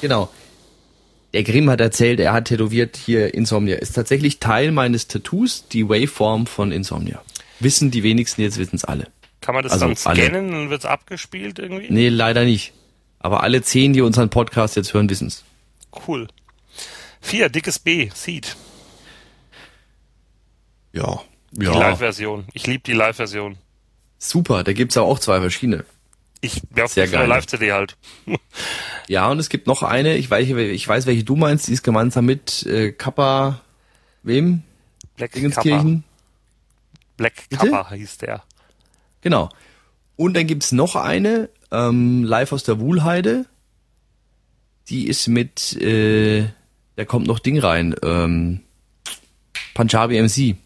Genau. 0.00 0.30
Der 1.32 1.42
Grimm 1.44 1.68
hat 1.70 1.80
erzählt, 1.80 2.18
er 2.20 2.32
hat 2.32 2.46
tätowiert 2.46 2.96
hier 2.96 3.34
Insomnia. 3.34 3.76
Ist 3.76 3.92
tatsächlich 3.92 4.40
Teil 4.40 4.72
meines 4.72 5.06
Tattoos, 5.06 5.66
die 5.68 5.88
Waveform 5.88 6.46
von 6.46 6.72
Insomnia. 6.72 7.22
Wissen 7.60 7.90
die 7.90 8.02
wenigsten, 8.02 8.42
jetzt 8.42 8.58
wissen 8.58 8.76
es 8.76 8.84
alle. 8.84 9.08
Kann 9.40 9.54
man 9.54 9.62
das 9.64 9.72
also 9.72 9.86
dann 9.86 9.96
alle. 10.04 10.22
scannen 10.22 10.54
und 10.54 10.70
wird's 10.70 10.84
abgespielt 10.84 11.58
irgendwie? 11.58 11.86
Nee, 11.90 12.08
leider 12.08 12.44
nicht. 12.44 12.72
Aber 13.18 13.42
alle 13.42 13.62
zehn, 13.62 13.92
die 13.92 14.00
unseren 14.00 14.30
Podcast 14.30 14.76
jetzt 14.76 14.94
hören, 14.94 15.08
wissen's. 15.08 15.44
Cool. 16.06 16.28
4, 17.20 17.48
dickes 17.50 17.78
B, 17.78 18.10
Seed. 18.14 18.56
Ja. 20.92 21.20
Die 21.52 21.64
Ja. 21.64 21.72
Live-Version. 21.78 22.46
Ich 22.52 22.66
liebe 22.66 22.82
die 22.84 22.92
Live-Version. 22.92 23.56
Super, 24.18 24.64
da 24.64 24.72
gibt's 24.72 24.94
ja 24.94 25.02
auch 25.02 25.18
zwei 25.18 25.40
verschiedene. 25.40 25.84
Ich 26.42 26.62
ja, 26.74 26.88
Sehr 26.88 27.06
für 27.08 27.18
eine. 27.18 27.28
Live-CD 27.28 27.72
halt. 27.72 27.96
Ja, 29.08 29.28
und 29.28 29.40
es 29.40 29.48
gibt 29.48 29.66
noch 29.66 29.82
eine, 29.82 30.16
ich 30.16 30.30
weiß, 30.30 30.46
ich 30.46 30.86
weiß 30.86 31.06
welche 31.06 31.24
du 31.24 31.34
meinst, 31.34 31.66
die 31.66 31.72
ist 31.72 31.82
gemeinsam 31.82 32.26
mit 32.26 32.64
äh, 32.64 32.92
Kappa, 32.92 33.60
wem? 34.22 34.62
Black 35.16 35.32
Kappa. 35.32 35.84
Black 37.20 37.50
Bitte? 37.50 37.70
Kappa 37.70 37.94
hieß 37.94 38.16
der. 38.16 38.42
Genau. 39.20 39.50
Und 40.16 40.34
dann 40.34 40.46
gibt's 40.46 40.72
noch 40.72 40.96
eine, 40.96 41.50
ähm, 41.70 42.24
live 42.24 42.50
aus 42.52 42.64
der 42.64 42.80
Wuhlheide. 42.80 43.44
Die 44.88 45.06
ist 45.06 45.28
mit, 45.28 45.76
äh, 45.82 46.48
da 46.96 47.04
kommt 47.04 47.26
noch 47.26 47.38
Ding 47.38 47.58
rein, 47.58 47.94
ähm, 48.02 48.62
Punjabi 49.74 50.16
MC. 50.16 50.56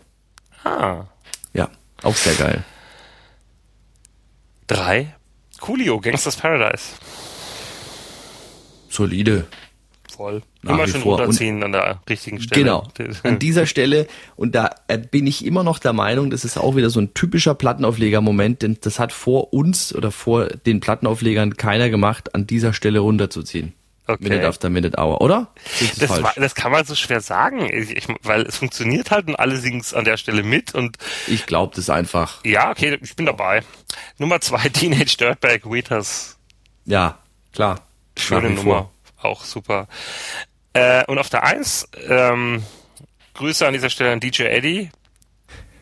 Ah. 0.62 1.06
Ja, 1.54 1.70
auch 2.04 2.14
sehr 2.14 2.34
geil. 2.34 2.62
Drei. 4.68 5.12
Coolio, 5.58 5.98
Gangsters 6.00 6.36
Paradise. 6.36 6.92
Solide. 8.88 9.48
Voll. 10.16 10.42
Nach 10.62 10.74
Immer 10.74 10.86
schön 10.86 11.00
vor. 11.00 11.14
Und- 11.14 11.20
runterziehen 11.22 11.62
an 11.62 11.72
der 11.72 12.00
richtigen 12.08 12.40
Stelle. 12.40 12.62
Genau. 12.64 12.86
An 13.24 13.38
dieser 13.38 13.66
Stelle, 13.66 14.06
und 14.36 14.54
da 14.54 14.70
äh, 14.88 14.98
bin 14.98 15.26
ich 15.26 15.44
immer 15.44 15.62
noch 15.64 15.78
der 15.78 15.92
Meinung, 15.92 16.30
das 16.30 16.44
ist 16.44 16.56
auch 16.56 16.76
wieder 16.76 16.90
so 16.90 17.00
ein 17.00 17.14
typischer 17.14 17.54
Plattenaufleger-Moment, 17.54 18.62
denn 18.62 18.78
das 18.80 18.98
hat 18.98 19.12
vor 19.12 19.52
uns 19.52 19.94
oder 19.94 20.10
vor 20.10 20.46
den 20.46 20.80
Plattenauflegern 20.80 21.56
keiner 21.56 21.90
gemacht, 21.90 22.34
an 22.34 22.46
dieser 22.46 22.72
Stelle 22.72 23.00
runterzuziehen. 23.00 23.72
Okay. 24.06 24.22
Minute 24.28 24.46
after 24.46 24.68
Minute 24.68 24.98
Hour, 24.98 25.22
oder? 25.22 25.48
Das, 25.98 26.08
falsch? 26.10 26.22
war, 26.22 26.32
das 26.36 26.54
kann 26.54 26.70
man 26.70 26.84
so 26.84 26.94
schwer 26.94 27.22
sagen, 27.22 27.60
ich, 27.72 27.90
ich, 27.96 28.06
weil 28.22 28.42
es 28.42 28.58
funktioniert 28.58 29.10
halt 29.10 29.28
und 29.28 29.34
alle 29.36 29.56
singen 29.56 29.80
es 29.80 29.94
an 29.94 30.04
der 30.04 30.18
Stelle 30.18 30.42
mit 30.42 30.74
und 30.74 30.98
Ich 31.26 31.46
glaube 31.46 31.74
das 31.74 31.88
einfach. 31.88 32.44
ja, 32.44 32.70
okay, 32.70 32.98
ich 33.00 33.16
bin 33.16 33.24
dabei. 33.24 33.62
Nummer 34.18 34.40
zwei, 34.42 34.68
Teenage 34.72 35.16
Dirtbag 35.18 35.64
Waiters. 35.64 36.36
Ja, 36.84 37.18
klar. 37.54 37.80
Schöne 38.18 38.50
Nummer. 38.50 38.62
vor. 38.62 38.90
Auch 39.24 39.44
super. 39.44 39.88
Äh, 40.74 41.04
und 41.06 41.18
auf 41.18 41.30
der 41.30 41.44
eins 41.44 41.88
ähm, 42.08 42.62
Grüße 43.34 43.66
an 43.66 43.72
dieser 43.72 43.90
Stelle 43.90 44.12
an 44.12 44.20
DJ 44.20 44.42
Eddie. 44.44 44.90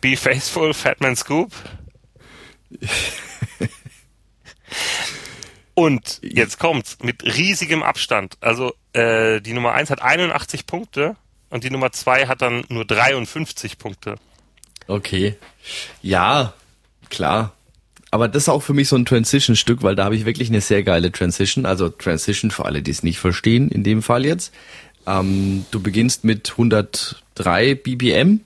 Be 0.00 0.16
Faithful, 0.16 0.72
Fatman 0.74 1.16
Scoop. 1.16 1.52
Und 5.74 6.20
jetzt 6.22 6.58
kommt's 6.58 6.98
mit 7.02 7.24
riesigem 7.24 7.82
Abstand. 7.82 8.36
Also 8.40 8.74
äh, 8.92 9.40
die 9.40 9.54
Nummer 9.54 9.72
eins 9.72 9.90
hat 9.90 10.02
81 10.02 10.66
Punkte 10.66 11.16
und 11.48 11.64
die 11.64 11.70
Nummer 11.70 11.92
zwei 11.92 12.26
hat 12.26 12.42
dann 12.42 12.64
nur 12.68 12.84
53 12.84 13.78
Punkte. 13.78 14.16
Okay. 14.86 15.36
Ja, 16.02 16.52
klar. 17.08 17.54
Aber 18.12 18.28
das 18.28 18.44
ist 18.44 18.48
auch 18.50 18.62
für 18.62 18.74
mich 18.74 18.88
so 18.88 18.96
ein 18.96 19.06
Transition-Stück, 19.06 19.82
weil 19.82 19.96
da 19.96 20.04
habe 20.04 20.14
ich 20.14 20.26
wirklich 20.26 20.50
eine 20.50 20.60
sehr 20.60 20.82
geile 20.82 21.10
Transition. 21.10 21.64
Also 21.64 21.88
Transition 21.88 22.50
für 22.50 22.66
alle, 22.66 22.82
die 22.82 22.90
es 22.90 23.02
nicht 23.02 23.18
verstehen, 23.18 23.70
in 23.70 23.84
dem 23.84 24.02
Fall 24.02 24.26
jetzt. 24.26 24.52
Ähm, 25.06 25.64
du 25.70 25.80
beginnst 25.80 26.22
mit 26.22 26.50
103 26.50 27.74
BPM 27.74 28.40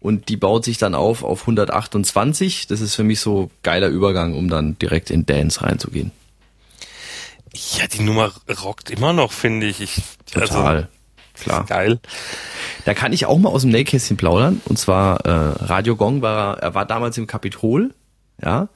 und 0.00 0.30
die 0.30 0.38
baut 0.38 0.64
sich 0.64 0.78
dann 0.78 0.94
auf 0.94 1.24
auf 1.24 1.42
128. 1.42 2.68
Das 2.68 2.80
ist 2.80 2.94
für 2.94 3.04
mich 3.04 3.20
so 3.20 3.50
geiler 3.62 3.88
Übergang, 3.88 4.32
um 4.32 4.48
dann 4.48 4.78
direkt 4.78 5.10
in 5.10 5.26
Dance 5.26 5.60
reinzugehen. 5.60 6.10
Ja, 7.76 7.86
die 7.86 8.02
Nummer 8.02 8.32
rockt 8.62 8.88
immer 8.88 9.12
noch, 9.12 9.32
finde 9.32 9.66
ich. 9.66 9.82
ich 9.82 10.00
Total. 10.32 10.76
Also, 10.76 10.88
Klar. 11.44 11.66
geil. 11.66 12.00
Da 12.86 12.94
kann 12.94 13.12
ich 13.12 13.26
auch 13.26 13.36
mal 13.36 13.50
aus 13.50 13.60
dem 13.60 13.72
Nähkästchen 13.72 14.16
plaudern. 14.16 14.62
Und 14.64 14.78
zwar 14.78 15.20
äh, 15.26 15.30
Radio 15.64 15.96
Gong 15.96 16.22
war 16.22 16.58
er 16.60 16.74
war 16.74 16.86
damals 16.86 17.18
im 17.18 17.26
Kapitol, 17.26 17.92
ja, 18.42 18.68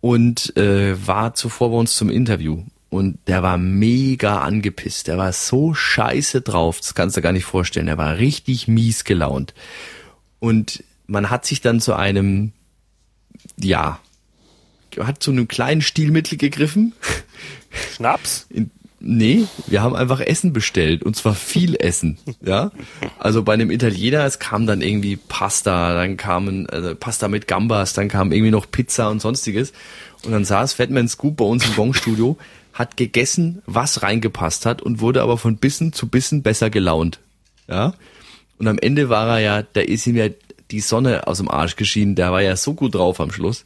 und 0.00 0.56
äh, 0.56 0.94
war 1.06 1.34
zuvor 1.34 1.70
bei 1.70 1.76
uns 1.76 1.96
zum 1.96 2.10
Interview. 2.10 2.62
Und 2.88 3.18
der 3.26 3.42
war 3.42 3.58
mega 3.58 4.40
angepisst. 4.40 5.08
Der 5.08 5.18
war 5.18 5.32
so 5.32 5.74
scheiße 5.74 6.40
drauf. 6.40 6.78
Das 6.80 6.94
kannst 6.94 7.16
du 7.16 7.20
gar 7.20 7.32
nicht 7.32 7.44
vorstellen. 7.44 7.88
Er 7.88 7.98
war 7.98 8.18
richtig 8.18 8.68
mies 8.68 9.04
gelaunt. 9.04 9.54
Und 10.38 10.84
man 11.06 11.28
hat 11.28 11.44
sich 11.44 11.60
dann 11.60 11.80
zu 11.80 11.94
einem, 11.94 12.52
ja, 13.58 13.98
hat 14.98 15.22
zu 15.22 15.32
einem 15.32 15.48
kleinen 15.48 15.82
Stilmittel 15.82 16.38
gegriffen. 16.38 16.92
Schnaps? 17.94 18.46
In, 18.50 18.70
nee, 19.00 19.44
wir 19.66 19.82
haben 19.82 19.94
einfach 19.94 20.20
Essen 20.20 20.52
bestellt 20.52 21.02
und 21.02 21.16
zwar 21.16 21.34
viel 21.34 21.76
Essen, 21.76 22.18
ja. 22.40 22.72
Also 23.18 23.42
bei 23.42 23.54
einem 23.54 23.70
Italiener, 23.70 24.24
es 24.24 24.38
kam 24.38 24.66
dann 24.66 24.80
irgendwie 24.80 25.16
Pasta, 25.16 25.94
dann 25.94 26.16
kamen 26.16 26.68
also 26.68 26.94
Pasta 26.94 27.28
mit 27.28 27.46
Gambas, 27.46 27.92
dann 27.92 28.08
kam 28.08 28.32
irgendwie 28.32 28.50
noch 28.50 28.70
Pizza 28.70 29.10
und 29.10 29.20
sonstiges 29.20 29.72
und 30.24 30.32
dann 30.32 30.44
saß 30.44 30.72
Fatman 30.72 31.08
Scoop 31.08 31.36
bei 31.36 31.44
uns 31.44 31.66
im 31.66 31.74
Gongstudio, 31.74 32.36
hat 32.72 32.96
gegessen, 32.96 33.62
was 33.66 34.02
reingepasst 34.02 34.66
hat 34.66 34.82
und 34.82 35.00
wurde 35.00 35.22
aber 35.22 35.38
von 35.38 35.56
Bissen 35.56 35.92
zu 35.92 36.08
Bissen 36.08 36.42
besser 36.42 36.70
gelaunt, 36.70 37.20
ja. 37.68 37.94
Und 38.58 38.68
am 38.68 38.78
Ende 38.78 39.10
war 39.10 39.28
er 39.28 39.38
ja, 39.40 39.62
da 39.62 39.82
ist 39.82 40.06
ihm 40.06 40.16
ja 40.16 40.28
die 40.70 40.80
Sonne 40.80 41.26
aus 41.26 41.38
dem 41.38 41.50
Arsch 41.50 41.76
geschienen, 41.76 42.14
der 42.14 42.32
war 42.32 42.42
ja 42.42 42.56
so 42.56 42.74
gut 42.74 42.94
drauf 42.94 43.20
am 43.20 43.30
Schluss 43.30 43.64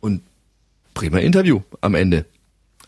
und 0.00 0.22
prima 0.94 1.18
Interview 1.18 1.60
am 1.80 1.94
Ende 1.94 2.24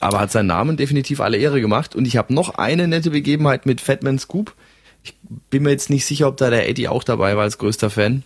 aber 0.05 0.21
hat 0.21 0.31
seinen 0.31 0.49
Namen 0.49 0.77
definitiv 0.77 1.23
alle 1.23 1.39
Ehre 1.39 1.63
gemacht. 1.63 1.97
Und 1.97 2.07
ich 2.07 2.19
habe 2.19 2.35
noch 2.35 2.57
eine 2.57 2.87
nette 2.87 3.11
Begebenheit 3.11 3.65
mit 3.65 3.81
Fatman 3.81 4.19
Scoop. 4.19 4.55
Ich 5.03 5.15
bin 5.49 5.63
mir 5.63 5.71
jetzt 5.71 5.89
nicht 5.89 6.05
sicher, 6.05 6.29
ob 6.29 6.37
da 6.37 6.51
der 6.51 6.69
Eddie 6.69 6.89
auch 6.89 7.05
dabei 7.05 7.37
war 7.37 7.45
als 7.45 7.57
größter 7.57 7.89
Fan. 7.89 8.23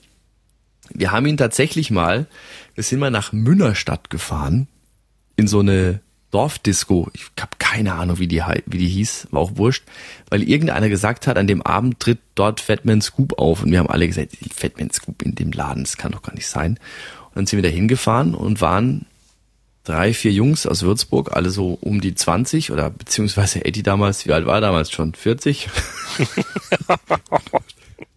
Wir 0.90 1.12
haben 1.12 1.26
ihn 1.26 1.36
tatsächlich 1.36 1.92
mal, 1.92 2.26
wir 2.74 2.82
sind 2.82 2.98
mal 2.98 3.12
nach 3.12 3.32
Münnerstadt 3.32 4.10
gefahren, 4.10 4.66
in 5.36 5.46
so 5.46 5.60
eine 5.60 6.00
Dorfdisco. 6.32 7.10
Ich 7.14 7.26
habe 7.40 7.52
keine 7.60 7.94
Ahnung, 7.94 8.18
wie 8.18 8.26
die, 8.26 8.42
wie 8.66 8.78
die 8.78 8.88
hieß, 8.88 9.28
war 9.30 9.40
auch 9.40 9.52
wurscht, 9.54 9.84
weil 10.30 10.42
irgendeiner 10.42 10.88
gesagt 10.88 11.28
hat, 11.28 11.38
an 11.38 11.46
dem 11.46 11.62
Abend 11.62 12.00
tritt 12.00 12.18
dort 12.34 12.60
Fatman 12.60 13.02
Scoop 13.02 13.38
auf. 13.38 13.62
Und 13.62 13.70
wir 13.70 13.78
haben 13.78 13.88
alle 13.88 14.08
gesagt, 14.08 14.36
Fatman 14.52 14.90
Scoop 14.90 15.22
in 15.22 15.36
dem 15.36 15.52
Laden, 15.52 15.84
das 15.84 15.96
kann 15.96 16.10
doch 16.10 16.22
gar 16.22 16.34
nicht 16.34 16.48
sein. 16.48 16.72
Und 17.28 17.36
dann 17.36 17.46
sind 17.46 17.62
wir 17.62 17.70
da 17.70 17.74
hingefahren 17.74 18.34
und 18.34 18.60
waren 18.60 19.06
drei, 19.88 20.12
vier 20.12 20.32
Jungs 20.32 20.66
aus 20.66 20.82
Würzburg, 20.82 21.32
alle 21.32 21.50
so 21.50 21.78
um 21.80 22.00
die 22.02 22.14
20 22.14 22.72
oder 22.72 22.90
beziehungsweise 22.90 23.64
Eddie 23.64 23.82
damals, 23.82 24.26
wie 24.26 24.32
alt 24.32 24.44
war 24.44 24.56
er 24.56 24.60
damals 24.60 24.90
schon? 24.90 25.14
40? 25.14 25.68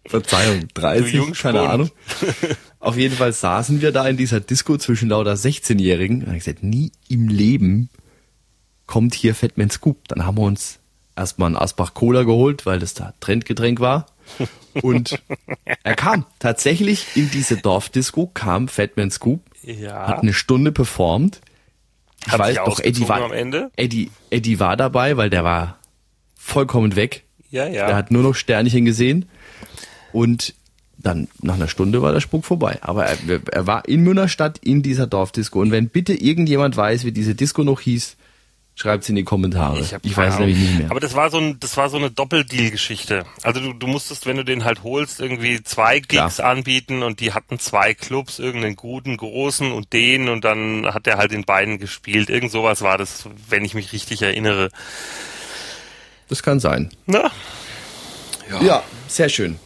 Verzeihung, 0.04 0.68
30, 0.74 1.32
keine 1.32 1.60
Ahnung. 1.62 1.90
Auf 2.78 2.98
jeden 2.98 3.16
Fall 3.16 3.32
saßen 3.32 3.80
wir 3.80 3.92
da 3.92 4.06
in 4.06 4.18
dieser 4.18 4.40
Disco 4.40 4.76
zwischen 4.76 5.08
lauter 5.08 5.32
16-Jährigen 5.32 6.24
und 6.24 6.34
ich 6.34 6.44
gesagt, 6.44 6.62
nie 6.62 6.92
im 7.08 7.28
Leben 7.28 7.88
kommt 8.86 9.14
hier 9.14 9.34
Fatman 9.34 9.70
Scoop. 9.70 10.08
Dann 10.08 10.26
haben 10.26 10.36
wir 10.36 10.42
uns 10.42 10.78
erstmal 11.16 11.50
ein 11.50 11.56
Asbach 11.56 11.94
Cola 11.94 12.24
geholt, 12.24 12.66
weil 12.66 12.80
das 12.80 12.92
da 12.92 13.14
Trendgetränk 13.20 13.80
war. 13.80 14.06
Und 14.82 15.22
er 15.82 15.94
kam 15.94 16.26
tatsächlich 16.38 17.06
in 17.14 17.30
diese 17.30 17.56
Dorfdisco, 17.56 18.30
kam 18.34 18.68
Fatman 18.68 19.10
Scoop, 19.10 19.40
ja. 19.62 20.08
hat 20.08 20.20
eine 20.20 20.34
Stunde 20.34 20.72
performt 20.72 21.40
hat 22.28 22.38
weiß 22.38 22.56
doch, 22.64 22.80
Eddie 22.80 23.08
war, 23.08 23.22
am 23.22 23.32
Ende? 23.32 23.70
Eddie, 23.76 24.10
Eddie 24.30 24.60
war 24.60 24.76
dabei, 24.76 25.16
weil 25.16 25.30
der 25.30 25.44
war 25.44 25.78
vollkommen 26.36 26.96
weg. 26.96 27.24
Ja, 27.50 27.66
ja. 27.66 27.86
Der 27.86 27.96
hat 27.96 28.10
nur 28.10 28.22
noch 28.22 28.34
Sternchen 28.34 28.84
gesehen. 28.84 29.26
Und 30.12 30.54
dann 30.98 31.28
nach 31.40 31.54
einer 31.54 31.68
Stunde 31.68 32.02
war 32.02 32.12
der 32.12 32.20
Spuk 32.20 32.44
vorbei. 32.44 32.78
Aber 32.80 33.06
er, 33.06 33.16
er 33.50 33.66
war 33.66 33.88
in 33.88 34.02
Münnerstadt 34.02 34.58
in 34.58 34.82
dieser 34.82 35.06
Dorfdisco. 35.06 35.60
Und 35.60 35.70
wenn 35.70 35.88
bitte 35.88 36.14
irgendjemand 36.14 36.76
weiß, 36.76 37.04
wie 37.04 37.12
diese 37.12 37.34
Disco 37.34 37.64
noch 37.64 37.80
hieß, 37.80 38.16
Schreibt's 38.74 39.08
in 39.08 39.16
die 39.16 39.24
Kommentare. 39.24 39.78
Ich, 39.80 39.94
ich 40.02 40.16
weiß 40.16 40.38
nämlich 40.38 40.56
nicht 40.56 40.78
mehr. 40.78 40.90
Aber 40.90 40.98
das 40.98 41.14
war 41.14 41.30
so 41.30 41.38
ein, 41.38 41.60
das 41.60 41.76
war 41.76 41.90
so 41.90 41.98
eine 41.98 42.10
Doppeldeal-Geschichte. 42.10 43.26
Also 43.42 43.60
du, 43.60 43.74
du 43.74 43.86
musstest, 43.86 44.24
wenn 44.26 44.38
du 44.38 44.44
den 44.44 44.64
halt 44.64 44.82
holst, 44.82 45.20
irgendwie 45.20 45.62
zwei 45.62 46.00
Gigs 46.00 46.36
Klar. 46.36 46.50
anbieten 46.50 47.02
und 47.02 47.20
die 47.20 47.34
hatten 47.34 47.58
zwei 47.58 47.92
Clubs, 47.92 48.38
irgendeinen 48.38 48.76
guten, 48.76 49.18
großen 49.18 49.70
und 49.72 49.92
den 49.92 50.30
und 50.30 50.44
dann 50.44 50.86
hat 50.86 51.06
er 51.06 51.18
halt 51.18 51.32
in 51.32 51.44
beiden 51.44 51.78
gespielt. 51.78 52.30
Irgend 52.30 52.50
sowas 52.50 52.80
war 52.80 52.96
das, 52.96 53.28
wenn 53.48 53.64
ich 53.64 53.74
mich 53.74 53.92
richtig 53.92 54.22
erinnere. 54.22 54.70
Das 56.28 56.42
kann 56.42 56.58
sein. 56.58 56.90
Na? 57.06 57.30
Ja, 58.50 58.62
ja 58.62 58.82
sehr 59.06 59.28
schön. 59.28 59.58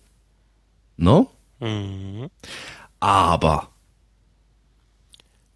No? 0.97 1.31
Mhm. 1.61 2.31
Aber 2.99 3.71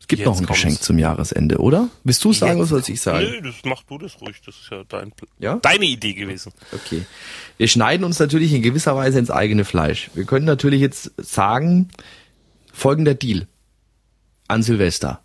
es 0.05 0.09
gibt 0.09 0.21
jetzt 0.21 0.27
noch 0.27 0.39
ein 0.39 0.45
kommt's. 0.45 0.61
Geschenk 0.61 0.83
zum 0.83 0.99
Jahresende, 0.99 1.59
oder? 1.59 1.89
Willst 2.05 2.23
du 2.25 2.35
sagen 2.35 2.59
oder 2.59 2.67
soll 2.67 2.83
ich 2.87 3.01
sagen? 3.01 3.25
Nö, 3.25 3.41
das 3.41 3.55
mach 3.65 3.83
du 3.85 3.97
das 3.97 4.21
ruhig. 4.21 4.37
Das 4.45 4.55
ist 4.55 4.69
ja, 4.71 4.85
dein, 4.87 5.15
ja? 5.39 5.57
deine 5.57 5.87
Idee 5.87 6.13
gewesen. 6.13 6.53
Okay. 6.73 7.07
Wir 7.57 7.69
schneiden 7.69 8.05
uns 8.05 8.19
natürlich 8.19 8.53
in 8.53 8.61
gewisser 8.61 8.95
Weise 8.97 9.19
ins 9.19 9.31
eigene 9.31 9.65
Fleisch. 9.65 10.11
Wir 10.13 10.25
können 10.25 10.45
natürlich 10.45 10.83
jetzt 10.83 11.11
sagen, 11.17 11.89
Folgender 12.75 13.15
Deal 13.15 13.47
an 14.49 14.63
Silvester. 14.63 15.23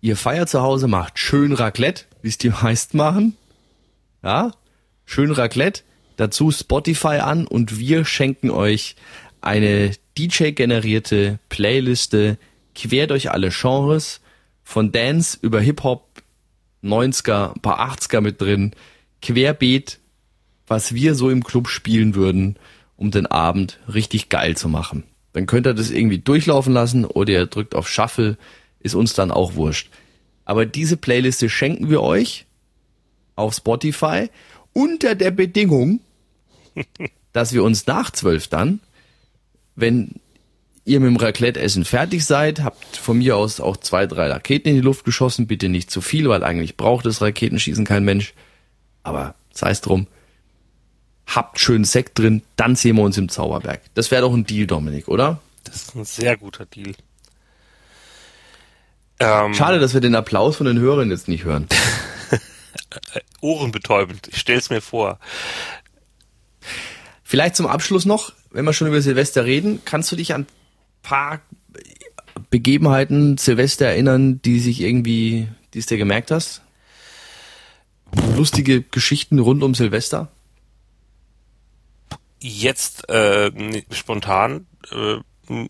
Ihr 0.00 0.16
feiert 0.16 0.50
zu 0.50 0.60
Hause, 0.60 0.88
macht 0.88 1.18
schön 1.18 1.52
Raclette, 1.52 2.04
wie 2.20 2.28
es 2.28 2.36
die 2.36 2.50
meisten 2.62 2.98
machen. 2.98 3.36
Ja, 4.22 4.50
schön 5.06 5.30
Raclette, 5.30 5.82
dazu 6.16 6.50
Spotify 6.50 7.20
an 7.20 7.46
und 7.46 7.78
wir 7.78 8.04
schenken 8.04 8.50
euch 8.50 8.96
eine 9.40 9.92
DJ-generierte 10.18 11.38
Playliste 11.48 12.38
quer 12.74 13.06
durch 13.06 13.30
alle 13.30 13.50
Genres, 13.50 14.20
von 14.64 14.90
Dance 14.90 15.38
über 15.40 15.60
Hip-Hop, 15.60 16.22
90er, 16.82 17.54
ein 17.54 17.62
paar 17.62 17.88
80er 17.88 18.20
mit 18.20 18.40
drin, 18.40 18.72
querbeet, 19.22 20.00
was 20.66 20.92
wir 20.92 21.14
so 21.14 21.30
im 21.30 21.44
Club 21.44 21.68
spielen 21.68 22.14
würden, 22.14 22.58
um 22.96 23.10
den 23.10 23.26
Abend 23.26 23.78
richtig 23.86 24.28
geil 24.28 24.56
zu 24.56 24.68
machen. 24.68 25.04
Dann 25.34 25.46
könnt 25.46 25.66
ihr 25.66 25.74
das 25.74 25.90
irgendwie 25.90 26.18
durchlaufen 26.18 26.72
lassen 26.72 27.04
oder 27.04 27.32
ihr 27.32 27.46
drückt 27.46 27.74
auf 27.74 27.88
Shuffle, 27.88 28.38
ist 28.80 28.94
uns 28.94 29.14
dann 29.14 29.30
auch 29.30 29.56
wurscht. 29.56 29.90
Aber 30.44 30.64
diese 30.64 30.96
Playliste 30.96 31.50
schenken 31.50 31.90
wir 31.90 32.02
euch 32.02 32.46
auf 33.34 33.54
Spotify 33.54 34.30
unter 34.72 35.16
der 35.16 35.32
Bedingung, 35.32 36.00
dass 37.32 37.52
wir 37.52 37.64
uns 37.64 37.86
nach 37.86 38.10
zwölf 38.10 38.46
dann, 38.46 38.80
wenn 39.74 40.12
ihr 40.84 41.00
mit 41.00 41.08
dem 41.08 41.16
Raclette-Essen 41.16 41.84
fertig 41.84 42.24
seid, 42.24 42.62
habt 42.62 42.96
von 42.96 43.18
mir 43.18 43.36
aus 43.36 43.58
auch 43.58 43.76
zwei, 43.76 44.06
drei 44.06 44.28
Raketen 44.28 44.68
in 44.68 44.76
die 44.76 44.82
Luft 44.82 45.04
geschossen, 45.04 45.48
bitte 45.48 45.68
nicht 45.68 45.90
zu 45.90 46.00
viel, 46.00 46.28
weil 46.28 46.44
eigentlich 46.44 46.76
braucht 46.76 47.06
das 47.06 47.20
Raketenschießen 47.20 47.84
kein 47.84 48.04
Mensch. 48.04 48.34
Aber 49.02 49.34
sei 49.52 49.70
es 49.70 49.80
drum 49.80 50.06
habt 51.26 51.58
schön 51.58 51.84
Sekt 51.84 52.18
drin, 52.18 52.42
dann 52.56 52.76
sehen 52.76 52.96
wir 52.96 53.02
uns 53.02 53.18
im 53.18 53.28
Zauberberg. 53.28 53.80
Das 53.94 54.10
wäre 54.10 54.22
doch 54.22 54.32
ein 54.32 54.44
Deal, 54.44 54.66
Dominik, 54.66 55.08
oder? 55.08 55.40
Das 55.64 55.76
ist 55.76 55.94
ein 55.94 56.04
sehr 56.04 56.36
guter 56.36 56.66
Deal. 56.66 56.94
Ähm, 59.20 59.54
Schade, 59.54 59.78
dass 59.78 59.94
wir 59.94 60.00
den 60.00 60.14
Applaus 60.14 60.56
von 60.56 60.66
den 60.66 60.78
Hörern 60.78 61.10
jetzt 61.10 61.28
nicht 61.28 61.44
hören. 61.44 61.68
Ohrenbetäubend, 63.40 64.28
ich 64.28 64.38
stell's 64.38 64.70
mir 64.70 64.80
vor. 64.80 65.18
Vielleicht 67.22 67.56
zum 67.56 67.66
Abschluss 67.66 68.04
noch, 68.04 68.32
wenn 68.50 68.64
wir 68.64 68.72
schon 68.72 68.88
über 68.88 69.00
Silvester 69.00 69.44
reden, 69.44 69.82
kannst 69.84 70.10
du 70.12 70.16
dich 70.16 70.34
an 70.34 70.42
ein 70.42 70.46
paar 71.02 71.40
Begebenheiten 72.50 73.38
Silvester 73.38 73.86
erinnern, 73.86 74.40
die 74.42 74.60
sich 74.60 74.80
irgendwie, 74.80 75.48
die 75.72 75.78
es 75.78 75.86
dir 75.86 75.96
gemerkt 75.96 76.30
hast? 76.30 76.62
Lustige 78.36 78.82
Geschichten 78.82 79.38
rund 79.38 79.62
um 79.62 79.74
Silvester? 79.74 80.30
Jetzt 82.40 83.08
äh, 83.08 83.50
spontan, 83.90 84.66
äh, 84.90 85.66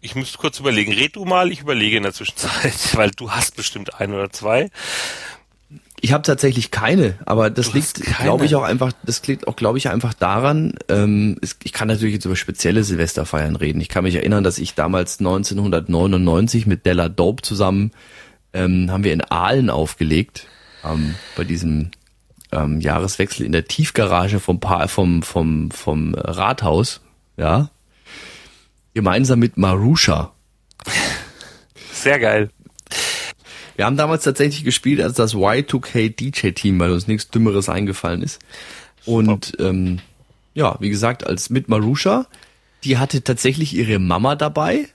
ich 0.00 0.14
müsste 0.14 0.38
kurz 0.38 0.60
überlegen. 0.60 0.92
Red 0.92 1.16
du 1.16 1.24
mal, 1.24 1.52
ich 1.52 1.60
überlege 1.60 1.96
in 1.96 2.02
der 2.02 2.12
Zwischenzeit, 2.12 2.74
weil 2.94 3.10
du 3.10 3.30
hast 3.30 3.56
bestimmt 3.56 4.00
ein 4.00 4.12
oder 4.12 4.30
zwei. 4.30 4.70
Ich 6.00 6.12
habe 6.12 6.22
tatsächlich 6.22 6.70
keine, 6.70 7.18
aber 7.24 7.48
das 7.48 7.70
du 7.70 7.78
liegt, 7.78 8.02
glaube 8.20 8.44
ich, 8.44 8.54
auch 8.54 8.62
einfach, 8.62 8.92
das 9.04 9.26
liegt 9.26 9.48
auch, 9.48 9.56
glaube 9.56 9.78
ich, 9.78 9.88
einfach 9.88 10.12
daran, 10.12 10.74
ähm, 10.90 11.38
es, 11.40 11.56
ich 11.64 11.72
kann 11.72 11.88
natürlich 11.88 12.14
jetzt 12.14 12.26
über 12.26 12.36
spezielle 12.36 12.84
Silvesterfeiern 12.84 13.56
reden. 13.56 13.80
Ich 13.80 13.88
kann 13.88 14.04
mich 14.04 14.14
erinnern, 14.14 14.44
dass 14.44 14.58
ich 14.58 14.74
damals 14.74 15.18
1999 15.20 16.66
mit 16.66 16.84
Della 16.84 17.08
Dope 17.08 17.42
zusammen 17.42 17.92
ähm, 18.52 18.90
haben 18.90 19.04
wir 19.04 19.14
in 19.14 19.22
Aalen 19.22 19.70
aufgelegt, 19.70 20.46
ähm, 20.84 21.14
bei 21.36 21.44
diesem 21.44 21.90
ähm, 22.54 22.80
Jahreswechsel 22.80 23.44
in 23.44 23.52
der 23.52 23.66
Tiefgarage 23.66 24.40
vom, 24.40 24.60
pa 24.60 24.86
vom, 24.88 25.22
vom, 25.22 25.70
vom 25.70 26.14
Rathaus, 26.14 27.00
ja, 27.36 27.70
gemeinsam 28.94 29.40
mit 29.40 29.56
Marusha. 29.56 30.32
Sehr 31.92 32.18
geil. 32.18 32.50
Wir 33.76 33.86
haben 33.86 33.96
damals 33.96 34.22
tatsächlich 34.22 34.62
gespielt 34.62 35.00
als 35.00 35.14
das 35.14 35.34
Y2K 35.34 36.08
DJ 36.08 36.50
Team, 36.50 36.78
weil 36.78 36.92
uns 36.92 37.08
nichts 37.08 37.28
Dümmeres 37.30 37.68
eingefallen 37.68 38.22
ist. 38.22 38.38
Und 39.04 39.52
ähm, 39.58 39.98
ja, 40.54 40.76
wie 40.80 40.90
gesagt, 40.90 41.26
als 41.26 41.50
mit 41.50 41.68
Marusha, 41.68 42.26
die 42.84 42.98
hatte 42.98 43.24
tatsächlich 43.24 43.74
ihre 43.74 43.98
Mama 43.98 44.36
dabei 44.36 44.88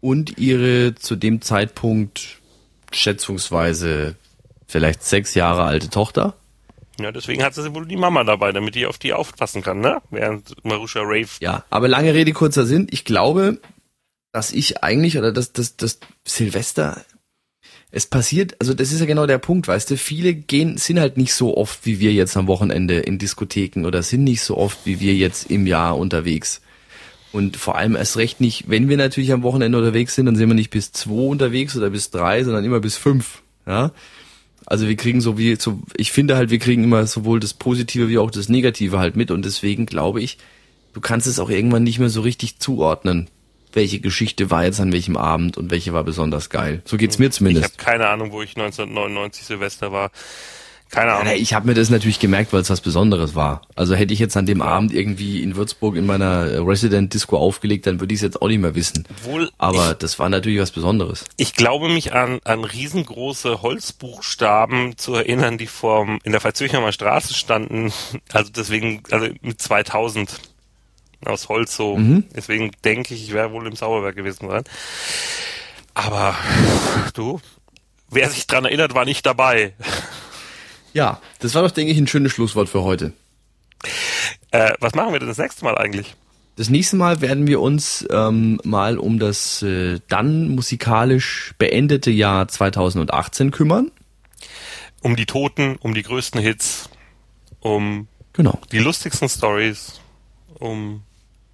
und 0.00 0.38
ihre 0.38 0.94
zu 0.94 1.16
dem 1.16 1.42
Zeitpunkt 1.42 2.40
schätzungsweise 2.92 4.14
vielleicht 4.66 5.02
sechs 5.02 5.34
Jahre 5.34 5.64
alte 5.64 5.90
Tochter. 5.90 6.34
Ja, 6.98 7.12
deswegen 7.12 7.42
hat 7.42 7.54
sie 7.54 7.74
wohl 7.74 7.86
die 7.86 7.96
Mama 7.96 8.24
dabei, 8.24 8.52
damit 8.52 8.74
die 8.74 8.86
auf 8.86 8.98
die 8.98 9.12
aufpassen 9.12 9.62
kann, 9.62 9.80
ne? 9.80 10.00
Während 10.10 10.64
Marusha 10.64 11.00
Rave. 11.02 11.28
Ja, 11.40 11.64
aber 11.68 11.88
lange 11.88 12.14
Rede, 12.14 12.32
kurzer 12.32 12.64
Sinn. 12.64 12.86
Ich 12.90 13.04
glaube, 13.04 13.60
dass 14.32 14.52
ich 14.52 14.82
eigentlich, 14.82 15.18
oder 15.18 15.32
dass, 15.32 15.52
dass, 15.52 15.76
dass 15.76 15.98
Silvester, 16.24 17.04
es 17.90 18.06
passiert, 18.06 18.56
also 18.60 18.74
das 18.74 18.92
ist 18.92 19.00
ja 19.00 19.06
genau 19.06 19.26
der 19.26 19.38
Punkt, 19.38 19.68
weißt 19.68 19.90
du, 19.90 19.96
viele 19.96 20.34
gehen, 20.34 20.76
sind 20.76 20.98
halt 20.98 21.16
nicht 21.16 21.34
so 21.34 21.56
oft 21.56 21.86
wie 21.86 22.00
wir 22.00 22.12
jetzt 22.12 22.36
am 22.36 22.46
Wochenende 22.46 22.98
in 22.98 23.18
Diskotheken 23.18 23.86
oder 23.86 24.02
sind 24.02 24.24
nicht 24.24 24.42
so 24.42 24.56
oft 24.56 24.78
wie 24.84 25.00
wir 25.00 25.14
jetzt 25.14 25.50
im 25.50 25.66
Jahr 25.66 25.96
unterwegs. 25.96 26.60
Und 27.32 27.56
vor 27.56 27.76
allem 27.76 27.96
erst 27.96 28.16
recht 28.16 28.40
nicht, 28.40 28.68
wenn 28.68 28.88
wir 28.88 28.96
natürlich 28.96 29.32
am 29.32 29.42
Wochenende 29.42 29.78
unterwegs 29.78 30.14
sind, 30.14 30.26
dann 30.26 30.36
sind 30.36 30.48
wir 30.48 30.54
nicht 30.54 30.70
bis 30.70 30.92
zwei 30.92 31.28
unterwegs 31.28 31.76
oder 31.76 31.90
bis 31.90 32.10
drei, 32.10 32.42
sondern 32.44 32.64
immer 32.64 32.80
bis 32.80 32.96
fünf. 32.96 33.42
Ja. 33.66 33.92
Also 34.66 34.88
wir 34.88 34.96
kriegen 34.96 35.20
so 35.20 35.38
wie, 35.38 35.54
so, 35.56 35.80
ich 35.96 36.12
finde 36.12 36.36
halt, 36.36 36.50
wir 36.50 36.58
kriegen 36.58 36.84
immer 36.84 37.06
sowohl 37.06 37.40
das 37.40 37.54
Positive 37.54 38.08
wie 38.08 38.18
auch 38.18 38.30
das 38.30 38.48
Negative 38.48 38.98
halt 38.98 39.16
mit 39.16 39.30
und 39.30 39.44
deswegen 39.44 39.86
glaube 39.86 40.20
ich, 40.20 40.38
du 40.92 41.00
kannst 41.00 41.26
es 41.26 41.38
auch 41.38 41.50
irgendwann 41.50 41.84
nicht 41.84 42.00
mehr 42.00 42.08
so 42.08 42.20
richtig 42.20 42.58
zuordnen, 42.58 43.28
welche 43.72 44.00
Geschichte 44.00 44.50
war 44.50 44.64
jetzt 44.64 44.80
an 44.80 44.92
welchem 44.92 45.16
Abend 45.16 45.56
und 45.56 45.70
welche 45.70 45.92
war 45.92 46.02
besonders 46.02 46.50
geil. 46.50 46.82
So 46.84 46.96
geht's 46.96 47.18
mir 47.18 47.30
zumindest. 47.30 47.66
Ich 47.66 47.78
habe 47.78 47.84
keine 47.84 48.08
Ahnung, 48.08 48.32
wo 48.32 48.42
ich 48.42 48.56
1999 48.56 49.44
Silvester 49.44 49.92
war. 49.92 50.10
Keine 50.90 51.12
Ahnung. 51.12 51.26
Ja, 51.26 51.32
ich 51.34 51.52
habe 51.52 51.66
mir 51.66 51.74
das 51.74 51.90
natürlich 51.90 52.20
gemerkt, 52.20 52.52
weil 52.52 52.60
es 52.60 52.70
was 52.70 52.80
Besonderes 52.80 53.34
war. 53.34 53.62
Also 53.74 53.94
hätte 53.94 54.12
ich 54.12 54.20
jetzt 54.20 54.36
an 54.36 54.46
dem. 54.46 54.62
Abend 54.62 54.92
irgendwie 54.92 55.42
in 55.42 55.54
Würzburg 55.54 55.96
in 55.96 56.06
meiner 56.06 56.66
Resident 56.66 57.12
Disco 57.12 57.36
aufgelegt, 57.36 57.86
dann 57.86 58.00
würde 58.00 58.14
ich 58.14 58.18
es 58.18 58.22
jetzt 58.22 58.40
auch 58.40 58.48
nicht 58.48 58.60
mehr 58.60 58.74
wissen. 58.74 59.06
Obwohl 59.10 59.50
Aber 59.58 59.92
ich, 59.92 59.98
das 59.98 60.18
war 60.18 60.28
natürlich 60.28 60.60
was 60.60 60.70
Besonderes. 60.70 61.24
Ich 61.36 61.54
glaube 61.54 61.88
mich 61.88 62.12
an, 62.14 62.40
an 62.44 62.64
riesengroße 62.64 63.62
Holzbuchstaben 63.62 64.96
zu 64.96 65.14
erinnern, 65.14 65.58
die 65.58 65.66
vor 65.66 66.06
in 66.24 66.32
der 66.32 66.40
Verzüchheimer 66.40 66.92
Straße 66.92 67.34
standen. 67.34 67.92
Also 68.32 68.50
deswegen, 68.54 69.02
also 69.10 69.28
mit 69.42 69.60
2000 69.60 70.40
aus 71.24 71.48
Holz 71.48 71.76
so. 71.76 71.96
Mhm. 71.96 72.24
Deswegen 72.34 72.72
denke 72.84 73.14
ich, 73.14 73.24
ich 73.24 73.32
wäre 73.32 73.52
wohl 73.52 73.66
im 73.66 73.76
Sauerwerk 73.76 74.16
gewesen 74.16 74.48
sein. 74.48 74.64
Aber 75.94 76.36
du, 77.14 77.40
wer 78.10 78.28
sich 78.30 78.46
dran 78.46 78.64
erinnert, 78.64 78.94
war 78.94 79.04
nicht 79.04 79.24
dabei. 79.24 79.74
Ja, 80.96 81.20
das 81.40 81.54
war 81.54 81.60
doch, 81.60 81.72
denke 81.72 81.92
ich, 81.92 81.98
ein 81.98 82.06
schönes 82.06 82.32
Schlusswort 82.32 82.70
für 82.70 82.82
heute. 82.82 83.12
Äh, 84.50 84.72
was 84.80 84.94
machen 84.94 85.12
wir 85.12 85.18
denn 85.18 85.28
das 85.28 85.36
nächste 85.36 85.62
Mal 85.62 85.76
eigentlich? 85.76 86.16
Das 86.56 86.70
nächste 86.70 86.96
Mal 86.96 87.20
werden 87.20 87.46
wir 87.46 87.60
uns 87.60 88.06
ähm, 88.10 88.58
mal 88.64 88.96
um 88.96 89.18
das 89.18 89.62
äh, 89.62 90.00
dann 90.08 90.48
musikalisch 90.48 91.52
beendete 91.58 92.10
Jahr 92.10 92.48
2018 92.48 93.50
kümmern. 93.50 93.90
Um 95.02 95.16
die 95.16 95.26
Toten, 95.26 95.76
um 95.80 95.92
die 95.92 96.02
größten 96.02 96.40
Hits, 96.40 96.88
um 97.60 98.08
genau. 98.32 98.58
die 98.72 98.78
lustigsten 98.78 99.28
Stories, 99.28 100.00
um 100.54 101.02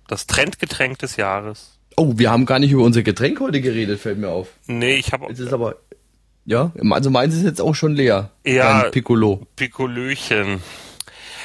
das 0.07 0.29
Trendgetränk 0.29 1.01
des 1.01 1.17
Jahres. 1.17 1.81
Oh, 1.97 2.13
wir 2.17 2.31
haben 2.31 2.47
gar 2.47 2.61
nicht 2.61 2.71
über 2.71 2.85
unser 2.85 3.03
Getränk 3.03 3.41
heute 3.41 3.61
geredet, 3.61 3.99
fällt 3.99 4.19
mir 4.19 4.29
auf. 4.29 4.51
Nee, 4.69 4.95
ich 4.95 5.13
habe. 5.13 5.27
Es 5.33 5.41
ist 5.41 5.53
aber 5.53 5.79
ja, 6.45 6.73
also 6.91 7.11
meins 7.11 7.35
ist 7.35 7.45
jetzt 7.45 7.61
auch 7.61 7.75
schon 7.75 7.95
leer. 7.95 8.31
Ja, 8.45 8.85
Piccolo. 8.91 9.47
Piccolöchen. 9.57 10.63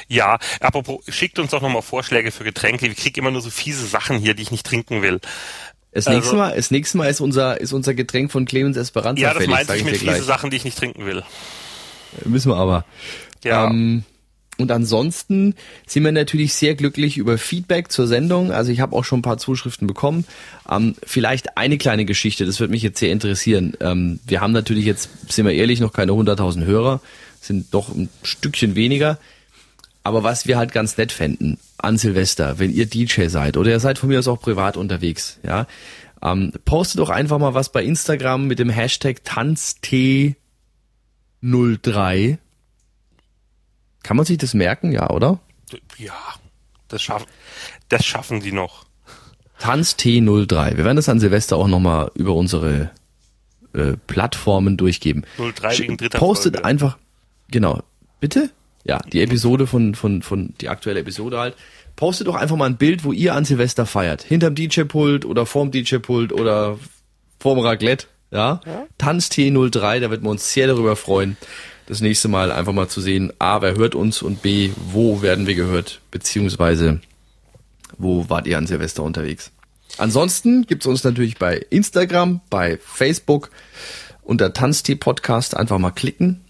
Ja, 0.08 0.38
apropos, 0.60 1.04
schickt 1.08 1.38
uns 1.38 1.50
doch 1.50 1.60
nochmal 1.60 1.82
Vorschläge 1.82 2.30
für 2.30 2.42
Getränke. 2.42 2.86
Ich 2.86 2.96
krieg 2.96 3.16
immer 3.18 3.30
nur 3.30 3.42
so 3.42 3.50
fiese 3.50 3.86
Sachen 3.86 4.18
hier, 4.18 4.34
die 4.34 4.42
ich 4.42 4.50
nicht 4.50 4.66
trinken 4.66 5.02
will. 5.02 5.20
Das 5.92 6.06
also, 6.06 6.18
nächste 6.18 6.36
Mal, 6.36 6.56
das 6.56 6.70
nächste 6.70 6.98
Mal 6.98 7.08
ist 7.08 7.20
unser, 7.20 7.60
ist 7.60 7.72
unser 7.72 7.94
Getränk 7.94 8.32
von 8.32 8.44
Clemens 8.44 8.76
Esperanza 8.76 9.22
Ja, 9.22 9.34
das 9.34 9.46
meinte 9.46 9.76
ich 9.76 9.84
mit 9.84 9.96
fiese 9.98 10.22
Sachen, 10.22 10.50
die 10.50 10.56
ich 10.56 10.64
nicht 10.64 10.78
trinken 10.78 11.06
will. 11.06 11.22
Müssen 12.24 12.50
wir 12.50 12.56
aber. 12.56 12.84
Ja. 13.44 13.66
Ähm, 13.66 14.04
und 14.58 14.72
ansonsten 14.72 15.54
sind 15.86 16.04
wir 16.04 16.10
natürlich 16.10 16.52
sehr 16.52 16.74
glücklich 16.74 17.16
über 17.16 17.38
Feedback 17.38 17.92
zur 17.92 18.08
Sendung. 18.08 18.50
Also 18.50 18.72
ich 18.72 18.80
habe 18.80 18.94
auch 18.96 19.04
schon 19.04 19.20
ein 19.20 19.22
paar 19.22 19.38
Zuschriften 19.38 19.86
bekommen. 19.86 20.24
Ähm, 20.68 20.96
vielleicht 21.04 21.56
eine 21.56 21.78
kleine 21.78 22.04
Geschichte, 22.04 22.44
das 22.44 22.58
würde 22.58 22.72
mich 22.72 22.82
jetzt 22.82 22.98
sehr 22.98 23.12
interessieren. 23.12 23.74
Ähm, 23.80 24.18
wir 24.26 24.40
haben 24.40 24.52
natürlich 24.52 24.84
jetzt, 24.84 25.10
sind 25.32 25.46
wir 25.46 25.54
ehrlich, 25.54 25.78
noch 25.78 25.92
keine 25.92 26.10
100.000 26.10 26.64
Hörer, 26.64 27.00
sind 27.40 27.72
doch 27.72 27.94
ein 27.94 28.08
Stückchen 28.24 28.74
weniger. 28.74 29.18
Aber 30.02 30.24
was 30.24 30.48
wir 30.48 30.58
halt 30.58 30.72
ganz 30.72 30.96
nett 30.96 31.12
fänden 31.12 31.58
an 31.76 31.96
Silvester, 31.96 32.58
wenn 32.58 32.74
ihr 32.74 32.86
DJ 32.86 33.28
seid 33.28 33.56
oder 33.56 33.70
ihr 33.70 33.78
seid 33.78 33.98
von 33.98 34.08
mir 34.08 34.18
aus 34.18 34.26
auch 34.26 34.40
privat 34.40 34.76
unterwegs, 34.76 35.38
ja, 35.44 35.68
ähm, 36.20 36.52
postet 36.64 36.98
doch 36.98 37.10
einfach 37.10 37.38
mal 37.38 37.54
was 37.54 37.70
bei 37.70 37.84
Instagram 37.84 38.48
mit 38.48 38.58
dem 38.58 38.70
Hashtag 38.70 39.20
Tanzt03 39.24 40.34
kann 44.02 44.16
man 44.16 44.26
sich 44.26 44.38
das 44.38 44.54
merken, 44.54 44.92
ja, 44.92 45.10
oder? 45.10 45.40
Ja, 45.96 46.14
das 46.88 47.02
schaffen, 47.02 47.26
das 47.88 48.04
schaffen 48.04 48.40
die 48.40 48.52
noch. 48.52 48.86
Tanz 49.58 49.96
T03. 49.98 50.76
Wir 50.76 50.84
werden 50.84 50.96
das 50.96 51.08
an 51.08 51.20
Silvester 51.20 51.56
auch 51.56 51.66
nochmal 51.66 52.10
über 52.14 52.34
unsere 52.34 52.90
äh, 53.74 53.94
Plattformen 54.06 54.76
durchgeben. 54.76 55.24
03 55.36 55.78
wegen 55.78 55.96
dritter 55.96 56.18
Postet 56.18 56.54
Folge. 56.54 56.64
einfach, 56.64 56.98
genau, 57.50 57.82
bitte? 58.20 58.50
Ja, 58.84 59.00
die 59.12 59.20
Episode 59.20 59.66
von, 59.66 59.94
von, 59.94 60.22
von, 60.22 60.54
die 60.60 60.68
aktuelle 60.68 61.00
Episode 61.00 61.38
halt. 61.38 61.56
Postet 61.96 62.28
doch 62.28 62.36
einfach 62.36 62.56
mal 62.56 62.66
ein 62.66 62.76
Bild, 62.76 63.04
wo 63.04 63.12
ihr 63.12 63.34
an 63.34 63.44
Silvester 63.44 63.84
feiert. 63.84 64.22
Hinterm 64.22 64.54
DJ-Pult 64.54 65.24
oder 65.24 65.44
vorm 65.44 65.72
DJ-Pult 65.72 66.32
oder 66.32 66.78
vorm 67.40 67.58
Raclette. 67.58 68.06
Ja? 68.30 68.60
ja? 68.64 68.86
Tanz 68.96 69.28
T03, 69.28 70.00
da 70.00 70.10
wird 70.10 70.22
man 70.22 70.32
uns 70.32 70.52
sehr 70.52 70.68
darüber 70.68 70.94
freuen 70.96 71.36
das 71.88 72.02
nächste 72.02 72.28
Mal 72.28 72.52
einfach 72.52 72.74
mal 72.74 72.88
zu 72.88 73.00
sehen, 73.00 73.32
A, 73.38 73.62
wer 73.62 73.74
hört 73.74 73.94
uns 73.94 74.20
und 74.20 74.42
B, 74.42 74.72
wo 74.92 75.22
werden 75.22 75.46
wir 75.46 75.54
gehört, 75.54 76.02
beziehungsweise 76.10 77.00
wo 77.96 78.28
wart 78.28 78.46
ihr 78.46 78.58
an 78.58 78.66
Silvester 78.66 79.02
unterwegs. 79.02 79.50
Ansonsten 79.96 80.66
gibt's 80.66 80.84
uns 80.84 81.02
natürlich 81.02 81.38
bei 81.38 81.56
Instagram, 81.70 82.42
bei 82.50 82.78
Facebook, 82.84 83.50
unter 84.22 84.52
Tanztee-Podcast 84.52 85.56
einfach 85.56 85.78
mal 85.78 85.90
klicken. 85.90 86.42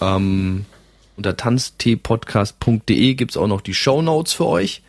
Ähm, 0.00 0.66
unter 1.16 1.36
tanzteepodcast.de 1.36 3.14
gibt's 3.14 3.36
auch 3.36 3.46
noch 3.46 3.60
die 3.60 3.74
Show 3.74 4.02
Notes 4.02 4.32
für 4.32 4.46
euch. 4.46 4.82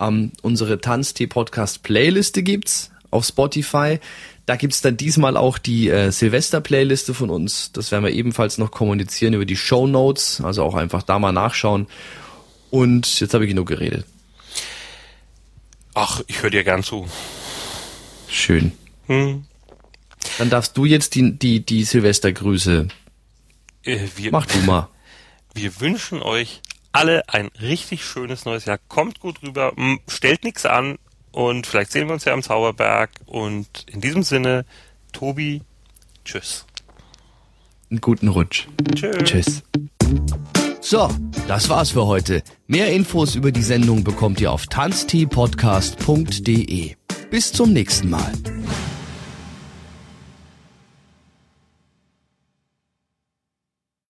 Ähm, 0.00 0.32
unsere 0.42 0.80
Tanztee-Podcast-Playliste 0.80 2.42
gibt's 2.42 2.90
auf 3.12 3.24
Spotify. 3.24 4.00
Da 4.46 4.56
gibt's 4.56 4.82
dann 4.82 4.96
diesmal 4.96 5.36
auch 5.36 5.56
die 5.56 5.88
äh, 5.88 6.10
Silvester-Playliste 6.10 7.14
von 7.14 7.30
uns. 7.30 7.72
Das 7.72 7.90
werden 7.90 8.04
wir 8.04 8.12
ebenfalls 8.12 8.58
noch 8.58 8.70
kommunizieren 8.70 9.32
über 9.32 9.46
die 9.46 9.56
Show 9.56 9.86
Notes. 9.86 10.42
Also 10.42 10.62
auch 10.62 10.74
einfach 10.74 11.02
da 11.02 11.18
mal 11.18 11.32
nachschauen. 11.32 11.86
Und 12.70 13.20
jetzt 13.20 13.32
habe 13.32 13.44
ich 13.44 13.50
genug 13.50 13.68
geredet. 13.68 14.04
Ach, 15.94 16.20
ich 16.26 16.42
höre 16.42 16.50
dir 16.50 16.64
gern 16.64 16.82
zu. 16.82 17.06
Schön. 18.28 18.72
Hm. 19.06 19.44
Dann 20.38 20.50
darfst 20.50 20.76
du 20.76 20.84
jetzt 20.84 21.14
die, 21.14 21.38
die, 21.38 21.64
die 21.64 21.84
Silvestergrüße. 21.84 22.88
Äh, 23.84 23.98
wir, 24.16 24.32
Mach 24.32 24.46
du 24.46 24.58
mal. 24.58 24.88
Wir 25.54 25.80
wünschen 25.80 26.22
euch 26.22 26.60
alle 26.92 27.28
ein 27.28 27.48
richtig 27.60 28.04
schönes 28.04 28.44
neues 28.44 28.64
Jahr. 28.64 28.78
Kommt 28.88 29.20
gut 29.20 29.42
rüber, 29.42 29.72
stellt 30.08 30.44
nichts 30.44 30.66
an, 30.66 30.98
und 31.34 31.66
vielleicht 31.66 31.90
sehen 31.90 32.06
wir 32.06 32.14
uns 32.14 32.24
ja 32.24 32.32
am 32.32 32.42
Zauberberg. 32.42 33.10
Und 33.26 33.66
in 33.90 34.00
diesem 34.00 34.22
Sinne, 34.22 34.64
Tobi, 35.12 35.60
tschüss. 36.24 36.64
Einen 37.90 38.00
guten 38.00 38.28
Rutsch. 38.28 38.68
Tschüss. 38.94 39.24
Tschüss. 39.24 39.64
So, 40.80 41.10
das 41.48 41.68
war's 41.68 41.90
für 41.90 42.06
heute. 42.06 42.44
Mehr 42.68 42.92
Infos 42.92 43.34
über 43.34 43.50
die 43.50 43.62
Sendung 43.62 44.04
bekommt 44.04 44.40
ihr 44.40 44.52
auf 44.52 44.68
tanzteepodcast.de. 44.68 46.94
Bis 47.30 47.52
zum 47.52 47.72
nächsten 47.72 48.10
Mal. 48.10 48.30